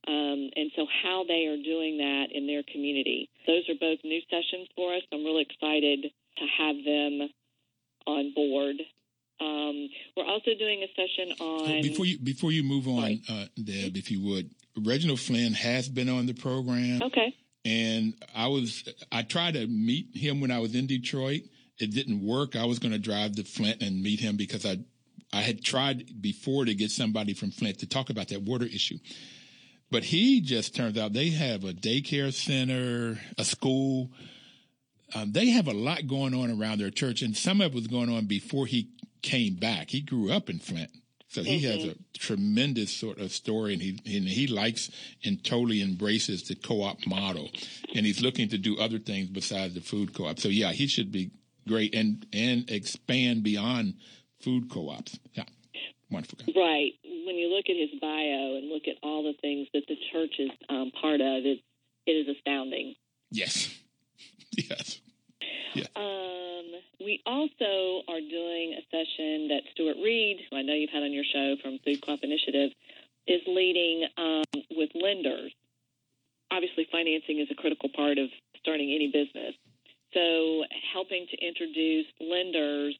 Um, 0.07 0.49
and 0.55 0.71
so 0.75 0.85
how 1.03 1.25
they 1.27 1.47
are 1.47 1.61
doing 1.61 1.97
that 1.97 2.27
in 2.31 2.47
their 2.47 2.63
community. 2.71 3.29
Those 3.45 3.67
are 3.69 3.75
both 3.79 3.99
new 4.03 4.21
sessions 4.29 4.67
for 4.75 4.93
us. 4.93 5.01
I'm 5.11 5.23
really 5.23 5.45
excited 5.49 6.03
to 6.03 6.45
have 6.59 6.75
them 6.85 7.29
on 8.05 8.33
board. 8.33 8.75
Um, 9.39 9.89
we're 10.15 10.25
also 10.25 10.51
doing 10.57 10.83
a 10.83 10.87
session 10.95 11.35
on 11.39 11.81
before 11.81 12.05
you 12.05 12.17
before 12.19 12.51
you 12.51 12.63
move 12.63 12.87
on, 12.87 13.21
uh, 13.29 13.45
Deb, 13.61 13.95
if 13.97 14.09
you 14.09 14.25
would. 14.25 14.49
Reginald 14.83 15.19
Flynn 15.19 15.53
has 15.53 15.89
been 15.89 16.09
on 16.09 16.25
the 16.25 16.33
program. 16.33 17.01
Okay. 17.03 17.35
And 17.65 18.13
I 18.33 18.47
was, 18.47 18.87
I 19.11 19.23
tried 19.23 19.55
to 19.55 19.67
meet 19.67 20.15
him 20.15 20.39
when 20.39 20.51
I 20.51 20.59
was 20.59 20.73
in 20.73 20.87
Detroit. 20.87 21.41
It 21.79 21.93
didn't 21.93 22.25
work. 22.25 22.55
I 22.55 22.65
was 22.65 22.79
going 22.79 22.93
to 22.93 22.99
drive 22.99 23.35
to 23.35 23.43
Flint 23.43 23.81
and 23.81 24.01
meet 24.01 24.21
him 24.21 24.37
because 24.37 24.65
I, 24.65 24.77
I 25.33 25.41
had 25.41 25.63
tried 25.63 26.21
before 26.21 26.63
to 26.63 26.73
get 26.73 26.91
somebody 26.91 27.33
from 27.33 27.51
Flint 27.51 27.79
to 27.79 27.87
talk 27.87 28.09
about 28.09 28.29
that 28.29 28.41
water 28.43 28.65
issue. 28.65 28.97
But 29.89 30.03
he 30.03 30.41
just 30.41 30.75
turns 30.75 30.97
out 30.97 31.13
they 31.13 31.29
have 31.29 31.63
a 31.63 31.73
daycare 31.73 32.33
center, 32.33 33.19
a 33.37 33.45
school. 33.45 34.11
Um, 35.15 35.31
they 35.31 35.47
have 35.51 35.67
a 35.67 35.73
lot 35.73 36.07
going 36.07 36.33
on 36.33 36.59
around 36.59 36.79
their 36.79 36.89
church, 36.89 37.21
and 37.21 37.35
some 37.35 37.61
of 37.61 37.71
it 37.71 37.75
was 37.75 37.87
going 37.87 38.09
on 38.09 38.25
before 38.25 38.65
he 38.65 38.89
came 39.21 39.55
back. 39.55 39.89
He 39.89 40.01
grew 40.01 40.31
up 40.31 40.49
in 40.49 40.59
Flint. 40.59 40.91
So 41.29 41.43
he 41.43 41.61
mm-hmm. 41.61 41.79
has 41.79 41.89
a 41.91 41.95
tremendous 42.17 42.91
sort 42.91 43.19
of 43.19 43.31
story, 43.31 43.73
and 43.73 43.81
he 43.81 43.99
and 44.17 44.27
he 44.27 44.47
likes 44.47 44.89
and 45.23 45.43
totally 45.43 45.81
embraces 45.81 46.43
the 46.43 46.55
co-op 46.55 47.05
model, 47.05 47.49
and 47.93 48.05
he's 48.05 48.21
looking 48.21 48.49
to 48.49 48.57
do 48.57 48.77
other 48.77 48.97
things 48.97 49.27
besides 49.27 49.73
the 49.73 49.81
food 49.81 50.13
co-op. 50.13 50.39
So 50.39 50.47
yeah, 50.47 50.71
he 50.71 50.87
should 50.87 51.11
be 51.11 51.31
great 51.67 51.93
and 51.93 52.25
and 52.31 52.69
expand 52.69 53.43
beyond 53.43 53.95
food 54.39 54.69
co-ops. 54.69 55.19
Yeah, 55.33 55.43
wonderful 56.09 56.37
guy. 56.39 56.59
Right. 56.59 56.91
When 57.25 57.35
you 57.35 57.49
look 57.49 57.65
at 57.69 57.75
his 57.75 57.99
bio 57.99 58.57
and 58.57 58.69
look 58.69 58.87
at 58.87 58.95
all 59.03 59.23
the 59.23 59.33
things 59.41 59.67
that 59.73 59.83
the 59.87 59.97
church 60.11 60.35
is 60.39 60.51
um, 60.69 60.91
part 61.01 61.21
of, 61.21 61.45
it 61.45 61.59
it 62.05 62.11
is 62.11 62.35
astounding. 62.37 62.95
Yes. 63.31 63.77
yes. 64.51 65.01
Yeah. 65.73 65.85
Um, 65.95 66.65
we 66.99 67.21
also 67.25 68.01
are 68.07 68.21
doing 68.21 68.75
a 68.79 68.83
session 68.89 69.49
that 69.49 69.61
Stuart 69.73 69.97
Reid, 70.03 70.39
who 70.49 70.57
I 70.57 70.61
know 70.61 70.73
you've 70.73 70.89
had 70.89 71.03
on 71.03 71.13
your 71.13 71.25
show 71.25 71.55
from 71.61 71.79
Food 71.85 72.01
Co-op 72.01 72.23
Initiative, 72.23 72.71
is 73.27 73.41
leading 73.45 74.07
um, 74.17 74.63
with 74.71 74.89
lenders. 74.95 75.51
Obviously, 76.49 76.87
financing 76.91 77.39
is 77.39 77.47
a 77.51 77.55
critical 77.55 77.89
part 77.93 78.17
of 78.17 78.29
starting 78.59 78.93
any 78.95 79.11
business. 79.11 79.53
So, 80.13 80.63
helping 80.93 81.27
to 81.29 81.37
introduce 81.45 82.07
lenders 82.21 82.97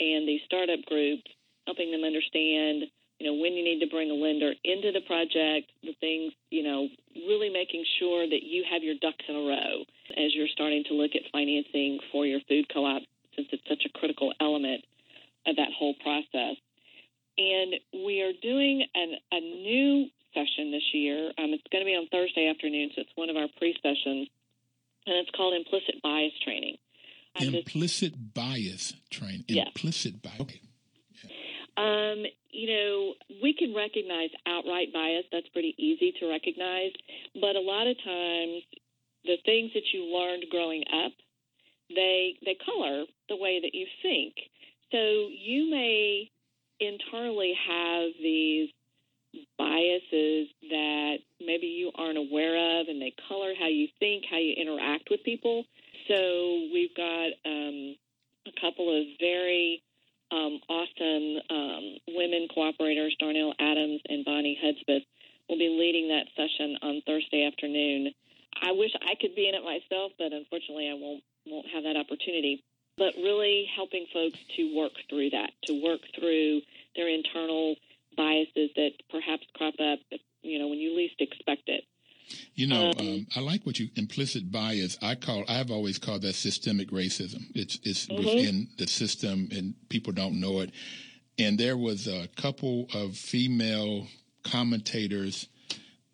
and 0.00 0.26
these 0.26 0.40
startup 0.44 0.84
groups, 0.86 1.30
helping 1.70 1.94
them 1.94 2.02
understand, 2.02 2.90
you 3.22 3.30
know, 3.30 3.38
when 3.38 3.54
you 3.54 3.62
need 3.62 3.78
to 3.78 3.86
bring 3.86 4.10
a 4.10 4.18
lender 4.18 4.50
into 4.66 4.90
the 4.90 5.06
project, 5.06 5.70
the 5.86 5.94
things, 6.02 6.34
you 6.50 6.66
know, 6.66 6.90
really 7.14 7.46
making 7.46 7.86
sure 8.02 8.26
that 8.26 8.42
you 8.42 8.66
have 8.66 8.82
your 8.82 8.98
ducks 8.98 9.22
in 9.30 9.36
a 9.38 9.44
row 9.46 9.86
as 10.18 10.34
you're 10.34 10.50
starting 10.50 10.82
to 10.90 10.98
look 10.98 11.14
at 11.14 11.22
financing 11.30 12.02
for 12.10 12.26
your 12.26 12.40
food 12.50 12.66
co-op, 12.74 13.02
since 13.36 13.46
it's 13.52 13.62
such 13.70 13.86
a 13.86 13.98
critical 13.98 14.34
element 14.40 14.82
of 15.46 15.54
that 15.54 15.70
whole 15.78 15.94
process. 16.02 16.58
And 17.38 17.78
we 17.94 18.20
are 18.26 18.34
doing 18.42 18.82
an, 18.94 19.14
a 19.30 19.40
new 19.40 20.10
session 20.34 20.72
this 20.74 20.90
year. 20.92 21.30
Um, 21.38 21.54
it's 21.54 21.62
going 21.70 21.84
to 21.84 21.86
be 21.86 21.94
on 21.94 22.08
Thursday 22.10 22.50
afternoon, 22.50 22.90
so 22.94 23.02
it's 23.02 23.14
one 23.14 23.30
of 23.30 23.36
our 23.36 23.48
pre-sessions, 23.58 24.26
and 25.06 25.14
it's 25.22 25.30
called 25.36 25.54
Implicit 25.54 26.02
Bias 26.02 26.34
Training. 26.42 26.76
Implicit 27.38 28.12
just, 28.12 28.34
bias 28.34 28.94
training. 29.10 29.44
Yes. 29.46 29.68
Implicit 29.68 30.20
bias. 30.20 30.40
Okay. 30.40 30.60
Um, 31.76 32.24
you 32.50 32.66
know, 32.66 33.14
we 33.42 33.54
can 33.54 33.74
recognize 33.74 34.30
outright 34.46 34.92
bias. 34.92 35.24
That's 35.32 35.48
pretty 35.48 35.74
easy 35.78 36.12
to 36.20 36.28
recognize. 36.28 36.92
But 37.34 37.56
a 37.56 37.60
lot 37.60 37.86
of 37.86 37.96
times, 38.04 38.62
the 39.24 39.36
things 39.44 39.70
that 39.74 39.92
you 39.92 40.04
learned 40.04 40.44
growing 40.50 40.82
up, 41.04 41.12
they 41.88 42.34
they 42.44 42.56
color 42.64 43.04
the 43.28 43.36
way 43.36 43.60
that 43.60 43.74
you 43.74 43.86
think. 44.02 44.34
So 44.92 44.98
you 44.98 45.70
may 45.70 46.30
internally 46.80 47.54
have 47.68 48.10
these 48.20 48.70
biases 49.58 50.48
that 50.70 51.18
maybe 51.40 51.66
you 51.66 51.92
aren't 51.94 52.18
aware 52.18 52.80
of, 52.80 52.88
and 52.88 53.00
they 53.00 53.14
color 53.28 53.52
how 53.58 53.68
you 53.68 53.86
think, 53.98 54.24
how 54.30 54.38
you 54.38 54.54
interact 54.54 55.08
with 55.10 55.22
people. 55.24 55.64
So 56.08 56.68
we've 56.72 56.94
got 56.96 57.28
um, 57.46 57.94
a 58.46 58.60
couple 58.60 58.88
of 58.90 59.06
very 59.20 59.82
um, 60.30 60.60
awesome 60.68 61.40
um, 61.50 61.96
women 62.08 62.48
cooperators, 62.56 63.16
Darnell 63.18 63.54
Adams 63.58 64.00
and 64.08 64.24
Bonnie 64.24 64.58
Hudspeth, 64.62 65.04
will 65.48 65.58
be 65.58 65.68
leading 65.68 66.08
that 66.08 66.26
session 66.36 66.76
on 66.82 67.02
Thursday 67.06 67.46
afternoon. 67.46 68.12
I 68.62 68.72
wish 68.72 68.90
I 69.02 69.14
could 69.20 69.34
be 69.34 69.48
in 69.48 69.54
it 69.54 69.64
myself, 69.64 70.12
but 70.18 70.32
unfortunately, 70.32 70.88
I 70.88 70.94
won't 70.94 71.22
won't 71.46 71.66
have 71.74 71.84
that 71.84 71.96
opportunity. 71.96 72.62
But 72.96 73.14
really 73.16 73.66
helping 73.74 74.06
folks 74.12 74.38
to 74.56 74.76
work 74.76 74.92
through 75.08 75.30
that, 75.30 75.50
to 75.64 75.82
work 75.82 76.00
through 76.14 76.60
their 76.94 77.08
internal 77.08 77.76
biases 78.16 78.70
that 78.76 78.90
perhaps 79.10 79.46
crop 79.54 79.74
up, 79.80 79.98
you 80.42 80.58
know, 80.58 80.68
when 80.68 80.78
you 80.78 80.94
least 80.94 81.14
expect 81.20 81.68
it. 81.68 81.84
You 82.54 82.66
know, 82.66 82.90
um, 82.98 83.06
um, 83.06 83.26
I 83.36 83.40
like 83.40 83.64
what 83.64 83.78
you 83.78 83.88
implicit 83.96 84.50
bias. 84.50 84.98
I 85.02 85.14
call 85.14 85.44
I've 85.48 85.70
always 85.70 85.98
called 85.98 86.22
that 86.22 86.34
systemic 86.34 86.90
racism. 86.90 87.46
It's 87.54 87.78
it's 87.82 88.06
mm-hmm. 88.06 88.24
within 88.24 88.68
the 88.78 88.86
system, 88.86 89.48
and 89.50 89.74
people 89.88 90.12
don't 90.12 90.40
know 90.40 90.60
it. 90.60 90.70
And 91.38 91.58
there 91.58 91.76
was 91.76 92.06
a 92.06 92.28
couple 92.36 92.86
of 92.92 93.16
female 93.16 94.06
commentators 94.42 95.48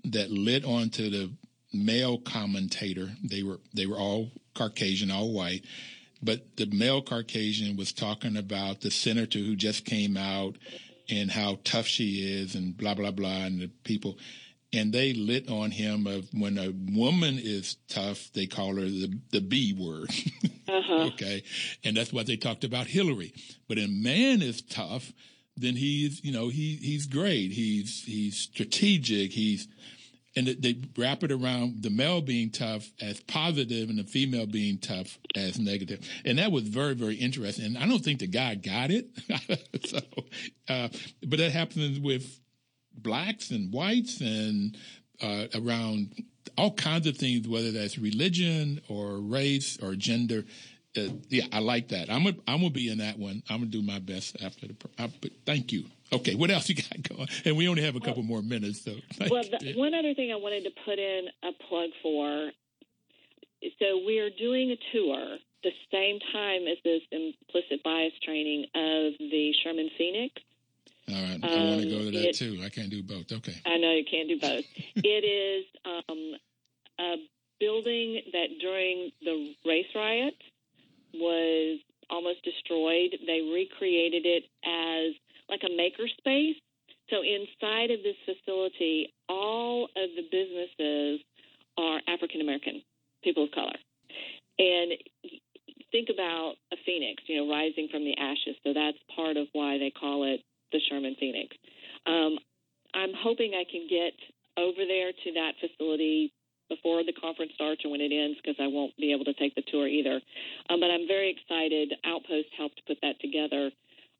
that 0.04 0.30
lit 0.30 0.64
onto 0.64 1.10
the 1.10 1.32
male 1.72 2.18
commentator. 2.18 3.10
They 3.22 3.42
were 3.42 3.60
they 3.74 3.86
were 3.86 3.98
all 3.98 4.30
Caucasian, 4.54 5.10
all 5.10 5.32
white, 5.32 5.64
but 6.22 6.56
the 6.56 6.66
male 6.66 7.02
Caucasian 7.02 7.76
was 7.76 7.92
talking 7.92 8.36
about 8.36 8.80
the 8.80 8.90
senator 8.90 9.38
who 9.38 9.56
just 9.56 9.84
came 9.84 10.16
out 10.16 10.56
and 11.08 11.30
how 11.30 11.58
tough 11.64 11.86
she 11.86 12.40
is, 12.40 12.54
and 12.54 12.76
blah 12.76 12.94
blah 12.94 13.10
blah, 13.10 13.44
and 13.44 13.60
the 13.60 13.68
people 13.84 14.18
and 14.76 14.92
they 14.92 15.14
lit 15.14 15.48
on 15.48 15.70
him 15.70 16.06
of 16.06 16.28
when 16.32 16.58
a 16.58 16.70
woman 16.92 17.38
is 17.42 17.76
tough, 17.88 18.30
they 18.34 18.46
call 18.46 18.76
her 18.76 18.82
the, 18.82 19.18
the 19.32 19.40
B 19.40 19.72
word. 19.72 20.10
uh-huh. 20.68 21.06
Okay. 21.12 21.42
And 21.82 21.96
that's 21.96 22.12
what 22.12 22.26
they 22.26 22.36
talked 22.36 22.62
about 22.62 22.86
Hillary. 22.86 23.32
But 23.68 23.78
a 23.78 23.88
man 23.88 24.42
is 24.42 24.60
tough, 24.62 25.12
then 25.56 25.76
he's, 25.76 26.22
you 26.22 26.32
know, 26.32 26.48
he, 26.48 26.76
he's 26.76 27.06
great. 27.06 27.52
He's, 27.52 28.04
he's 28.04 28.36
strategic. 28.36 29.32
He's, 29.32 29.66
and 30.36 30.46
they 30.46 30.82
wrap 30.98 31.24
it 31.24 31.32
around 31.32 31.82
the 31.82 31.88
male 31.88 32.20
being 32.20 32.50
tough 32.50 32.92
as 33.00 33.20
positive 33.20 33.88
and 33.88 33.98
the 33.98 34.04
female 34.04 34.46
being 34.46 34.76
tough 34.76 35.18
as 35.34 35.58
negative. 35.58 36.06
And 36.26 36.38
that 36.38 36.52
was 36.52 36.64
very, 36.64 36.94
very 36.94 37.14
interesting. 37.14 37.64
And 37.64 37.78
I 37.78 37.88
don't 37.88 38.04
think 38.04 38.18
the 38.18 38.26
guy 38.26 38.54
got 38.56 38.90
it. 38.90 39.08
so, 39.86 40.00
uh, 40.68 40.88
but 41.26 41.38
that 41.38 41.52
happens 41.52 41.98
with 41.98 42.38
blacks 42.96 43.50
and 43.50 43.72
whites 43.72 44.20
and 44.20 44.76
uh, 45.22 45.46
around 45.54 46.24
all 46.56 46.72
kinds 46.72 47.06
of 47.06 47.16
things, 47.16 47.48
whether 47.48 47.72
that's 47.72 47.98
religion 47.98 48.80
or 48.88 49.18
race 49.18 49.78
or 49.82 49.94
gender. 49.94 50.44
Uh, 50.96 51.08
yeah, 51.28 51.44
I 51.52 51.58
like 51.58 51.88
that. 51.88 52.10
I'm 52.10 52.24
gonna 52.24 52.36
I'm 52.48 52.58
gonna 52.58 52.70
be 52.70 52.88
in 52.88 52.98
that 52.98 53.18
one. 53.18 53.42
I'm 53.50 53.58
gonna 53.58 53.70
do 53.70 53.82
my 53.82 53.98
best 53.98 54.42
after 54.42 54.68
the. 54.68 54.76
I, 54.98 55.10
but 55.20 55.30
thank 55.44 55.72
you. 55.72 55.84
Okay, 56.12 56.34
what 56.34 56.50
else 56.50 56.68
you 56.68 56.74
got 56.76 57.02
going? 57.02 57.28
And 57.44 57.56
we 57.56 57.68
only 57.68 57.82
have 57.82 57.96
a 57.96 58.00
couple 58.00 58.22
well, 58.22 58.40
more 58.40 58.42
minutes, 58.42 58.84
so. 58.84 58.92
Well, 59.30 59.42
the, 59.42 59.74
one 59.74 59.94
other 59.94 60.14
thing 60.14 60.32
I 60.32 60.36
wanted 60.36 60.64
to 60.64 60.70
put 60.84 60.98
in 60.98 61.26
a 61.42 61.52
plug 61.68 61.90
for. 62.02 62.50
So 63.78 64.00
we 64.06 64.20
are 64.20 64.30
doing 64.30 64.70
a 64.70 64.76
tour 64.92 65.38
the 65.64 65.70
same 65.90 66.18
time 66.32 66.68
as 66.68 66.76
this 66.84 67.02
implicit 67.10 67.82
bias 67.82 68.12
training 68.22 68.64
of 68.74 69.18
the 69.18 69.52
Sherman 69.64 69.90
Phoenix 69.98 70.34
all 71.08 71.14
right. 71.14 71.38
I 71.42 71.64
want 71.64 71.82
to 71.82 71.90
go 71.90 71.98
to 71.98 72.10
that 72.10 72.28
it, 72.30 72.36
too. 72.36 72.60
I 72.64 72.68
can't 72.68 72.90
do 72.90 73.02
both. 73.02 73.30
Okay. 73.30 73.54
I 73.64 73.76
know 73.78 73.92
you 73.92 74.04
can't 74.10 74.28
do 74.28 74.40
both. 74.40 74.64
it 74.96 75.24
is 75.24 75.64
um, 75.84 76.34
a 76.98 77.16
building 77.60 78.22
that 78.32 78.48
during 78.60 79.10
the 79.22 79.54
race 79.64 79.86
riot 79.94 80.34
was 81.14 81.78
almost 82.10 82.42
destroyed. 82.42 83.14
They 83.26 83.40
recreated 83.40 84.26
it 84.26 84.44
as 84.64 85.14
like 85.48 85.62
a 85.64 85.74
maker 85.76 86.08
space. 86.18 86.56
So 87.10 87.22
inside 87.22 87.90
of 87.92 88.02
this 88.02 88.18
facility, 88.26 89.14
all 89.28 89.84
of 89.84 90.10
the 90.16 90.26
businesses 90.30 91.20
are 91.78 92.00
African 92.08 92.40
American, 92.40 92.82
people 93.22 93.44
of 93.44 93.52
color. 93.52 93.78
And 94.58 94.92
think 95.92 96.08
about 96.12 96.54
a 96.72 96.76
phoenix, 96.84 97.22
you 97.26 97.36
know, 97.36 97.50
rising 97.50 97.88
from 97.90 98.04
the 98.04 98.16
ashes. 98.18 98.56
So 98.64 98.72
that's 98.74 98.98
part 99.14 99.36
of 99.36 99.46
why 99.52 99.78
they 99.78 99.90
call 99.90 100.24
it 100.24 100.40
the 100.72 100.80
Sherman 100.88 101.16
Phoenix. 101.18 101.56
Um, 102.06 102.38
I'm 102.94 103.12
hoping 103.14 103.52
I 103.54 103.64
can 103.70 103.86
get 103.88 104.14
over 104.56 104.82
there 104.86 105.12
to 105.12 105.32
that 105.34 105.52
facility 105.60 106.32
before 106.68 107.04
the 107.04 107.12
conference 107.12 107.52
starts 107.54 107.84
or 107.84 107.90
when 107.90 108.00
it 108.00 108.10
ends 108.10 108.38
because 108.42 108.56
I 108.58 108.66
won't 108.66 108.96
be 108.96 109.12
able 109.12 109.24
to 109.26 109.34
take 109.34 109.54
the 109.54 109.62
tour 109.70 109.86
either. 109.86 110.20
Um, 110.68 110.80
but 110.80 110.90
I'm 110.90 111.06
very 111.06 111.30
excited. 111.30 111.94
Outpost 112.04 112.48
helped 112.56 112.82
put 112.86 112.98
that 113.02 113.20
together. 113.20 113.70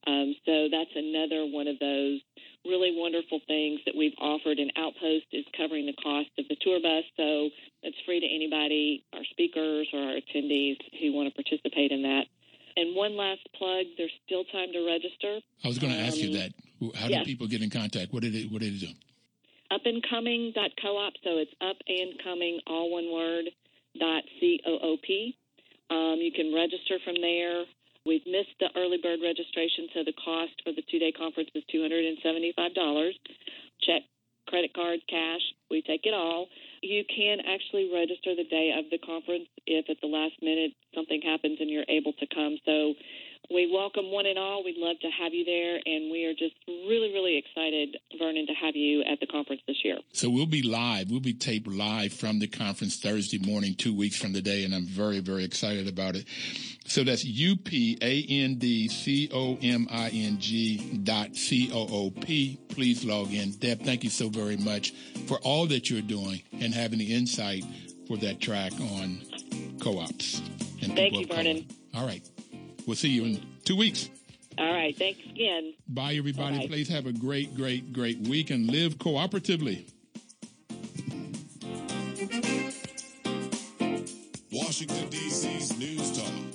Um, 0.07 0.35
so 0.47 0.69
that's 0.71 0.95
another 0.95 1.51
one 1.51 1.67
of 1.67 1.79
those 1.81 2.21
really 2.65 2.95
wonderful 2.95 3.41
things 3.47 3.81
that 3.87 3.95
we've 3.97 4.15
offered. 4.19 4.59
And 4.59 4.71
Outpost 4.77 5.27
is 5.33 5.45
covering 5.57 5.87
the 5.87 5.99
cost 5.99 6.31
of 6.39 6.47
the 6.49 6.57
tour 6.63 6.79
bus, 6.79 7.05
so 7.17 7.51
it's 7.83 7.99
free 8.07 8.21
to 8.21 8.27
anybody, 8.27 9.05
our 9.13 9.25
speakers 9.31 9.89
or 9.93 10.01
our 10.01 10.15
attendees 10.15 10.79
who 11.01 11.13
want 11.13 11.29
to 11.29 11.35
participate 11.35 11.91
in 11.91 12.03
that. 12.03 12.27
And 12.87 12.95
one 12.95 13.17
last 13.17 13.43
plug: 13.59 13.87
there's 13.99 14.15
still 14.25 14.45
time 14.55 14.71
to 14.73 14.87
register. 14.87 15.41
I 15.65 15.69
was 15.69 15.79
going 15.79 15.93
to 15.93 15.99
um, 15.99 16.07
ask 16.07 16.17
you 16.17 16.31
um, 16.31 16.35
that. 16.35 16.51
How 16.95 17.09
yes. 17.09 17.25
do 17.25 17.25
people 17.25 17.49
get 17.49 17.63
in 17.63 17.71
contact? 17.71 18.13
What 18.13 18.23
did 18.23 18.35
it 18.35 18.53
What 18.53 18.63
did 18.63 18.75
it 18.75 18.81
do? 18.81 18.93
Upandcoming.coop. 19.73 21.13
So 21.25 21.43
it's 21.43 21.51
up 21.61 21.77
and 21.89 22.15
coming, 22.23 22.61
all 22.67 22.93
one 22.93 23.11
word. 23.13 23.47
Dot 23.99 24.25
c 24.39 24.61
o 24.67 24.79
o 24.83 24.97
p. 25.03 25.35
Um, 25.91 26.19
you 26.21 26.31
can 26.31 26.55
register 26.55 26.99
from 27.03 27.17
there. 27.21 27.65
We've 28.05 28.27
missed 28.27 28.55
the 28.61 28.69
early 28.77 28.99
bird 29.03 29.19
registration, 29.23 29.89
so 29.95 30.05
the 30.05 30.13
cost 30.23 30.53
for 30.63 30.73
the 30.73 30.83
two 30.91 30.99
day 30.99 31.11
conference 31.11 31.51
is 31.55 31.65
$275. 31.75 32.55
Check, 33.83 34.03
credit 34.47 34.75
card, 34.75 35.01
cash, 35.09 35.43
we 35.71 35.83
take 35.83 36.03
it 36.05 36.15
all. 36.15 36.49
You 36.83 37.05
can 37.05 37.39
actually 37.41 37.91
register 37.93 38.35
the 38.35 38.45
day 38.45 38.75
of 38.79 38.87
the 38.91 38.99
conference 38.99 39.49
if 39.67 39.91
at 39.91 39.97
the 40.01 40.07
last 40.07 40.35
minute 40.43 40.73
something 40.95 41.21
happens 41.23 41.59
and 41.61 41.71
you're 41.71 41.89
able 41.89 42.13
to 42.15 42.27
come. 42.33 42.59
So 42.65 42.95
we 43.51 43.71
welcome 43.73 44.11
one 44.11 44.27
and 44.27 44.39
all. 44.39 44.65
We'd 44.65 44.77
love 44.77 44.99
to 45.01 45.09
have 45.11 45.33
you 45.33 45.45
there, 45.45 45.81
and 45.85 46.11
we 46.11 46.25
are 46.25 46.35
just 46.35 46.55
really, 46.69 47.13
really 47.13 47.37
excited, 47.37 47.97
Vernon, 48.19 48.47
to 48.47 48.55
have 48.55 48.77
you 48.77 49.03
at 49.03 49.21
the 49.21 49.27
conference 49.27 49.63
this 49.67 49.85
year. 49.85 49.99
So 50.13 50.29
we'll 50.29 50.47
be 50.47 50.63
live. 50.63 51.11
We'll 51.11 51.21
be 51.21 51.35
taped 51.35 51.69
live 51.69 52.13
from 52.13 52.39
the 52.39 52.47
conference 52.47 52.97
Thursday 52.97 53.39
morning, 53.39 53.75
two 53.75 53.95
weeks 53.97 54.17
from 54.17 54.33
today, 54.33 54.65
and 54.65 54.75
I'm 54.75 54.87
very, 54.87 55.21
very 55.21 55.45
excited 55.45 55.89
about 55.89 56.17
it. 56.17 56.27
So 56.87 57.05
that's 57.05 57.25
U 57.25 57.57
P 57.57 57.99
A 58.01 58.27
N 58.45 58.57
D 58.57 58.89
C 58.89 59.29
O 59.33 59.59
M 59.63 59.87
I 59.91 60.09
N 60.11 60.39
G 60.39 61.01
dot 61.03 61.35
C 61.35 61.71
O 61.73 61.87
O 61.91 62.11
P. 62.11 62.59
Please 62.69 63.05
log 63.05 63.33
in. 63.33 63.53
Deb, 63.53 63.83
thank 63.83 64.05
you 64.05 64.11
so 64.11 64.29
very 64.29 64.57
much 64.57 64.93
for 65.27 65.39
all 65.39 65.67
that 65.67 65.91
you're 65.91 66.03
doing 66.03 66.43
and 66.53 66.73
having 66.73 66.99
the 66.99 67.15
insight 67.15 67.65
for 68.07 68.17
that 68.19 68.41
track 68.41 68.73
on 68.81 69.21
co 69.81 69.99
ops. 69.99 70.41
Thank 70.81 71.15
you, 71.19 71.27
Vernon. 71.27 71.67
All 71.95 72.07
right. 72.07 72.23
We'll 72.87 72.97
see 72.97 73.09
you 73.09 73.25
in 73.25 73.41
two 73.65 73.77
weeks. 73.77 74.09
All 74.59 74.73
right. 74.73 74.97
Thanks 74.97 75.21
again. 75.25 75.75
Bye, 75.89 76.15
everybody. 76.15 76.57
Bye-bye. 76.57 76.69
Please 76.69 76.89
have 76.89 77.07
a 77.07 77.13
great, 77.13 77.55
great, 77.55 77.93
great 77.93 78.21
week 78.21 78.51
and 78.51 78.71
live 78.71 78.97
cooperatively. 78.97 79.91
Washington, 84.53 85.09
D.C.'s 85.11 85.77
News 85.79 86.19
Talk. 86.19 86.46